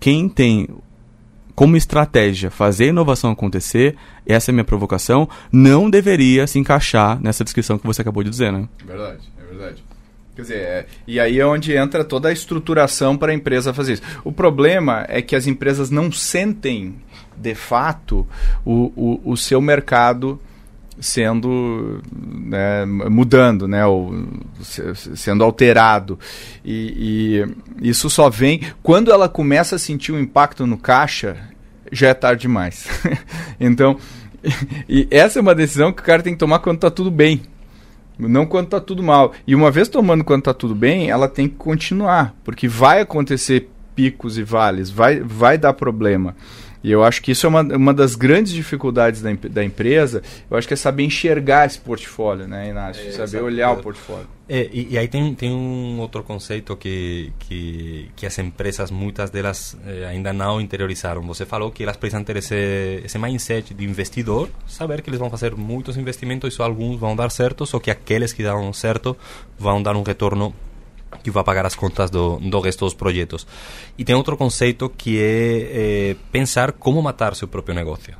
quem 0.00 0.26
tem 0.26 0.68
como 1.54 1.76
estratégia 1.76 2.50
fazer 2.50 2.84
a 2.84 2.88
inovação 2.88 3.30
acontecer, 3.30 3.96
essa 4.26 4.50
é 4.50 4.52
a 4.52 4.54
minha 4.54 4.64
provocação, 4.64 5.28
não 5.52 5.88
deveria 5.88 6.46
se 6.46 6.58
encaixar 6.58 7.20
nessa 7.20 7.44
descrição 7.44 7.78
que 7.78 7.86
você 7.86 8.02
acabou 8.02 8.22
de 8.22 8.30
dizer, 8.30 8.52
né? 8.52 8.68
Verdade, 8.84 9.32
é 9.38 9.44
verdade. 9.44 9.84
Quer 10.34 10.42
dizer, 10.42 10.56
é, 10.56 10.86
e 11.06 11.20
aí 11.20 11.38
é 11.38 11.46
onde 11.46 11.76
entra 11.76 12.04
toda 12.04 12.28
a 12.28 12.32
estruturação 12.32 13.16
para 13.16 13.30
a 13.30 13.34
empresa 13.34 13.72
fazer 13.72 13.94
isso. 13.94 14.02
O 14.24 14.32
problema 14.32 15.06
é 15.08 15.22
que 15.22 15.36
as 15.36 15.46
empresas 15.46 15.90
não 15.90 16.10
sentem, 16.10 16.96
de 17.36 17.54
fato, 17.54 18.26
o, 18.64 18.92
o, 18.96 19.32
o 19.32 19.36
seu 19.36 19.60
mercado 19.60 20.40
sendo 21.00 22.00
né, 22.14 22.84
mudando, 22.84 23.66
né, 23.66 23.84
ou 23.84 24.14
sendo 24.60 25.42
alterado 25.42 26.18
e, 26.64 27.44
e, 27.82 27.88
isso 27.90 28.08
só 28.08 28.30
vem 28.30 28.60
quando 28.82 29.10
ela 29.10 29.28
começa 29.28 29.76
a 29.76 29.78
sentir 29.78 30.12
o 30.12 30.20
impacto 30.20 30.66
no 30.66 30.78
caixa 30.78 31.36
já 31.90 32.08
é 32.08 32.14
tarde 32.14 32.42
demais. 32.42 32.88
então 33.60 33.98
e 34.88 35.08
essa 35.10 35.38
é 35.38 35.42
uma 35.42 35.54
decisão 35.54 35.92
que 35.92 36.02
o 36.02 36.04
cara 36.04 36.22
tem 36.22 36.34
que 36.34 36.38
tomar 36.38 36.58
quando 36.58 36.76
está 36.76 36.90
tudo 36.90 37.10
bem, 37.10 37.42
não 38.18 38.46
quando 38.46 38.66
está 38.66 38.80
tudo 38.80 39.02
mal. 39.02 39.32
E 39.46 39.54
uma 39.54 39.70
vez 39.70 39.88
tomando 39.88 40.24
quando 40.24 40.40
está 40.40 40.54
tudo 40.54 40.74
bem, 40.74 41.10
ela 41.10 41.28
tem 41.28 41.48
que 41.48 41.56
continuar, 41.56 42.34
porque 42.44 42.68
vai 42.68 43.00
acontecer 43.00 43.70
picos 43.94 44.36
e 44.36 44.42
vales, 44.42 44.90
vai, 44.90 45.20
vai 45.20 45.56
dar 45.56 45.72
problema. 45.72 46.36
E 46.84 46.92
eu 46.92 47.02
acho 47.02 47.22
que 47.22 47.32
isso 47.32 47.46
é 47.46 47.48
uma, 47.48 47.62
uma 47.62 47.94
das 47.94 48.14
grandes 48.14 48.52
dificuldades 48.52 49.22
da, 49.22 49.30
da 49.32 49.64
empresa. 49.64 50.22
Eu 50.50 50.58
acho 50.58 50.68
que 50.68 50.74
é 50.74 50.76
saber 50.76 51.02
enxergar 51.02 51.64
esse 51.64 51.78
portfólio, 51.78 52.46
né, 52.46 52.68
Inácio? 52.68 53.08
É, 53.08 53.10
saber 53.10 53.42
olhar 53.42 53.72
o 53.72 53.78
portfólio. 53.78 54.28
É, 54.46 54.68
e, 54.70 54.88
e, 54.90 54.98
aí 54.98 55.08
tem, 55.08 55.34
tem 55.34 55.50
um 55.50 55.98
outro 55.98 56.22
conceito 56.22 56.76
que, 56.76 57.32
que, 57.38 58.10
que 58.14 58.26
as 58.26 58.38
empresas, 58.38 58.90
muitas 58.90 59.30
delas 59.30 59.74
eh, 59.86 60.04
ainda 60.06 60.34
não 60.34 60.60
interiorizaram. 60.60 61.22
Você 61.22 61.46
falou 61.46 61.70
que 61.70 61.82
elas 61.82 61.96
precisam 61.96 62.22
ter 62.22 62.36
esse, 62.36 63.00
esse 63.02 63.18
mindset 63.18 63.72
de 63.72 63.82
investidor, 63.82 64.50
saber 64.66 65.00
que 65.00 65.08
eles 65.08 65.18
vão 65.18 65.30
fazer 65.30 65.56
muitos 65.56 65.96
investimentos 65.96 66.52
e 66.52 66.54
só 66.54 66.64
alguns 66.64 67.00
vão 67.00 67.16
dar 67.16 67.30
certo, 67.30 67.64
só 67.64 67.78
que 67.78 67.90
aqueles 67.90 68.34
que 68.34 68.42
dão 68.42 68.70
certo 68.74 69.16
vão 69.58 69.82
dar 69.82 69.96
um 69.96 70.02
retorno 70.02 70.54
que 71.22 71.30
vai 71.30 71.44
pagar 71.44 71.66
as 71.66 71.74
contas 71.74 72.10
do, 72.10 72.38
do 72.38 72.60
resto 72.60 72.84
dos 72.84 72.94
projetos. 72.94 73.46
E 73.96 74.04
tem 74.04 74.14
outro 74.14 74.36
conceito 74.36 74.88
que 74.88 75.20
é, 75.20 76.12
é 76.12 76.16
pensar 76.30 76.72
como 76.72 77.02
matar 77.02 77.34
seu 77.34 77.48
próprio 77.48 77.74
negócio. 77.74 78.14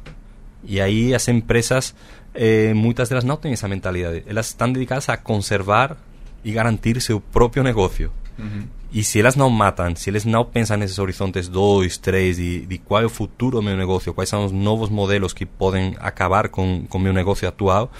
E 0.62 0.80
aí 0.80 1.14
as 1.14 1.28
empresas, 1.28 1.94
eh, 2.34 2.72
muitas 2.74 3.08
delas 3.08 3.24
não 3.24 3.36
têm 3.36 3.52
essa 3.52 3.68
mentalidade. 3.68 4.22
Elas 4.26 4.46
estão 4.46 4.72
dedicadas 4.72 5.08
a 5.08 5.16
conservar 5.16 5.96
e 6.42 6.52
garantir 6.52 7.00
seu 7.00 7.20
próprio 7.20 7.62
negócio. 7.62 8.10
Uhum. 8.38 8.66
E 8.92 9.02
se 9.02 9.18
elas 9.18 9.34
não 9.34 9.50
matam, 9.50 9.94
se 9.96 10.08
eles 10.08 10.24
não 10.24 10.44
pensam 10.44 10.76
nesses 10.76 10.98
horizontes 10.98 11.48
2, 11.48 11.98
3, 11.98 12.36
de, 12.36 12.66
de 12.66 12.78
qual 12.78 13.02
é 13.02 13.04
o 13.04 13.10
futuro 13.10 13.56
do 13.56 13.62
meu 13.62 13.76
negócio, 13.76 14.14
quais 14.14 14.28
são 14.28 14.44
os 14.44 14.52
novos 14.52 14.88
modelos 14.88 15.32
que 15.32 15.44
podem 15.44 15.96
acabar 15.98 16.48
com 16.48 16.86
o 16.88 16.98
meu 16.98 17.12
negócio 17.12 17.48
atual, 17.48 17.90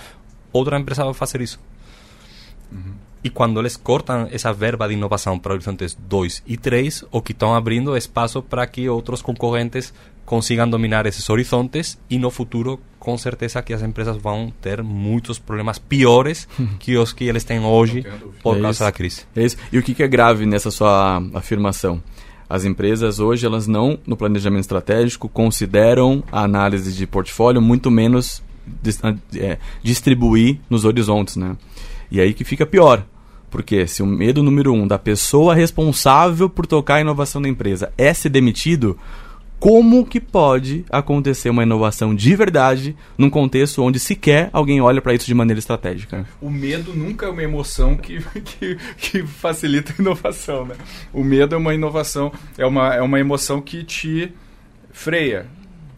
outra 0.53 0.79
empresa 0.79 1.05
vai 1.05 1.15
fazer 1.15 1.41
isso. 1.41 1.59
E 3.25 3.31
quando 3.31 3.59
eles 3.59 3.75
cortam 3.75 4.29
essa 4.31 4.53
verba 4.53 4.87
de 4.87 4.93
inovação 4.93 5.39
para 5.39 5.55
horizontes 5.55 5.97
2 6.09 6.43
e 6.47 6.59
3, 6.59 7.07
o 7.11 7.23
que 7.23 7.33
estão 7.33 7.55
abrindo 7.55 7.97
espaço 7.97 8.43
para 8.43 8.67
que 8.67 8.87
outros 8.87 9.23
concorrentes 9.23 9.95
consigam 10.27 10.69
dominar 10.69 11.07
esses 11.07 11.29
horizontes 11.31 11.99
e 12.09 12.19
no 12.19 12.31
futuro, 12.31 12.79
com 12.99 13.17
certeza, 13.17 13.63
que 13.63 13.73
as 13.73 13.83
empresas 13.83 14.19
vão 14.19 14.53
ter 14.61 14.83
muitos 14.83 15.39
problemas 15.39 15.79
piores 15.79 16.47
que 16.79 16.99
os 16.99 17.15
que 17.15 17.25
eles 17.25 17.45
têm 17.45 17.61
hoje 17.61 18.05
por 18.43 18.59
É 18.59 18.61
causa 18.61 18.71
isso. 18.77 18.85
da 18.85 18.93
crise. 18.93 19.23
É 19.35 19.43
isso. 19.43 19.57
E 19.73 19.79
o 19.79 19.83
que, 19.83 20.03
é 20.03 20.07
grave 20.09 20.45
nessa 20.45 20.71
sua 20.71 21.23
afirmação? 21.33 22.03
As 22.47 22.67
empresas 22.67 23.21
hoje, 23.21 23.47
elas 23.47 23.67
não, 23.67 23.99
no 24.07 24.19
planejamento 24.19 24.61
estratégico, 24.61 25.31
consideram 25.31 26.23
a 26.31 26.43
análise 26.43 26.93
de 26.93 27.07
portfólio, 27.07 27.61
muito 27.63 27.91
menos 27.91 28.43
é, 29.35 29.59
distribuir 29.83 30.61
nos 30.69 30.85
horizontes, 30.85 31.37
né? 31.37 31.57
E 32.11 32.21
aí 32.21 32.35
que 32.35 32.45
fica 32.45 32.67
pior. 32.67 33.05
Porque 33.55 33.87
se 33.87 34.03
o 34.03 34.07
medo 34.07 34.43
número 34.43 34.73
um 34.73 34.85
da 34.85 34.99
pessoa 34.99 35.55
responsável 35.55 36.51
por 36.51 36.67
tocar 36.67 36.97
a 36.97 37.01
inovação 37.03 37.41
da 37.41 37.49
empresa 37.49 37.93
é 37.97 38.13
ser 38.13 38.29
demitido, 38.29 38.99
como 39.61 40.05
que 40.05 40.19
pode 40.19 40.85
acontecer 40.91 41.51
uma 41.51 41.63
inovação 41.63 42.17
de 42.17 42.35
verdade 42.35 42.97
num 43.17 43.31
contexto 43.31 43.81
onde 43.81 44.01
sequer 44.01 44.51
alguém 44.53 44.81
olha 44.81 45.01
para 45.01 45.15
isso 45.15 45.27
de 45.27 45.35
maneira 45.35 45.61
estratégica? 45.61 46.27
O 46.41 46.51
medo 46.51 46.93
nunca 46.95 47.27
é 47.27 47.29
uma 47.29 47.45
emoção 47.45 47.97
que, 47.97 48.19
que, 48.43 48.77
que 48.99 49.23
facilita 49.25 49.95
a 49.97 50.03
inovação, 50.03 50.67
né? 50.67 50.75
O 51.13 51.23
medo 51.23 51.55
é 51.55 51.59
uma 51.59 51.75
inovação, 51.75 52.33
é 52.59 52.67
uma, 52.67 52.93
é 52.93 53.03
uma 53.03 53.21
emoção 53.21 53.61
que 53.61 53.85
te 53.85 54.33
freia, 54.91 55.47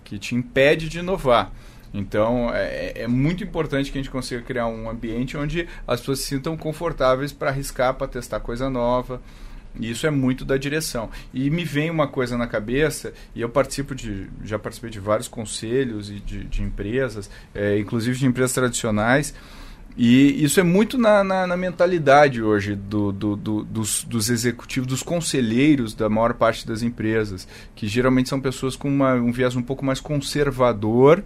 que 0.04 0.18
te 0.18 0.34
impede 0.34 0.90
de 0.90 0.98
inovar. 0.98 1.50
Então, 1.96 2.50
é, 2.52 2.92
é 2.94 3.08
muito 3.08 3.42
importante 3.42 3.90
que 3.90 3.98
a 3.98 4.02
gente 4.02 4.10
consiga 4.10 4.42
criar 4.42 4.66
um 4.66 4.90
ambiente 4.90 5.34
onde 5.34 5.66
as 5.88 6.00
pessoas 6.00 6.20
se 6.20 6.26
sintam 6.26 6.54
confortáveis 6.54 7.32
para 7.32 7.48
arriscar, 7.48 7.94
para 7.94 8.06
testar 8.06 8.38
coisa 8.40 8.68
nova. 8.68 9.22
E 9.80 9.90
isso 9.90 10.06
é 10.06 10.10
muito 10.10 10.44
da 10.44 10.58
direção. 10.58 11.10
E 11.32 11.48
me 11.48 11.64
vem 11.64 11.90
uma 11.90 12.06
coisa 12.06 12.36
na 12.36 12.46
cabeça, 12.46 13.14
e 13.34 13.40
eu 13.40 13.48
participo 13.48 13.94
de, 13.94 14.28
já 14.44 14.58
participei 14.58 14.90
de 14.90 15.00
vários 15.00 15.26
conselhos 15.26 16.10
e 16.10 16.20
de, 16.20 16.44
de 16.44 16.62
empresas, 16.62 17.30
é, 17.54 17.78
inclusive 17.78 18.18
de 18.18 18.26
empresas 18.26 18.52
tradicionais, 18.52 19.34
e 19.96 20.44
isso 20.44 20.60
é 20.60 20.62
muito 20.62 20.98
na, 20.98 21.24
na, 21.24 21.46
na 21.46 21.56
mentalidade 21.56 22.42
hoje 22.42 22.74
do, 22.74 23.10
do, 23.12 23.34
do, 23.34 23.64
dos, 23.64 24.04
dos 24.04 24.28
executivos, 24.28 24.86
dos 24.86 25.02
conselheiros 25.02 25.94
da 25.94 26.08
maior 26.08 26.34
parte 26.34 26.66
das 26.66 26.82
empresas, 26.82 27.48
que 27.74 27.88
geralmente 27.88 28.28
são 28.28 28.38
pessoas 28.38 28.76
com 28.76 28.88
uma, 28.88 29.14
um 29.14 29.32
viés 29.32 29.56
um 29.56 29.62
pouco 29.62 29.84
mais 29.84 29.98
conservador 29.98 31.24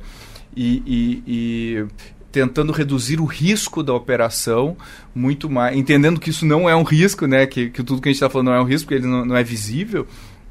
e, 0.57 0.83
e, 0.87 1.23
e 1.27 1.87
tentando 2.31 2.73
reduzir 2.73 3.21
o 3.21 3.25
risco 3.25 3.83
da 3.83 3.93
operação 3.93 4.77
muito 5.13 5.51
mais, 5.51 5.77
entendendo 5.77 6.21
que 6.21 6.31
isso 6.31 6.47
não 6.47 6.69
é 6.69 6.77
um 6.77 6.85
risco, 6.85 7.27
né? 7.27 7.47
Que, 7.47 7.71
que 7.71 7.83
tudo 7.83 8.01
que 8.01 8.09
a 8.09 8.13
gente 8.13 8.23
está 8.23 8.31
falando 8.31 8.49
não 8.49 8.55
é 8.55 8.61
um 8.61 8.67
risco, 8.67 8.87
porque 8.87 9.03
ele 9.03 9.11
não, 9.11 9.25
não 9.25 9.37
é 9.37 9.43
visível. 9.43 10.07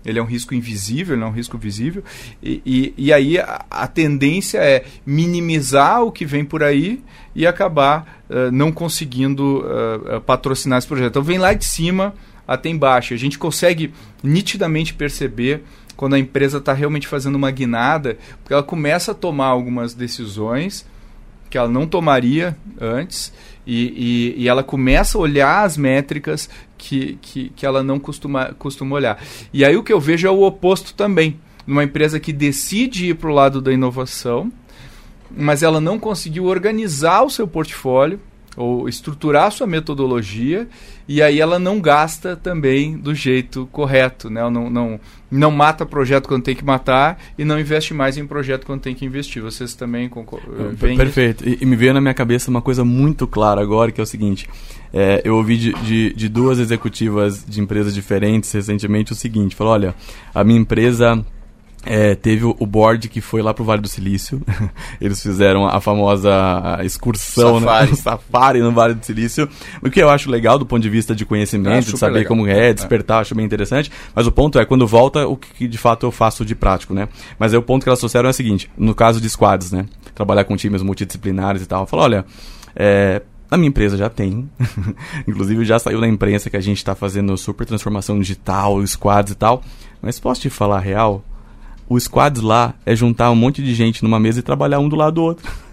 Ele 0.10 0.20
é 0.20 0.22
um 0.22 0.26
risco 0.26 0.54
invisível, 0.54 1.16
não 1.16 1.28
é 1.28 1.30
um 1.30 1.34
risco 1.34 1.58
visível. 1.58 2.04
E, 2.42 2.62
e, 2.66 2.94
e 2.98 3.14
aí 3.14 3.38
a, 3.38 3.66
a, 3.70 3.88
tendência 3.88 4.58
é 4.58 4.84
minimizar 5.06 6.04
o 6.04 6.12
que 6.12 6.26
vem 6.26 6.44
por 6.44 6.64
aí 6.64 7.02
e 7.36 7.46
acabar 7.46 8.24
uh, 8.30 8.52
não 8.52 8.72
conseguindo 8.72 9.60
uh, 9.60 10.22
patrocinar 10.22 10.80
esse 10.80 10.88
projeto. 10.88 11.10
Então 11.10 11.24
vem 11.24 11.38
lá 11.38 11.54
de 11.54 11.66
cima 11.66 12.14
até 12.48 12.70
embaixo. 12.70 13.14
A 13.14 13.18
gente 13.18 13.38
consegue 13.38 13.94
nitidamente 14.24 14.94
perceber 14.94 15.64
quando 15.96 16.16
a 16.16 16.20
empresa 16.20 16.60
está 16.60 16.74
realmente 16.74 17.08
fazendo 17.08 17.36
uma 17.36 17.52
guinada, 17.52 18.18
porque 18.42 18.54
ela 18.54 18.64
começa 18.64 19.12
a 19.12 19.16
tomar 19.16 19.48
algumas 19.48 19.94
decisões 19.94 20.86
que 21.50 21.58
ela 21.58 21.68
não 21.68 21.86
tomaria 21.86 22.56
antes 22.80 23.34
e, 23.72 24.34
e, 24.36 24.44
e, 24.44 24.48
ela 24.48 24.64
começa 24.64 25.16
a 25.16 25.22
olhar 25.22 25.64
as 25.64 25.78
métricas 25.78 26.50
que, 26.76 27.20
que, 27.22 27.50
que 27.50 27.64
ela 27.64 27.84
não 27.84 28.00
costuma, 28.00 28.52
costuma 28.58 28.96
olhar. 28.96 29.24
E 29.54 29.64
aí 29.64 29.78
o 29.78 29.84
que 29.84 29.94
eu 29.94 30.00
vejo 30.00 30.28
é 30.28 30.32
o 30.32 30.42
oposto 30.42 30.96
também. 30.96 31.40
Numa 31.68 31.84
empresa 31.84 32.20
que 32.20 32.34
decide 32.34 33.10
ir 33.10 33.14
para 33.14 33.30
o 33.30 33.34
lado 33.34 33.62
da 33.62 33.72
inovação, 33.72 34.52
mas 35.30 35.62
ela 35.62 35.80
não 35.80 36.00
conseguiu 36.00 36.46
organizar 36.46 37.22
o 37.22 37.30
seu 37.30 37.48
portfólio 37.48 38.20
ou 38.58 38.90
estruturar 38.90 39.46
a 39.46 39.52
sua 39.52 39.68
metodologia 39.68 40.68
e 41.10 41.24
aí 41.24 41.42
ela 41.42 41.58
não 41.58 41.82
gasta 41.82 42.36
também 42.36 42.96
do 42.96 43.16
jeito 43.16 43.68
correto, 43.72 44.30
né? 44.30 44.42
Ela 44.42 44.52
não, 44.52 44.70
não, 44.70 45.00
não 45.32 45.50
mata 45.50 45.84
projeto 45.84 46.28
quando 46.28 46.44
tem 46.44 46.56
que 46.56 46.64
matar 46.64 47.20
e 47.36 47.44
não 47.44 47.60
investe 47.60 47.96
mais 47.96 48.16
em 48.16 48.28
projeto 48.28 48.64
quando 48.64 48.82
tem 48.82 48.94
que 48.94 49.04
investir. 49.06 49.42
Vocês 49.42 49.74
também 49.74 50.08
concordam? 50.08 50.76
Perfeito. 50.98 51.50
E, 51.50 51.58
e, 51.62 51.66
me 51.66 51.76
veio 51.76 51.96
na 51.96 52.00
minha 52.00 52.14
cabeça 52.14 52.52
uma 52.52 52.62
coisa 52.62 52.86
muito 52.86 53.26
clara 53.26 53.60
agora, 53.60 53.92
que 53.92 54.00
é 54.00 54.04
o 54.04 54.06
seguinte. 54.06 54.48
É, 54.94 55.24
eu 55.26 55.36
ouvi 55.36 55.58
de, 55.58 55.74
de, 55.82 56.14
de 56.14 56.30
duas 56.30 56.60
executivas 56.60 57.44
de 57.44 57.60
empresas 57.60 57.96
diferentes 57.96 58.52
recentemente 58.52 59.12
o 59.12 59.16
seguinte. 59.16 59.56
Falou, 59.56 59.74
olha, 59.74 59.96
a 60.32 60.44
minha 60.44 60.60
empresa 60.60 61.26
é, 61.86 62.14
teve 62.14 62.44
o 62.46 62.66
board 62.66 63.08
que 63.08 63.22
foi 63.22 63.42
lá 63.42 63.54
pro 63.54 63.64
Vale 63.64 63.82
do 63.82 63.88
Silício. 63.88 64.42
Eles 65.00 65.22
fizeram 65.22 65.66
a 65.66 65.80
famosa 65.80 66.80
excursão, 66.84 67.60
safari. 67.60 67.90
Né? 67.90 67.96
safari 67.98 68.60
no 68.60 68.72
Vale 68.72 68.94
do 68.96 69.06
Silício. 69.06 69.48
O 69.82 69.90
que 69.90 70.02
eu 70.02 70.10
acho 70.10 70.30
legal 70.30 70.60
do 70.60 70.66
ponto 70.66 70.82
de 70.82 70.90
vista 70.90 71.16
de 71.16 71.26
conhecimento, 71.26 71.90
é, 71.90 71.92
de 71.92 71.98
saber 71.98 72.20
legal. 72.20 72.30
como 72.30 72.48
é, 72.48 72.74
despertar, 72.74 73.20
é. 73.20 73.22
acho 73.22 73.34
bem 73.34 73.46
interessante. 73.46 73.92
Mas 74.14 74.28
o 74.28 74.32
ponto 74.32 74.60
é, 74.60 74.66
quando 74.66 74.86
volta, 74.86 75.28
o 75.28 75.38
que 75.38 75.68
de 75.68 75.78
fato 75.78 76.06
eu 76.06 76.12
faço 76.12 76.44
de 76.44 76.54
prático, 76.54 76.94
né? 76.94 77.08
Mas 77.38 77.54
aí 77.54 77.60
o 77.60 77.64
ponto 77.64 77.84
que 77.84 77.90
elas 77.90 78.00
trouxeram 78.00 78.28
é 78.28 78.32
o 78.32 78.34
seguinte: 78.34 78.70
no 78.78 78.94
caso 78.94 79.22
de 79.22 79.30
squads, 79.30 79.72
né? 79.72 79.86
Trabalhar 80.14 80.44
com 80.44 80.58
times 80.58 80.82
multidisciplinares 80.82 81.62
e 81.62 81.66
tal. 81.66 81.88
Falou, 81.88 82.06
olha, 82.06 82.26
é, 82.76 83.22
a 83.50 83.58
minha 83.58 83.70
empresa 83.70 83.96
já 83.96 84.10
tem. 84.10 84.50
Inclusive 85.26 85.64
já 85.64 85.80
saiu 85.80 86.02
na 86.02 86.08
imprensa 86.08 86.50
que 86.50 86.58
a 86.58 86.62
gente 86.62 86.78
está 86.78 86.94
fazendo 86.94 87.38
super 87.38 87.66
transformação 87.66 88.20
digital, 88.20 88.86
squads 88.86 89.32
e 89.32 89.36
tal. 89.36 89.64
Mas 90.02 90.20
posso 90.20 90.42
te 90.42 90.50
falar 90.50 90.78
a 90.78 90.82
real? 90.82 91.24
O 91.90 92.00
squads 92.00 92.42
lá 92.42 92.76
é 92.86 92.96
juntar 92.96 93.32
um 93.32 93.36
monte 93.36 93.64
de 93.64 93.74
gente 93.74 94.04
numa 94.04 94.20
mesa 94.20 94.40
e 94.40 94.44
trabalhar 94.44 94.80
um 94.80 94.88
do 94.88 94.96
lado 94.96 95.16
do 95.16 95.24
outro. 95.24 95.52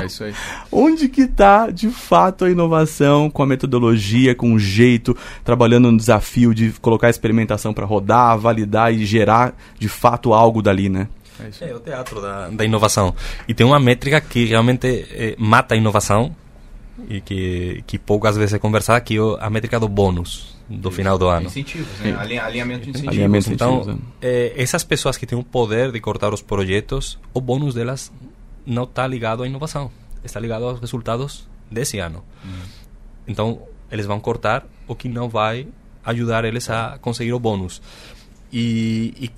É 0.00 0.06
isso 0.06 0.22
aí. 0.22 0.32
Onde 0.70 1.08
que 1.08 1.22
está, 1.22 1.68
de 1.68 1.88
fato, 1.88 2.44
a 2.44 2.50
inovação 2.50 3.28
com 3.28 3.42
a 3.42 3.46
metodologia, 3.46 4.32
com 4.32 4.52
o 4.52 4.58
jeito, 4.58 5.16
trabalhando 5.42 5.90
no 5.90 5.98
desafio 5.98 6.54
de 6.54 6.70
colocar 6.80 7.08
a 7.08 7.10
experimentação 7.10 7.74
para 7.74 7.84
rodar, 7.84 8.38
validar 8.38 8.94
e 8.94 9.04
gerar, 9.04 9.52
de 9.76 9.88
fato, 9.88 10.32
algo 10.32 10.62
dali, 10.62 10.88
né? 10.88 11.08
É, 11.60 11.70
é 11.70 11.74
o 11.74 11.80
teatro 11.80 12.20
da, 12.20 12.48
da 12.50 12.64
inovação. 12.64 13.16
E 13.48 13.54
tem 13.54 13.66
uma 13.66 13.80
métrica 13.80 14.20
que 14.20 14.44
realmente 14.44 15.06
eh, 15.10 15.34
mata 15.38 15.74
a 15.74 15.76
inovação 15.76 16.34
e 17.08 17.20
que, 17.20 17.82
que 17.86 17.98
poucas 17.98 18.36
vezes 18.36 18.54
é 18.54 18.58
conversada, 18.58 19.00
que 19.00 19.16
é 19.16 19.20
a 19.40 19.50
métrica 19.50 19.80
do 19.80 19.88
bônus 19.88 20.54
do 20.68 20.88
Isso. 20.88 20.96
final 20.96 21.18
do 21.18 21.28
ano. 21.28 21.46
Incentivos, 21.46 21.98
né? 22.00 22.14
alinhamento 22.16 22.84
de 22.84 22.90
incentivos. 22.90 23.08
Alinhamento 23.08 23.48
de 23.48 23.54
então, 23.54 23.80
incentivos, 23.80 24.02
eh, 24.22 24.52
essas 24.56 24.84
pessoas 24.84 25.16
que 25.16 25.26
têm 25.26 25.38
o 25.38 25.44
poder 25.44 25.92
de 25.92 26.00
cortar 26.00 26.32
os 26.32 26.40
projetos, 26.40 27.18
o 27.34 27.40
bônus 27.40 27.74
delas 27.74 28.12
não 28.64 28.84
está 28.84 29.06
ligado 29.06 29.42
à 29.42 29.46
inovação, 29.46 29.90
está 30.22 30.40
ligado 30.40 30.64
aos 30.64 30.80
resultados 30.80 31.46
desse 31.70 31.98
ano. 31.98 32.24
Hum. 32.44 32.62
Então, 33.26 33.62
eles 33.90 34.06
vão 34.06 34.18
cortar 34.20 34.66
o 34.86 34.94
que 34.94 35.08
não 35.08 35.28
vai 35.28 35.66
ajudar 36.04 36.44
eles 36.44 36.68
a 36.70 36.98
conseguir 36.98 37.32
o 37.32 37.38
bônus. 37.38 37.82
E, 38.52 39.14
e 39.20 39.30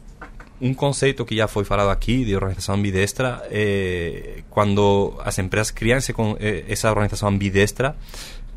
um 0.60 0.72
conceito 0.72 1.24
que 1.24 1.36
já 1.36 1.46
foi 1.46 1.64
falado 1.64 1.90
aqui 1.90 2.24
de 2.24 2.34
organização 2.34 2.74
ambidestra 2.74 3.42
é 3.50 4.38
quando 4.50 5.14
as 5.24 5.38
empresas 5.38 5.70
criam 5.70 5.98
esse, 5.98 6.14
eh, 6.40 6.64
essa 6.68 6.88
organização 6.90 7.28
ambidestra 7.28 7.94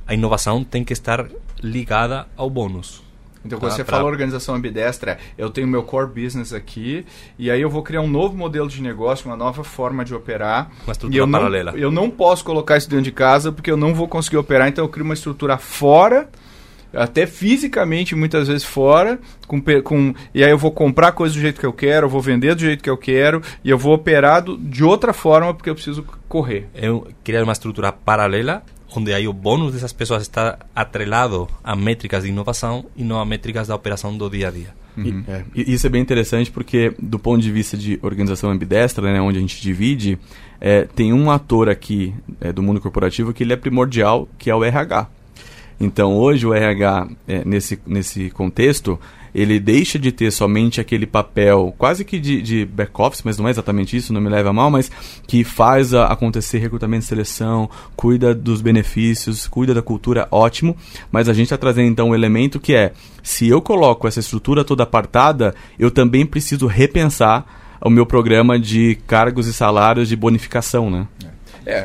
a 0.08 0.14
inovação 0.14 0.64
tem 0.64 0.84
que 0.84 0.92
estar 0.94 1.28
ligada 1.62 2.26
ao 2.36 2.50
bônus. 2.50 3.04
Então, 3.46 3.58
quando 3.60 3.72
Ah, 3.72 3.76
você 3.76 3.84
pra- 3.84 3.98
fala 3.98 4.10
organização 4.10 4.56
ambidestra, 4.56 5.18
eu 5.38 5.50
tenho 5.50 5.68
meu 5.68 5.84
core 5.84 6.08
business 6.08 6.52
aqui, 6.52 7.06
e 7.38 7.50
aí 7.50 7.62
eu 7.62 7.70
vou 7.70 7.82
criar 7.84 8.02
um 8.02 8.08
novo 8.08 8.36
modelo 8.36 8.68
de 8.68 8.82
negócio, 8.82 9.30
uma 9.30 9.38
nova 9.38 9.64
forma 9.64 10.04
de 10.04 10.14
operar. 10.14 10.70
Uma 10.84 10.92
estrutura 10.92 11.16
eu 11.22 11.26
não, 11.28 11.40
paralela. 11.40 11.72
Eu 11.78 11.90
não 11.92 12.10
posso 12.10 12.44
colocar 12.44 12.76
isso 12.76 12.90
dentro 12.90 13.04
de 13.06 13.12
casa, 13.14 13.52
porque 13.52 13.70
eu 13.72 13.78
não 13.78 13.94
vou 13.94 14.08
conseguir 14.10 14.36
operar, 14.38 14.68
então 14.68 14.84
eu 14.84 14.90
crio 14.90 15.06
uma 15.06 15.14
estrutura 15.14 15.58
fora, 15.58 16.28
até 16.94 17.26
fisicamente, 17.28 18.16
muitas 18.16 18.48
vezes 18.48 18.64
fora, 18.64 19.20
com, 19.48 19.62
com, 19.84 20.14
e 20.34 20.44
aí 20.44 20.50
eu 20.52 20.58
vou 20.58 20.72
comprar 20.72 21.12
coisas 21.12 21.36
do 21.36 21.42
jeito 21.42 21.60
que 21.60 21.66
eu 21.66 21.74
quero, 21.74 22.06
eu 22.06 22.10
vou 22.10 22.22
vender 22.22 22.56
do 22.56 22.62
jeito 22.62 22.84
que 22.84 22.90
eu 22.90 22.98
quero, 22.98 23.42
e 23.64 23.70
eu 23.70 23.78
vou 23.78 23.94
operar 23.94 24.42
do- 24.44 24.58
de 24.58 24.84
outra 24.84 25.14
forma, 25.14 25.54
porque 25.54 25.70
eu 25.70 25.76
preciso 25.76 26.04
correr. 26.28 26.68
Um- 26.82 27.04
criar 27.24 27.44
uma 27.44 27.54
estrutura 27.54 27.92
paralela 27.92 28.64
onde 28.96 29.14
aí 29.14 29.28
o 29.28 29.34
bônus 29.34 29.74
dessas 29.74 29.94
pessoas 29.94 30.24
está 30.24 30.58
atrelado 30.76 31.48
a 31.64 31.76
métricas 31.76 32.24
de 32.24 32.30
inovação 32.30 32.86
e 32.96 33.04
não 33.04 33.20
a 33.20 33.26
métricas 33.26 33.68
da 33.68 33.76
operação 33.76 34.18
do 34.18 34.28
dia 34.30 34.48
a 34.48 34.52
dia. 34.52 34.70
E, 34.98 35.32
é, 35.32 35.44
isso 35.56 35.86
é 35.86 35.90
bem 35.92 36.02
interessante 36.02 36.50
porque, 36.50 36.94
do 37.00 37.20
ponto 37.20 37.40
de 37.40 37.52
vista 37.52 37.78
de 37.78 38.00
organização 38.02 38.50
ambidestra, 38.50 39.14
né, 39.14 39.22
onde 39.22 39.38
a 39.38 39.42
gente 39.42 39.62
divide, 39.62 40.18
é, 40.60 40.86
tem 40.96 41.14
um 41.14 41.30
ator 41.30 41.70
aqui 41.70 42.14
é, 42.42 42.52
do 42.52 42.64
mundo 42.64 42.82
corporativo 42.82 43.32
que 43.32 43.44
ele 43.44 43.54
é 43.54 43.56
primordial, 43.56 44.28
que 44.40 44.50
é 44.50 44.56
o 44.56 44.64
RH. 44.64 45.08
Então, 45.80 46.14
hoje, 46.16 46.46
o 46.46 46.54
RH, 46.54 47.08
é, 47.28 47.46
nesse, 47.46 47.80
nesse 47.88 48.30
contexto, 48.32 49.00
ele 49.34 49.60
deixa 49.60 49.98
de 49.98 50.12
ter 50.12 50.32
somente 50.32 50.82
aquele 50.82 51.06
papel 51.06 51.74
quase 51.78 52.04
que 52.04 52.20
de, 52.20 52.42
de 52.42 52.66
back-office, 52.66 53.22
mas 53.24 53.38
não 53.38 53.48
é 53.48 53.52
exatamente 53.52 53.96
isso, 53.96 54.12
não 54.12 54.22
me 54.22 54.30
leva 54.30 54.50
a 54.50 54.54
mal, 54.54 54.70
mas 54.70 54.92
que 55.28 55.44
faz 55.44 55.94
a, 55.94 56.08
acontecer 56.08 56.60
recrutamento 56.60 57.06
e 57.06 57.08
seleção, 57.08 57.70
cuida 57.96 58.34
dos 58.34 58.62
benefícios, 58.62 59.48
cuida 59.48 59.74
da 59.74 59.82
cultura, 59.82 60.28
ótimo, 60.32 60.76
mas 61.12 61.30
a 61.30 61.34
gente 61.34 61.46
está 61.46 61.58
trazendo 61.58 61.88
então 61.88 62.10
um 62.10 62.16
elemento 62.16 62.60
que 62.60 62.74
é, 62.74 62.92
se 63.24 63.48
eu 63.48 63.62
coloco 63.62 64.08
essa 64.08 64.20
estrutura 64.20 64.64
toda 64.64 64.84
apartada, 64.84 65.56
eu 65.78 65.92
também 65.92 66.26
preciso 66.26 66.68
repensar 66.68 67.46
o 67.82 67.90
meu 67.90 68.06
programa 68.06 68.60
de 68.60 68.98
cargos 69.08 69.48
e 69.48 69.54
salários 69.54 70.10
de 70.10 70.16
bonificação, 70.16 70.90
né? 70.90 71.08
É, 71.24 71.28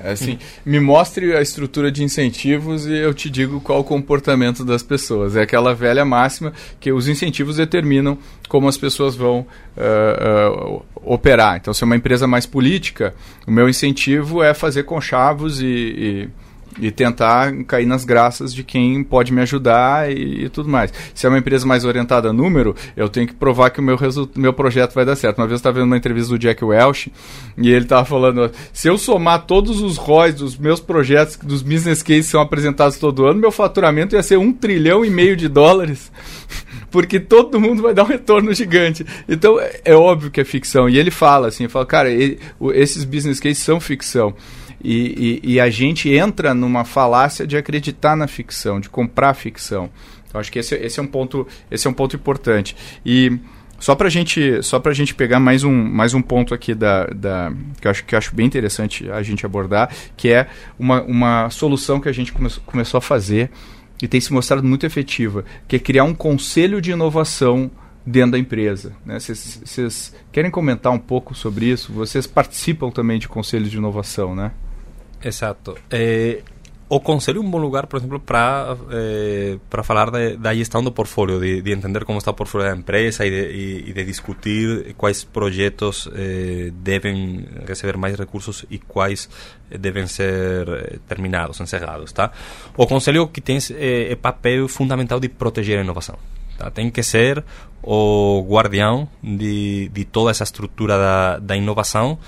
assim, 0.04 0.38
me 0.64 0.80
mostre 0.80 1.34
a 1.36 1.40
estrutura 1.40 1.90
de 1.90 2.02
incentivos 2.02 2.86
e 2.86 2.92
eu 2.92 3.12
te 3.14 3.28
digo 3.30 3.60
qual 3.60 3.80
o 3.80 3.84
comportamento 3.84 4.64
das 4.64 4.82
pessoas. 4.82 5.36
É 5.36 5.42
aquela 5.42 5.74
velha 5.74 6.04
máxima 6.04 6.52
que 6.80 6.92
os 6.92 7.08
incentivos 7.08 7.56
determinam 7.56 8.18
como 8.48 8.68
as 8.68 8.76
pessoas 8.76 9.14
vão 9.14 9.46
uh, 9.76 10.76
uh, 10.76 10.82
operar. 11.04 11.56
Então, 11.56 11.74
se 11.74 11.82
é 11.82 11.86
uma 11.86 11.96
empresa 11.96 12.26
mais 12.26 12.46
política, 12.46 13.14
o 13.46 13.50
meu 13.50 13.68
incentivo 13.68 14.42
é 14.42 14.54
fazer 14.54 14.84
conchavos 14.84 15.60
e, 15.60 15.66
e 15.66 16.28
e 16.78 16.90
tentar 16.90 17.52
cair 17.64 17.86
nas 17.86 18.04
graças 18.04 18.52
de 18.52 18.64
quem 18.64 19.02
pode 19.02 19.32
me 19.32 19.40
ajudar 19.42 20.10
e, 20.10 20.44
e, 20.44 20.48
tudo 20.48 20.68
mais. 20.68 20.92
Se 21.14 21.26
é 21.26 21.28
uma 21.28 21.38
empresa 21.38 21.66
mais 21.66 21.84
orientada 21.84 22.30
a 22.30 22.32
número, 22.32 22.74
eu 22.96 23.08
tenho 23.08 23.26
que 23.26 23.34
provar 23.34 23.70
que 23.70 23.80
o 23.80 23.82
meu, 23.82 23.96
meu 24.34 24.52
projeto 24.52 24.94
vai 24.94 25.04
dar 25.04 25.16
certo. 25.16 25.38
Uma 25.38 25.46
vez 25.46 25.52
eu 25.52 25.56
estava 25.56 25.78
vendo 25.78 25.86
uma 25.86 25.96
entrevista 25.96 26.30
do 26.30 26.38
Jack 26.38 26.64
Welch 26.64 27.12
e 27.56 27.70
ele 27.70 27.84
estava 27.84 28.04
falando: 28.04 28.50
se 28.72 28.88
eu 28.88 28.98
somar 28.98 29.46
todos 29.46 29.80
os 29.80 29.96
ROIs 29.96 30.34
dos 30.34 30.56
meus 30.56 30.80
projetos, 30.80 31.36
dos 31.36 31.62
business 31.62 32.02
cases 32.02 32.26
que 32.26 32.32
são 32.32 32.40
apresentados 32.40 32.98
todo 32.98 33.24
ano, 33.24 33.40
meu 33.40 33.52
faturamento 33.52 34.14
ia 34.16 34.22
ser 34.22 34.38
um 34.38 34.52
trilhão 34.52 35.04
e 35.04 35.10
meio 35.10 35.36
de 35.36 35.48
dólares. 35.48 36.10
Porque 36.90 37.18
todo 37.18 37.60
mundo 37.60 37.82
vai 37.82 37.92
dar 37.92 38.04
um 38.04 38.06
retorno 38.06 38.54
gigante. 38.54 39.04
Então 39.28 39.58
é, 39.58 39.80
é 39.84 39.94
óbvio 39.94 40.30
que 40.30 40.40
é 40.40 40.44
ficção. 40.44 40.88
E 40.88 40.96
ele 40.96 41.10
fala 41.10 41.48
assim: 41.48 41.68
fala, 41.68 41.86
cara, 41.86 42.10
ele, 42.10 42.38
o, 42.58 42.72
esses 42.72 43.04
business 43.04 43.40
cases 43.40 43.58
são 43.58 43.80
ficção. 43.80 44.34
E, 44.84 45.40
e, 45.42 45.54
e, 45.54 45.60
a 45.60 45.70
gente 45.70 46.10
entra 46.10 46.52
numa 46.52 46.84
falácia 46.84 47.46
de 47.46 47.56
acreditar 47.56 48.14
na 48.14 48.26
ficção, 48.26 48.78
de 48.78 48.90
comprar 48.90 49.32
ficção. 49.32 49.88
Então, 50.28 50.38
acho 50.38 50.52
que 50.52 50.58
esse, 50.58 50.74
esse, 50.74 51.00
é, 51.00 51.02
um 51.02 51.06
ponto, 51.06 51.48
esse 51.70 51.86
é 51.86 51.90
um 51.90 51.94
ponto 51.94 52.14
importante. 52.14 52.76
E 53.04 53.38
só 53.78 53.94
para 53.94 54.08
gente, 54.08 54.62
só 54.62 54.82
a 54.84 54.92
gente 54.92 55.14
pegar 55.14 55.40
mais 55.40 55.64
um, 55.64 55.72
mais 55.72 56.12
um 56.12 56.20
ponto 56.20 56.52
aqui 56.52 56.74
da, 56.74 57.06
da, 57.06 57.52
que, 57.80 57.86
eu 57.86 57.90
acho, 57.90 58.04
que 58.04 58.14
eu 58.14 58.18
acho 58.18 58.34
bem 58.34 58.46
interessante 58.46 59.10
a 59.10 59.22
gente 59.22 59.46
abordar, 59.46 59.90
que 60.16 60.28
é 60.28 60.48
uma, 60.78 61.02
uma 61.02 61.50
solução 61.50 61.98
que 61.98 62.08
a 62.08 62.12
gente 62.12 62.32
come, 62.32 62.50
começou 62.66 62.98
a 62.98 63.00
fazer 63.00 63.50
e 64.02 64.08
tem 64.08 64.20
se 64.20 64.32
mostrado 64.32 64.66
muito 64.66 64.84
efetiva, 64.84 65.44
que 65.66 65.76
é 65.76 65.78
criar 65.78 66.04
um 66.04 66.14
conselho 66.14 66.80
de 66.80 66.90
inovação 66.90 67.70
dentro 68.06 68.32
da 68.32 68.38
empresa. 68.38 68.92
Vocês 69.06 70.12
né? 70.12 70.20
querem 70.30 70.50
comentar 70.50 70.92
um 70.92 70.98
pouco 70.98 71.34
sobre 71.34 71.66
isso? 71.66 71.92
Vocês 71.92 72.26
participam 72.26 72.90
também 72.90 73.18
de 73.18 73.28
conselhos 73.28 73.70
de 73.70 73.76
inovação, 73.76 74.34
né? 74.34 74.52
Exato. 75.24 75.76
É, 75.90 76.42
o 76.86 77.00
conselho 77.00 77.38
é 77.38 77.44
um 77.44 77.50
bom 77.50 77.58
lugar, 77.58 77.86
por 77.86 77.98
exemplo, 77.98 78.20
para 78.20 78.76
é, 78.90 79.58
para 79.70 79.82
falar 79.82 80.10
de, 80.10 80.36
da 80.36 80.54
gestão 80.54 80.84
do 80.84 80.92
portfólio, 80.92 81.40
de, 81.40 81.62
de, 81.62 81.72
entender 81.72 82.04
como 82.04 82.18
está 82.18 82.30
o 82.30 82.34
portfólio 82.34 82.68
da 82.68 82.76
empresa 82.76 83.24
e 83.24 83.30
de, 83.30 83.52
e, 83.52 83.90
e 83.90 83.92
de 83.94 84.04
discutir 84.04 84.94
quais 84.94 85.24
projetos 85.24 86.08
é, 86.14 86.70
devem 86.74 87.46
receber 87.66 87.96
mais 87.96 88.18
recursos 88.18 88.66
e 88.70 88.78
quais 88.78 89.30
devem 89.70 90.06
ser 90.06 91.00
terminados, 91.08 91.58
encerrados, 91.58 92.12
tá? 92.12 92.30
O 92.76 92.86
conselho 92.86 93.26
que 93.28 93.40
tem 93.40 93.58
é, 93.72 94.12
é 94.12 94.14
papel 94.14 94.68
fundamental 94.68 95.18
de 95.18 95.28
proteger 95.28 95.78
a 95.78 95.82
inovação. 95.82 96.18
Tá? 96.58 96.70
Tem 96.70 96.90
que 96.90 97.02
ser 97.02 97.42
o 97.82 98.44
guardião 98.48 99.08
de, 99.22 99.88
de 99.88 100.04
toda 100.04 100.30
essa 100.30 100.44
estrutura 100.44 100.96
da, 100.96 101.38
da 101.38 101.56
inovação 101.56 102.18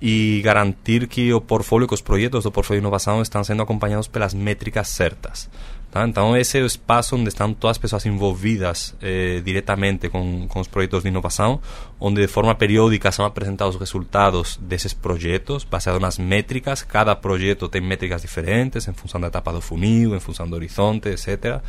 e 0.00 0.40
garantir 0.44 1.08
que 1.08 1.32
o 1.32 1.40
portfólio, 1.40 1.88
que 1.88 1.94
os 1.94 2.00
projetos 2.00 2.44
do 2.44 2.52
portfólio 2.52 2.80
de 2.80 2.84
inovação 2.84 3.20
estão 3.20 3.42
sendo 3.42 3.62
acompanhados 3.62 4.06
pelas 4.06 4.32
métricas 4.32 4.88
certas. 4.88 5.48
Tá? 5.90 6.06
Então, 6.06 6.36
esse 6.36 6.58
é 6.58 6.62
o 6.62 6.66
espaço 6.66 7.16
onde 7.16 7.28
estão 7.28 7.52
todas 7.54 7.76
as 7.76 7.78
pessoas 7.78 8.04
envolvidas 8.04 8.94
eh, 9.00 9.40
diretamente 9.42 10.08
com, 10.10 10.46
com 10.46 10.60
os 10.60 10.68
projetos 10.68 11.02
de 11.02 11.08
inovação, 11.08 11.60
onde 11.98 12.20
de 12.20 12.28
forma 12.28 12.54
periódica 12.54 13.10
são 13.10 13.24
apresentados 13.24 13.74
os 13.74 13.80
resultados 13.80 14.58
desses 14.60 14.92
projetos, 14.92 15.64
baseados 15.64 16.00
nas 16.00 16.18
métricas. 16.18 16.82
Cada 16.82 17.16
projeto 17.16 17.68
tem 17.68 17.80
métricas 17.80 18.20
diferentes, 18.20 18.86
em 18.86 18.92
função 18.92 19.18
da 19.18 19.28
etapa 19.28 19.50
do 19.50 19.62
funil, 19.62 20.14
em 20.14 20.20
função 20.20 20.48
do 20.48 20.56
horizonte, 20.56 21.08
etc. 21.08 21.60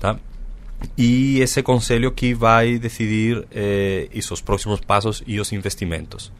Tá? 0.00 0.16
E 0.96 1.40
esse 1.40 1.62
conselho 1.62 2.12
que 2.12 2.34
vai 2.34 2.78
decidir 2.78 3.46
eh, 3.52 4.08
isso, 4.12 4.32
os 4.32 4.40
próximos 4.40 4.80
passos 4.80 5.22
e 5.26 5.38
os 5.38 5.52
investimentos. 5.52 6.32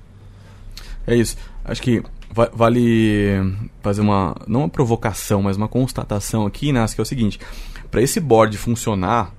É 1.07 1.15
isso. 1.15 1.37
Acho 1.65 1.81
que 1.83 2.03
vale 2.53 3.41
fazer 3.83 4.01
uma, 4.01 4.37
não 4.47 4.61
uma 4.61 4.69
provocação, 4.69 5.43
mas 5.43 5.57
uma 5.57 5.69
constatação 5.69 6.47
aqui, 6.47 6.73
Nas, 6.73 6.95
que 6.95 7.01
é 7.01 7.03
o 7.03 7.07
seguinte: 7.07 7.39
para 7.91 8.03
esse 8.03 8.21
board 8.21 8.57
funcionar, 8.57 9.33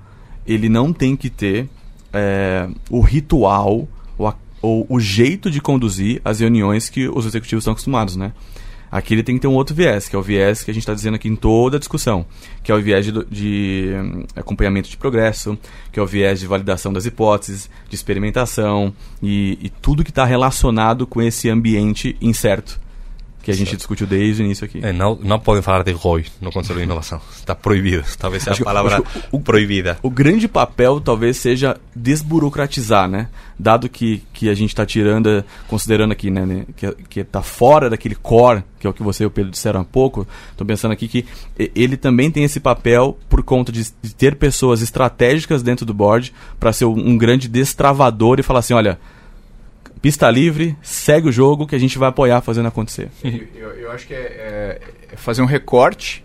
ele 0.46 0.70
não 0.70 0.94
tem 0.94 1.16
que 1.16 1.30
ter 1.30 1.70
é, 2.14 2.68
o 2.90 3.02
ritual 3.02 3.88
ou, 4.18 4.28
a, 4.28 4.36
ou 4.62 4.86
o 4.90 5.00
jeito 5.00 5.52
de 5.52 5.62
conduzir 5.62 6.22
as 6.24 6.40
reuniões 6.40 6.90
que 6.90 7.08
os 7.08 7.26
executivos 7.26 7.64
estão 7.64 7.74
acostumados, 7.74 8.16
né? 8.16 8.34
Aqui 8.92 9.14
ele 9.14 9.24
tem 9.24 9.36
que 9.36 9.42
ter 9.42 9.48
um 9.48 9.54
outro 9.54 9.76
viés, 9.76 10.08
que 10.08 10.16
é 10.16 10.20
o 10.20 10.22
viés 10.22 10.64
que 10.64 10.72
a 10.72 10.74
gente 10.74 10.84
está 10.84 10.94
dizendo 10.94 11.16
aqui 11.16 11.28
em 11.28 11.36
toda 11.36 11.78
a 11.78 11.80
discussão, 11.80 12.26
que 12.64 12.72
é 12.72 12.76
o 12.76 12.82
viés 12.82 13.06
de, 13.06 13.12
de, 13.26 13.92
hum, 13.94 14.24
acompanhamento 14.36 14.90
de 14.90 14.98
progresso, 14.98 15.58
que 15.92 16.00
é 16.00 16.04
o 16.04 16.06
viés 16.06 16.40
de 16.40 16.48
validação 16.48 16.94
das 16.94 17.06
hipóteses, 17.06 17.70
de 17.90 17.96
experimentação 17.96 18.94
e, 19.22 19.58
e 19.62 19.70
tudo 19.70 20.04
que 20.04 20.12
está 20.12 20.26
relacionado 20.26 21.06
com 21.06 21.22
esse 21.22 21.50
ambiente 21.50 22.16
incerto 22.22 22.80
que 23.42 23.52
a 23.52 23.54
gente 23.54 23.68
certo. 23.68 23.78
discutiu 23.78 24.06
desde 24.06 24.42
o 24.42 24.46
início 24.46 24.66
aqui. 24.66 24.80
É, 24.84 24.92
não, 24.92 25.16
não 25.16 25.40
podem 25.40 25.62
falar 25.62 25.84
de 25.84 25.92
ROI 25.92 26.26
no 26.42 26.52
Conselho 26.52 26.80
de 26.80 26.86
Inovação. 26.86 27.22
Está 27.34 27.56
proibido. 27.56 28.04
Talvez 28.18 28.44
seja 28.44 28.62
a 28.62 28.66
palavra 28.66 29.02
o, 29.32 29.40
proibida. 29.40 29.98
O 30.04 30.10
grande 30.10 30.48
papel 30.48 31.00
talvez 31.00 31.38
seja 31.38 31.78
desburocratizar, 31.96 33.08
né? 33.08 33.30
Dado 33.58 33.88
que, 33.88 34.22
que 34.34 34.50
a 34.50 34.54
gente 34.54 34.70
está 34.70 34.86
tirando, 34.86 35.44
considerando 35.68 36.12
aqui, 36.12 36.30
né, 36.30 36.46
né 36.46 36.66
que 37.10 37.22
está 37.22 37.42
fora 37.42 37.90
daquele 37.90 38.16
core, 38.16 38.64
que 38.80 38.86
é 38.86 38.90
o 38.90 38.94
que 38.94 39.02
você 39.02 39.24
e 39.24 39.28
o 39.28 39.32
Pedro 39.32 39.50
disseram 39.50 39.82
há 39.82 39.86
pouco, 39.86 40.28
estou 40.52 40.68
pensando 40.68 40.92
aqui 40.92 41.08
que 41.08 41.26
ele 41.74 41.98
também 41.98 42.30
tem 42.30 42.44
esse 42.44 42.60
papel 42.60 43.18
por 43.28 43.42
conta 43.42 43.72
de, 43.72 43.84
de 44.02 44.14
ter 44.14 44.36
pessoas 44.36 44.82
estratégicas 44.82 45.64
dentro 45.64 45.86
do 45.86 45.94
board 45.94 46.34
para 46.60 46.72
ser 46.72 46.86
um, 46.86 47.12
um 47.12 47.18
grande 47.18 47.48
destravador 47.48 48.40
e 48.40 48.44
falar 48.44 48.60
assim, 48.60 48.74
olha 48.74 49.00
pista 50.02 50.30
livre, 50.30 50.78
segue 50.82 51.30
o 51.30 51.32
jogo 51.32 51.66
que 51.66 51.76
a 51.76 51.80
gente 51.80 51.98
vai 51.98 52.10
apoiar 52.10 52.42
fazendo 52.42 52.68
acontecer. 52.68 53.10
Eu, 53.56 53.70
eu 53.72 53.92
acho 53.92 54.08
que 54.08 54.14
é, 54.14 54.80
é, 55.12 55.16
fazer 55.16 55.42
um 55.42 55.46
recorte, 55.46 56.24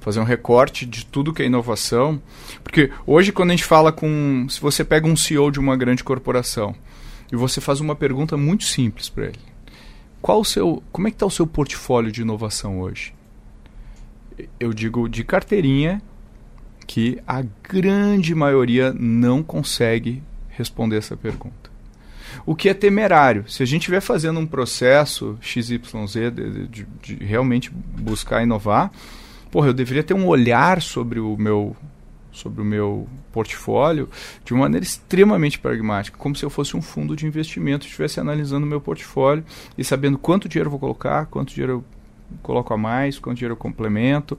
fazer 0.00 0.20
um 0.20 0.24
recorte 0.24 0.86
de 0.86 1.04
tudo 1.04 1.32
que 1.32 1.42
é 1.42 1.46
inovação, 1.46 2.20
porque 2.62 2.90
hoje 3.06 3.32
quando 3.32 3.50
a 3.50 3.52
gente 3.52 3.64
fala 3.64 3.92
com, 3.92 4.46
se 4.48 4.60
você 4.60 4.84
pega 4.84 5.06
um 5.06 5.16
CEO 5.16 5.50
de 5.50 5.58
uma 5.58 5.76
grande 5.76 6.04
corporação 6.04 6.74
e 7.32 7.36
você 7.36 7.60
faz 7.60 7.80
uma 7.80 7.94
pergunta 7.96 8.36
muito 8.36 8.64
simples 8.64 9.08
para 9.08 9.26
ele, 9.26 9.38
qual 10.20 10.40
o 10.40 10.44
seu, 10.44 10.82
como 10.92 11.08
é 11.08 11.10
que 11.10 11.16
está 11.16 11.26
o 11.26 11.30
seu 11.30 11.46
portfólio 11.46 12.12
de 12.12 12.22
inovação 12.22 12.80
hoje? 12.80 13.14
Eu 14.58 14.72
digo 14.72 15.08
de 15.08 15.24
carteirinha 15.24 16.00
que 16.86 17.18
a 17.26 17.42
grande 17.62 18.34
maioria 18.34 18.92
não 18.92 19.42
consegue 19.42 20.22
responder 20.48 20.96
essa 20.96 21.16
pergunta 21.16 21.67
o 22.46 22.54
que 22.54 22.68
é 22.68 22.74
temerário. 22.74 23.44
Se 23.48 23.62
a 23.62 23.66
gente 23.66 23.82
estiver 23.82 24.00
fazendo 24.00 24.40
um 24.40 24.46
processo 24.46 25.38
XYZ 25.40 25.78
de, 26.34 26.68
de, 26.68 26.86
de 27.02 27.14
realmente 27.24 27.70
buscar 27.70 28.42
inovar, 28.42 28.90
porra, 29.50 29.68
eu 29.68 29.74
deveria 29.74 30.02
ter 30.02 30.14
um 30.14 30.26
olhar 30.26 30.82
sobre 30.82 31.20
o 31.20 31.36
meu 31.36 31.76
sobre 32.30 32.62
o 32.62 32.64
meu 32.64 33.08
portfólio 33.32 34.08
de 34.44 34.52
uma 34.54 34.60
maneira 34.60 34.84
extremamente 34.84 35.58
pragmática, 35.58 36.16
como 36.16 36.36
se 36.36 36.44
eu 36.44 36.50
fosse 36.50 36.76
um 36.76 36.82
fundo 36.82 37.16
de 37.16 37.26
investimento, 37.26 37.84
estivesse 37.84 38.20
analisando 38.20 38.64
o 38.64 38.68
meu 38.68 38.80
portfólio 38.80 39.44
e 39.76 39.82
sabendo 39.82 40.16
quanto 40.16 40.48
dinheiro 40.48 40.70
vou 40.70 40.78
colocar, 40.78 41.26
quanto 41.26 41.52
dinheiro 41.52 41.72
eu 41.72 41.84
coloco 42.42 42.72
a 42.72 42.76
mais, 42.76 43.18
quanto 43.18 43.38
dinheiro 43.38 43.54
eu 43.54 43.56
complemento. 43.56 44.38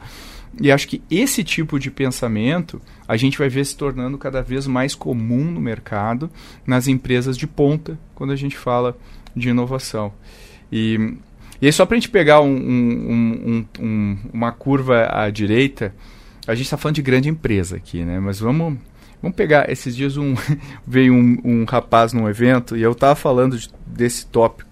E 0.60 0.72
acho 0.72 0.88
que 0.88 1.02
esse 1.10 1.44
tipo 1.44 1.80
de 1.80 1.92
pensamento 1.92 2.82
a 3.08 3.18
gente 3.18 3.38
vai 3.38 3.50
ver 3.50 3.66
se 3.66 3.76
tornando 3.76 4.18
cada 4.18 4.42
vez 4.42 4.68
mais 4.68 4.96
comum 4.96 5.52
no 5.52 5.62
mercado, 5.62 6.30
nas 6.66 6.88
empresas 6.88 7.38
de 7.38 7.48
ponta, 7.48 8.00
quando 8.16 8.32
a 8.32 8.36
gente 8.36 8.58
fala 8.58 8.98
de 9.36 9.50
inovação. 9.50 10.14
E, 10.72 11.18
e 11.62 11.66
aí, 11.66 11.74
só 11.74 11.86
para 11.86 11.96
a 11.96 12.00
gente 12.00 12.10
pegar 12.10 12.42
um, 12.42 12.56
um, 12.56 13.66
um, 13.80 14.18
uma 14.34 14.52
curva 14.52 15.08
à 15.12 15.30
direita, 15.30 15.94
a 16.48 16.56
gente 16.56 16.66
está 16.66 16.78
falando 16.78 16.96
de 16.96 17.02
grande 17.02 17.30
empresa 17.30 17.76
aqui, 17.76 18.04
né? 18.04 18.20
Mas 18.20 18.40
vamos, 18.40 18.78
vamos 19.22 19.36
pegar. 19.36 19.70
Esses 19.70 19.96
dias 19.96 20.18
um, 20.18 20.36
veio 20.86 21.14
um, 21.14 21.66
rapaz 21.66 22.14
num 22.14 22.28
evento 22.28 22.76
e 22.76 22.82
eu 22.82 22.92
estava 22.92 23.16
falando 23.16 23.58
de, 23.58 23.70
desse 23.86 24.26
tópico 24.26 24.69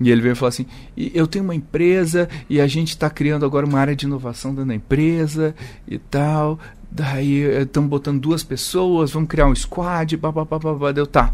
e 0.00 0.10
ele 0.10 0.22
veio 0.22 0.34
falar 0.34 0.48
assim: 0.48 0.66
eu 0.96 1.26
tenho 1.26 1.44
uma 1.44 1.54
empresa 1.54 2.28
e 2.48 2.60
a 2.60 2.66
gente 2.66 2.88
está 2.88 3.10
criando 3.10 3.44
agora 3.44 3.66
uma 3.66 3.78
área 3.78 3.94
de 3.94 4.06
inovação 4.06 4.52
dentro 4.52 4.68
da 4.68 4.74
empresa 4.74 5.54
e 5.86 5.98
tal. 5.98 6.58
Daí 6.90 7.42
estamos 7.62 7.88
botando 7.88 8.20
duas 8.20 8.42
pessoas, 8.42 9.12
vamos 9.12 9.28
criar 9.28 9.46
um 9.46 9.54
squad, 9.54 10.16
babá, 10.16 10.92
deu 10.92 11.06
tá. 11.06 11.32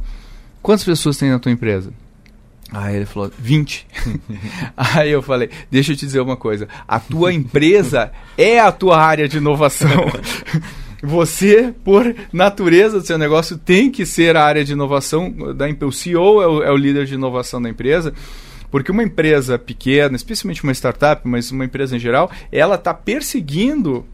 Quantas 0.61 0.85
pessoas 0.85 1.17
tem 1.17 1.31
na 1.31 1.39
tua 1.39 1.53
empresa? 1.53 1.93
Aí 2.73 2.97
ele 2.97 3.07
falou, 3.07 3.31
20. 3.39 3.87
Aí 4.77 5.11
eu 5.11 5.23
falei, 5.23 5.49
deixa 5.71 5.93
eu 5.93 5.97
te 5.97 6.05
dizer 6.05 6.21
uma 6.21 6.37
coisa. 6.37 6.69
A 6.87 6.99
tua 6.99 7.33
empresa 7.33 8.11
é 8.37 8.59
a 8.59 8.73
tua 8.73 8.99
área 8.99 9.29
de 9.29 9.37
inovação. 9.37 9.89
Você, 11.03 11.73
por 11.85 12.13
natureza 12.33 12.99
do 12.99 13.07
seu 13.07 13.17
negócio, 13.17 13.57
tem 13.57 13.91
que 13.91 14.05
ser 14.05 14.37
a 14.37 14.45
área 14.45 14.65
de 14.65 14.73
inovação 14.73 15.33
da. 15.55 15.67
O 15.87 15.93
CEO 15.93 16.43
é 16.43 16.47
o, 16.47 16.63
é 16.65 16.71
o 16.73 16.77
líder 16.77 17.07
de 17.07 17.15
inovação 17.15 17.63
da 17.63 17.69
empresa. 17.69 18.13
Porque 18.77 18.93
uma 18.93 19.03
empresa 19.03 19.59
pequena, 19.59 20.17
especialmente 20.17 20.63
uma 20.63 20.71
startup, 20.71 21.27
mas 21.27 21.51
uma 21.51 21.65
empresa 21.65 21.97
em 21.97 21.99
geral, 21.99 22.31
ela 22.53 22.75
está 22.75 22.93
perseguindo 22.93 24.05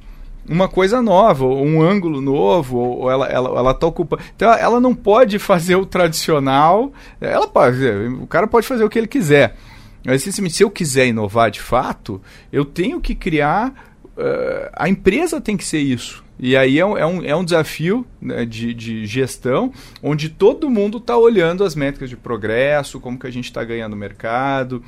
uma 0.49 0.69
coisa 0.69 1.03
nova, 1.03 1.45
ou 1.45 1.67
um 1.67 1.83
ângulo 1.83 2.21
novo, 2.21 2.79
ou 2.79 3.11
ela 3.11 3.27
ela 3.27 3.59
ela 3.59 3.75
tá 3.75 3.89
ocupando. 3.89 4.23
Então 4.37 4.53
ela 4.55 4.79
não 4.79 4.95
pode 4.95 5.41
fazer 5.41 5.75
o 5.75 5.85
tradicional. 5.85 6.93
Ela 7.21 7.49
pode, 7.49 7.85
o 8.23 8.27
cara 8.29 8.47
pode 8.47 8.65
fazer 8.65 8.85
o 8.85 8.89
que 8.89 9.01
ele 9.01 9.09
quiser. 9.09 9.57
Mas 10.05 10.23
se 10.23 10.63
eu 10.63 10.71
quiser 10.71 11.09
inovar 11.09 11.51
de 11.51 11.61
fato, 11.61 12.23
eu 12.53 12.65
tenho 12.65 13.01
que 13.01 13.17
criar. 13.17 13.92
Uh, 14.17 14.69
a 14.75 14.89
empresa 14.89 15.41
tem 15.41 15.57
que 15.57 15.65
ser 15.65 15.79
isso. 15.79 16.23
E 16.39 16.57
aí 16.57 16.79
é 16.79 16.85
um, 16.85 16.99
é 16.99 17.07
um, 17.07 17.25
é 17.25 17.37
um 17.37 17.45
desafio 17.45 18.07
né, 18.21 18.45
de, 18.45 18.75
de 18.75 19.07
gestão, 19.07 19.73
onde 20.03 20.29
todo 20.29 20.69
mundo 20.69 20.99
está 20.99 21.17
olhando 21.17 21.63
as 21.63 21.75
métricas 21.75 22.11
de 22.11 22.17
progresso, 22.17 22.99
como 22.99 23.19
que 23.19 23.27
a 23.27 23.31
gente 23.31 23.45
está 23.45 23.63
ganhando 23.63 23.95
mercado, 23.95 24.83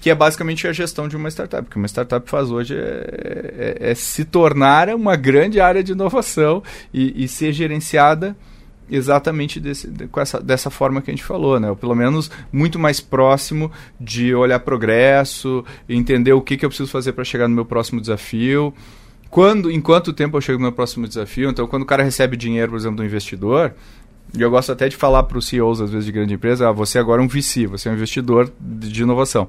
que 0.00 0.08
é 0.08 0.14
basicamente 0.14 0.66
a 0.66 0.72
gestão 0.72 1.06
de 1.06 1.16
uma 1.16 1.28
startup. 1.28 1.66
O 1.66 1.70
que 1.70 1.76
uma 1.76 1.88
startup 1.88 2.28
faz 2.28 2.50
hoje 2.50 2.74
é, 2.74 3.76
é, 3.78 3.90
é 3.90 3.94
se 3.94 4.24
tornar 4.24 4.88
uma 4.94 5.14
grande 5.14 5.60
área 5.60 5.84
de 5.84 5.92
inovação 5.92 6.62
e, 6.92 7.24
e 7.24 7.28
ser 7.28 7.52
gerenciada 7.52 8.34
exatamente 8.90 9.58
desse, 9.58 9.88
com 10.10 10.20
essa, 10.20 10.40
dessa 10.40 10.70
forma 10.70 11.00
que 11.00 11.10
a 11.10 11.14
gente 11.14 11.24
falou, 11.24 11.58
né? 11.58 11.70
Ou 11.70 11.76
pelo 11.76 11.94
menos 11.94 12.30
muito 12.52 12.78
mais 12.78 13.00
próximo 13.00 13.70
de 14.00 14.34
olhar 14.34 14.60
progresso, 14.60 15.64
entender 15.88 16.32
o 16.32 16.40
que, 16.40 16.56
que 16.56 16.64
eu 16.64 16.68
preciso 16.68 16.90
fazer 16.90 17.12
para 17.12 17.24
chegar 17.24 17.48
no 17.48 17.54
meu 17.54 17.64
próximo 17.64 18.00
desafio. 18.00 18.74
Quando, 19.30 19.70
em 19.70 19.80
quanto 19.80 20.12
tempo 20.12 20.36
eu 20.36 20.40
chego 20.40 20.58
no 20.58 20.64
meu 20.64 20.72
próximo 20.72 21.08
desafio? 21.08 21.50
Então, 21.50 21.66
quando 21.66 21.82
o 21.82 21.86
cara 21.86 22.04
recebe 22.04 22.36
dinheiro, 22.36 22.70
por 22.70 22.76
exemplo, 22.76 22.98
do 22.98 23.04
investidor, 23.04 23.74
e 24.36 24.40
eu 24.40 24.50
gosto 24.50 24.72
até 24.72 24.88
de 24.88 24.96
falar 24.96 25.24
para 25.24 25.38
os 25.38 25.46
CEOs, 25.46 25.80
às 25.80 25.90
vezes, 25.90 26.06
de 26.06 26.12
grande 26.12 26.34
empresa, 26.34 26.68
ah, 26.68 26.72
você 26.72 26.98
agora 26.98 27.22
é 27.22 27.24
um 27.24 27.28
VC, 27.28 27.66
você 27.66 27.88
é 27.88 27.92
um 27.92 27.94
investidor 27.94 28.52
de, 28.60 28.88
de 28.90 29.02
inovação. 29.02 29.48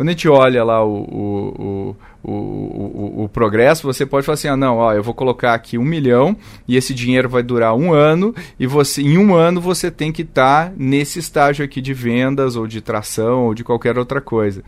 Quando 0.00 0.08
a 0.08 0.12
gente 0.12 0.28
olha 0.30 0.64
lá 0.64 0.82
o, 0.82 0.96
o, 1.02 1.96
o, 2.22 2.32
o, 2.32 3.24
o, 3.24 3.28
progresso, 3.28 3.82
você 3.82 4.06
pode 4.06 4.24
falar 4.24 4.32
assim, 4.32 4.48
ah, 4.48 4.56
não, 4.56 4.78
ó, 4.78 4.94
eu 4.94 5.02
vou 5.02 5.12
colocar 5.12 5.52
aqui 5.52 5.76
um 5.76 5.84
milhão 5.84 6.34
e 6.66 6.74
esse 6.74 6.94
dinheiro 6.94 7.28
vai 7.28 7.42
durar 7.42 7.74
um 7.74 7.92
ano 7.92 8.34
e 8.58 8.66
você 8.66 9.02
em 9.02 9.18
um 9.18 9.34
ano 9.34 9.60
você 9.60 9.90
tem 9.90 10.10
que 10.10 10.22
estar 10.22 10.70
tá 10.70 10.74
nesse 10.74 11.18
estágio 11.18 11.62
aqui 11.62 11.82
de 11.82 11.92
vendas 11.92 12.56
ou 12.56 12.66
de 12.66 12.80
tração 12.80 13.44
ou 13.44 13.54
de 13.54 13.62
qualquer 13.62 13.98
outra 13.98 14.22
coisa. 14.22 14.64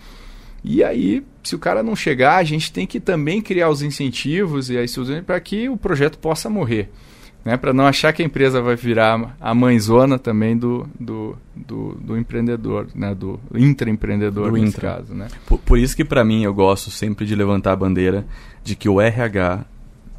E 0.63 0.85
aí, 0.85 1.25
se 1.43 1.55
o 1.55 1.59
cara 1.59 1.83
não 1.83 1.97
chegar, 1.97 2.37
a 2.37 2.45
gente 2.45 2.71
tem 2.71 2.87
que 2.87 3.01
também 3.01 3.41
criar 3.41 3.71
os 3.71 3.81
incentivos 3.81 4.69
e 4.69 4.77
as 4.77 4.95
para 5.25 5.41
que 5.41 5.67
o 5.67 5.79
projeto 5.79 6.19
possa 6.19 6.51
morrer 6.51 6.91
né, 7.45 7.57
para 7.57 7.73
não 7.73 7.87
achar 7.87 8.13
que 8.13 8.23
a 8.23 8.25
empresa 8.25 8.61
vai 8.61 8.77
virar 8.77 9.37
a 9.41 9.55
mãezona 9.55 10.19
também 10.19 10.57
do, 10.57 10.87
do, 10.99 11.37
do, 11.55 11.95
do 12.01 12.17
empreendedor, 12.17 12.87
né, 12.95 13.15
do 13.15 13.41
intraempreendedor 13.55 14.51
do 14.51 14.57
nesse 14.57 14.77
intra. 14.77 14.95
caso. 14.97 15.15
Né? 15.15 15.29
Por, 15.47 15.59
por 15.59 15.79
isso 15.79 15.97
que 15.97 16.05
para 16.05 16.25
mim 16.25 16.45
eu 16.45 16.55
gosto 16.55 16.91
sempre 16.91 17.27
de 17.27 17.35
levantar 17.35 17.73
a 17.73 17.77
bandeira 17.77 18.25
de 18.63 18.77
que 18.77 18.89
o 18.89 19.01
RH 19.01 19.65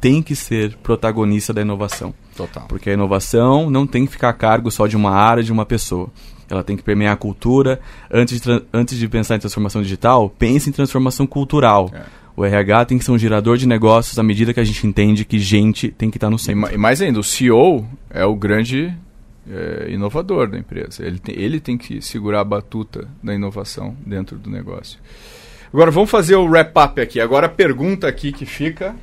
tem 0.00 0.22
que 0.22 0.36
ser 0.36 0.76
protagonista 0.82 1.52
da 1.52 1.62
inovação. 1.62 2.12
Total. 2.36 2.66
Porque 2.68 2.90
a 2.90 2.92
inovação 2.92 3.70
não 3.70 3.86
tem 3.86 4.04
que 4.04 4.12
ficar 4.12 4.28
a 4.28 4.34
cargo 4.34 4.70
só 4.70 4.86
de 4.86 4.96
uma 4.96 5.10
área, 5.10 5.42
de 5.42 5.50
uma 5.50 5.64
pessoa. 5.64 6.10
Ela 6.50 6.62
tem 6.62 6.76
que 6.76 6.82
permear 6.82 7.14
a 7.14 7.16
cultura. 7.16 7.80
Antes 8.12 8.38
de, 8.38 8.62
antes 8.70 8.98
de 8.98 9.08
pensar 9.08 9.36
em 9.36 9.38
transformação 9.38 9.80
digital, 9.80 10.28
pense 10.28 10.68
em 10.68 10.72
transformação 10.72 11.26
cultural. 11.26 11.90
É 11.90 12.23
o 12.36 12.44
RH 12.44 12.86
tem 12.86 12.98
que 12.98 13.04
ser 13.04 13.12
um 13.12 13.18
gerador 13.18 13.56
de 13.56 13.66
negócios 13.66 14.18
à 14.18 14.22
medida 14.22 14.52
que 14.52 14.60
a 14.60 14.64
gente 14.64 14.86
entende 14.86 15.24
que 15.24 15.38
gente 15.38 15.88
tem 15.88 16.10
que 16.10 16.16
estar 16.16 16.30
no 16.30 16.38
centro. 16.38 16.72
E 16.72 16.76
mais 16.76 17.00
ainda, 17.00 17.20
o 17.20 17.24
CEO 17.24 17.86
é 18.10 18.24
o 18.24 18.34
grande 18.34 18.92
é, 19.48 19.86
inovador 19.90 20.48
da 20.48 20.58
empresa. 20.58 21.04
Ele 21.04 21.18
tem, 21.18 21.34
ele 21.38 21.60
tem 21.60 21.78
que 21.78 22.02
segurar 22.02 22.40
a 22.40 22.44
batuta 22.44 23.08
da 23.22 23.34
inovação 23.34 23.96
dentro 24.04 24.36
do 24.36 24.50
negócio. 24.50 24.98
Agora 25.72 25.90
vamos 25.90 26.10
fazer 26.10 26.36
o 26.36 26.44
wrap-up 26.44 27.00
aqui. 27.00 27.20
Agora 27.20 27.46
a 27.46 27.50
pergunta 27.50 28.08
aqui 28.08 28.32
que 28.32 28.46
fica 28.46 28.94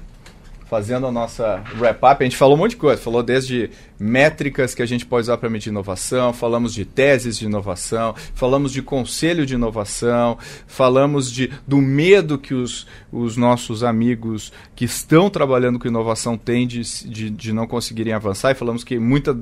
fazendo 0.72 1.06
a 1.06 1.12
nossa 1.12 1.62
wrap-up, 1.78 2.24
a 2.24 2.24
gente 2.24 2.38
falou 2.38 2.56
um 2.56 2.60
monte 2.60 2.72
de 2.72 2.78
coisa. 2.78 3.02
Falou 3.02 3.22
desde 3.22 3.70
métricas 4.00 4.74
que 4.74 4.82
a 4.82 4.86
gente 4.86 5.06
pode 5.06 5.24
usar 5.24 5.36
para 5.36 5.50
medir 5.50 5.70
inovação, 5.70 6.32
falamos 6.32 6.74
de 6.74 6.86
teses 6.86 7.38
de 7.38 7.44
inovação, 7.44 8.16
falamos 8.34 8.72
de 8.72 8.82
conselho 8.82 9.46
de 9.46 9.56
inovação, 9.56 10.38
falamos 10.66 11.30
de, 11.30 11.52
do 11.68 11.82
medo 11.82 12.38
que 12.38 12.54
os, 12.54 12.88
os 13.12 13.36
nossos 13.36 13.84
amigos 13.84 14.54
que 14.74 14.86
estão 14.86 15.30
trabalhando 15.30 15.78
com 15.78 15.90
inovação 15.90 16.38
têm 16.38 16.66
de, 16.66 16.82
de, 17.06 17.30
de 17.30 17.52
não 17.52 17.68
conseguirem 17.68 18.14
avançar, 18.14 18.52
e 18.52 18.56
falamos 18.56 18.86
que 18.86 18.98
muita, 18.98 19.38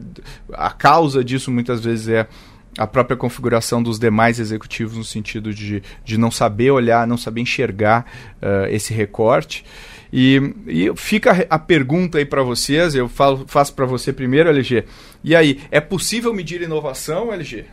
a 0.51 0.71
causa 0.71 1.23
disso 1.23 1.51
muitas 1.51 1.79
vezes 1.79 2.07
é 2.07 2.27
a 2.75 2.87
própria 2.87 3.15
configuração 3.15 3.83
dos 3.83 3.99
demais 3.99 4.39
executivos 4.39 4.97
no 4.97 5.03
sentido 5.03 5.53
de, 5.53 5.83
de 6.03 6.17
não 6.17 6.31
saber 6.31 6.71
olhar, 6.71 7.05
não 7.05 7.17
saber 7.17 7.41
enxergar 7.41 8.05
uh, 8.41 8.65
esse 8.69 8.95
recorte. 8.95 9.63
E, 10.11 10.41
e 10.67 10.95
fica 10.95 11.45
a 11.49 11.59
pergunta 11.59 12.17
aí 12.17 12.25
para 12.25 12.41
vocês, 12.41 12.95
eu 12.95 13.07
falo, 13.07 13.45
faço 13.47 13.73
para 13.73 13.85
você 13.85 14.11
primeiro, 14.11 14.49
LG. 14.49 14.85
E 15.23 15.35
aí, 15.35 15.61
é 15.69 15.79
possível 15.79 16.33
medir 16.33 16.61
inovação, 16.61 17.31
LG? 17.31 17.65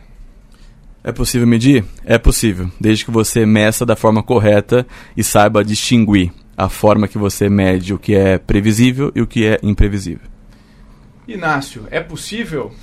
É 1.03 1.11
possível 1.11 1.47
medir? 1.47 1.85
É 2.05 2.17
possível, 2.17 2.69
desde 2.79 3.05
que 3.05 3.11
você 3.11 3.45
meça 3.45 3.85
da 3.85 3.95
forma 3.95 4.21
correta 4.21 4.85
e 5.15 5.23
saiba 5.23 5.63
distinguir 5.63 6.31
a 6.55 6.69
forma 6.69 7.07
que 7.07 7.17
você 7.17 7.49
mede 7.49 7.93
o 7.93 7.99
que 7.99 8.15
é 8.15 8.37
previsível 8.37 9.11
e 9.15 9.21
o 9.21 9.27
que 9.27 9.45
é 9.45 9.59
imprevisível. 9.63 10.27
Inácio, 11.27 11.87
é 11.91 12.01
possível? 12.01 12.73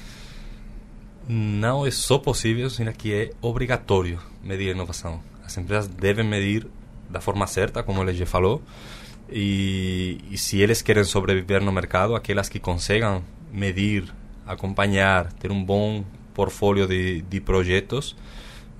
Não 1.29 1.87
é 1.87 1.91
só 1.91 2.19
possível, 2.19 2.69
sino 2.71 2.93
que 2.93 3.13
é 3.13 3.31
obrigatório 3.41 4.19
medir 4.43 4.71
inovação. 4.71 5.21
As 5.45 5.57
empresas 5.57 5.89
devem 5.89 6.27
medir 6.27 6.67
da 7.09 7.21
forma 7.21 7.47
certa, 7.47 7.83
como 7.83 8.01
o 8.01 8.03
LG 8.03 8.27
falou, 8.27 8.63
e, 9.31 10.19
se 10.37 10.61
eles 10.61 10.83
querem 10.83 11.05
sobreviver 11.05 11.63
no 11.63 11.73
mercado, 11.73 12.15
aquelas 12.15 12.49
que 12.49 12.59
consigam 12.59 13.23
medir, 13.53 14.05
acompanhar, 14.47 15.33
ter 15.35 15.51
um 15.51 15.65
bom 15.65 16.05
portfólio 16.35 16.87
de, 16.87 17.23
de 17.23 17.41
projetos, 17.41 18.17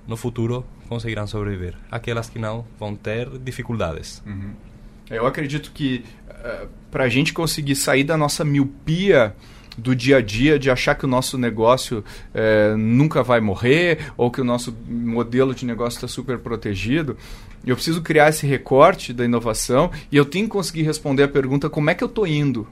no 0.07 0.15
futuro 0.15 0.65
conseguirão 0.87 1.25
sobreviver. 1.25 1.75
Aquelas 1.89 2.29
que 2.29 2.37
não 2.37 2.65
vão 2.79 2.95
ter 2.95 3.27
dificuldades. 3.39 4.21
Uhum. 4.25 4.53
Eu 5.09 5.25
acredito 5.25 5.71
que 5.71 6.03
uh, 6.29 6.33
eh, 6.43 6.67
para 6.91 7.05
a 7.05 7.09
gente 7.09 7.33
conseguir 7.33 7.75
sair 7.75 8.03
da 8.03 8.17
nossa 8.17 8.43
miopia 8.43 9.35
do 9.77 9.95
dia 9.95 10.17
a 10.17 10.21
dia 10.21 10.57
de 10.57 10.71
achar 10.71 10.95
que 10.95 11.05
o 11.05 11.07
nosso 11.07 11.37
negócio 11.37 12.03
é, 12.33 12.75
nunca 12.75 13.21
vai 13.21 13.41
morrer 13.41 14.11
ou 14.15 14.31
que 14.31 14.39
o 14.39 14.43
nosso 14.43 14.75
modelo 14.87 15.53
de 15.53 15.65
negócio 15.65 15.97
está 15.97 16.07
super 16.07 16.39
protegido. 16.39 17.17
Eu 17.65 17.75
preciso 17.75 18.01
criar 18.01 18.29
esse 18.29 18.45
recorte 18.45 19.13
da 19.13 19.25
inovação 19.25 19.91
e 20.11 20.17
eu 20.17 20.25
tenho 20.25 20.45
que 20.45 20.51
conseguir 20.51 20.83
responder 20.83 21.23
a 21.23 21.27
pergunta 21.27 21.69
como 21.69 21.89
é 21.89 21.93
que 21.93 22.03
eu 22.03 22.07
estou 22.07 22.25
indo. 22.25 22.67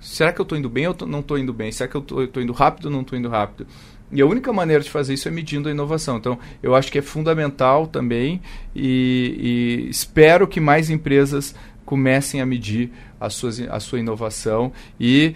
Será 0.00 0.32
que 0.32 0.40
eu 0.40 0.44
estou 0.44 0.56
indo 0.56 0.68
bem 0.68 0.86
ou 0.86 0.96
não 1.06 1.20
estou 1.20 1.38
indo 1.38 1.52
bem? 1.52 1.72
Será 1.72 1.88
que 1.88 1.96
eu 1.96 2.24
estou 2.24 2.42
indo 2.42 2.52
rápido 2.52 2.86
ou 2.86 2.90
não 2.90 3.00
estou 3.00 3.18
indo 3.18 3.28
rápido? 3.28 3.66
E 4.10 4.20
a 4.22 4.26
única 4.26 4.52
maneira 4.52 4.82
de 4.82 4.90
fazer 4.90 5.14
isso 5.14 5.28
é 5.28 5.30
medindo 5.30 5.68
a 5.68 5.72
inovação. 5.72 6.16
Então, 6.16 6.38
eu 6.62 6.74
acho 6.74 6.90
que 6.90 6.98
é 6.98 7.02
fundamental 7.02 7.86
também 7.86 8.40
e, 8.74 9.84
e 9.86 9.90
espero 9.90 10.46
que 10.46 10.60
mais 10.60 10.88
empresas 10.88 11.54
comecem 11.84 12.40
a 12.40 12.46
medir 12.46 12.90
a 13.18 13.30
sua, 13.30 13.50
a 13.70 13.80
sua 13.80 13.98
inovação 13.98 14.70
e 15.00 15.34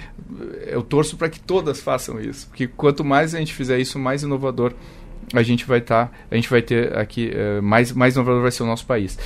eu 0.66 0.82
torço 0.82 1.16
para 1.16 1.30
que 1.30 1.40
todas 1.40 1.80
façam 1.80 2.20
isso, 2.20 2.46
porque 2.46 2.66
quanto 2.66 3.02
mais 3.02 3.34
a 3.34 3.38
gente 3.38 3.54
fizer 3.54 3.78
isso, 3.78 3.98
mais 3.98 4.22
inovador 4.22 4.74
a 5.38 5.42
gente 5.42 5.64
vai 5.64 5.78
estar, 5.78 6.06
tá, 6.06 6.12
a 6.30 6.34
gente 6.34 6.48
vai 6.48 6.62
ter 6.62 6.96
aqui, 6.96 7.30
uh, 7.30 7.62
mais, 7.62 7.92
mais 7.92 8.14
inovador 8.14 8.42
vai 8.42 8.50
ser 8.50 8.62
o 8.62 8.66
nosso 8.66 8.86
país. 8.86 9.18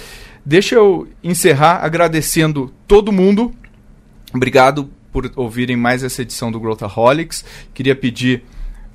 Deixa 0.44 0.74
eu 0.74 1.08
encerrar 1.22 1.84
agradecendo 1.84 2.72
todo 2.86 3.10
mundo. 3.10 3.52
Obrigado 4.32 4.88
por 5.12 5.30
ouvirem 5.34 5.76
mais 5.76 6.04
essa 6.04 6.22
edição 6.22 6.52
do 6.52 6.60
Growthaholics. 6.60 7.44
Queria 7.74 7.96
pedir 7.96 8.44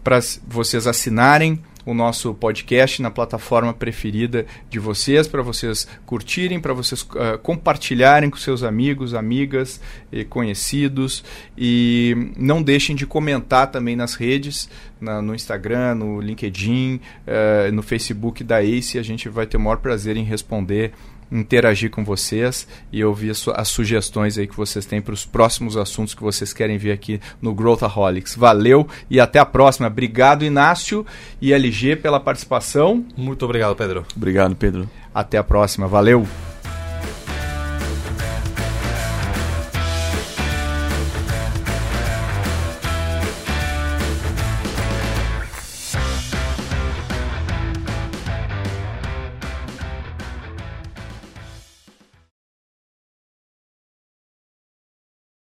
para 0.03 0.19
vocês 0.47 0.87
assinarem 0.87 1.61
o 1.85 1.93
nosso 1.93 2.33
podcast 2.33 3.01
na 3.01 3.09
plataforma 3.09 3.73
preferida 3.73 4.45
de 4.69 4.79
vocês, 4.79 5.27
para 5.27 5.41
vocês 5.41 5.87
curtirem, 6.05 6.59
para 6.59 6.73
vocês 6.73 7.01
uh, 7.01 7.37
compartilharem 7.41 8.29
com 8.29 8.37
seus 8.37 8.63
amigos, 8.63 9.13
amigas 9.13 9.81
e 10.11 10.23
conhecidos. 10.23 11.23
E 11.57 12.31
não 12.37 12.61
deixem 12.61 12.95
de 12.95 13.05
comentar 13.05 13.71
também 13.71 13.95
nas 13.95 14.15
redes, 14.15 14.69
na, 14.99 15.21
no 15.21 15.33
Instagram, 15.33 15.95
no 15.95 16.21
LinkedIn, 16.21 16.99
uh, 17.27 17.71
no 17.71 17.81
Facebook 17.81 18.43
da 18.43 18.61
ACE. 18.61 18.99
A 18.99 19.03
gente 19.03 19.27
vai 19.29 19.45
ter 19.45 19.57
o 19.57 19.59
maior 19.59 19.77
prazer 19.77 20.17
em 20.17 20.23
responder 20.23 20.93
interagir 21.31 21.89
com 21.89 22.03
vocês 22.03 22.67
e 22.91 23.03
ouvir 23.03 23.31
as 23.55 23.67
sugestões 23.69 24.37
aí 24.37 24.47
que 24.47 24.55
vocês 24.55 24.85
têm 24.85 25.01
para 25.01 25.13
os 25.13 25.25
próximos 25.25 25.77
assuntos 25.77 26.13
que 26.13 26.21
vocês 26.21 26.51
querem 26.51 26.77
ver 26.77 26.91
aqui 26.91 27.21
no 27.41 27.53
Growthaholics. 27.53 28.35
Valeu 28.35 28.87
e 29.09 29.19
até 29.19 29.39
a 29.39 29.45
próxima. 29.45 29.87
Obrigado, 29.87 30.43
Inácio 30.43 31.05
e 31.41 31.53
LG, 31.53 31.95
pela 31.95 32.19
participação. 32.19 33.05
Muito 33.15 33.45
obrigado, 33.45 33.75
Pedro. 33.75 34.05
Obrigado, 34.15 34.55
Pedro. 34.55 34.89
Até 35.13 35.37
a 35.37 35.43
próxima. 35.43 35.87
Valeu. 35.87 36.50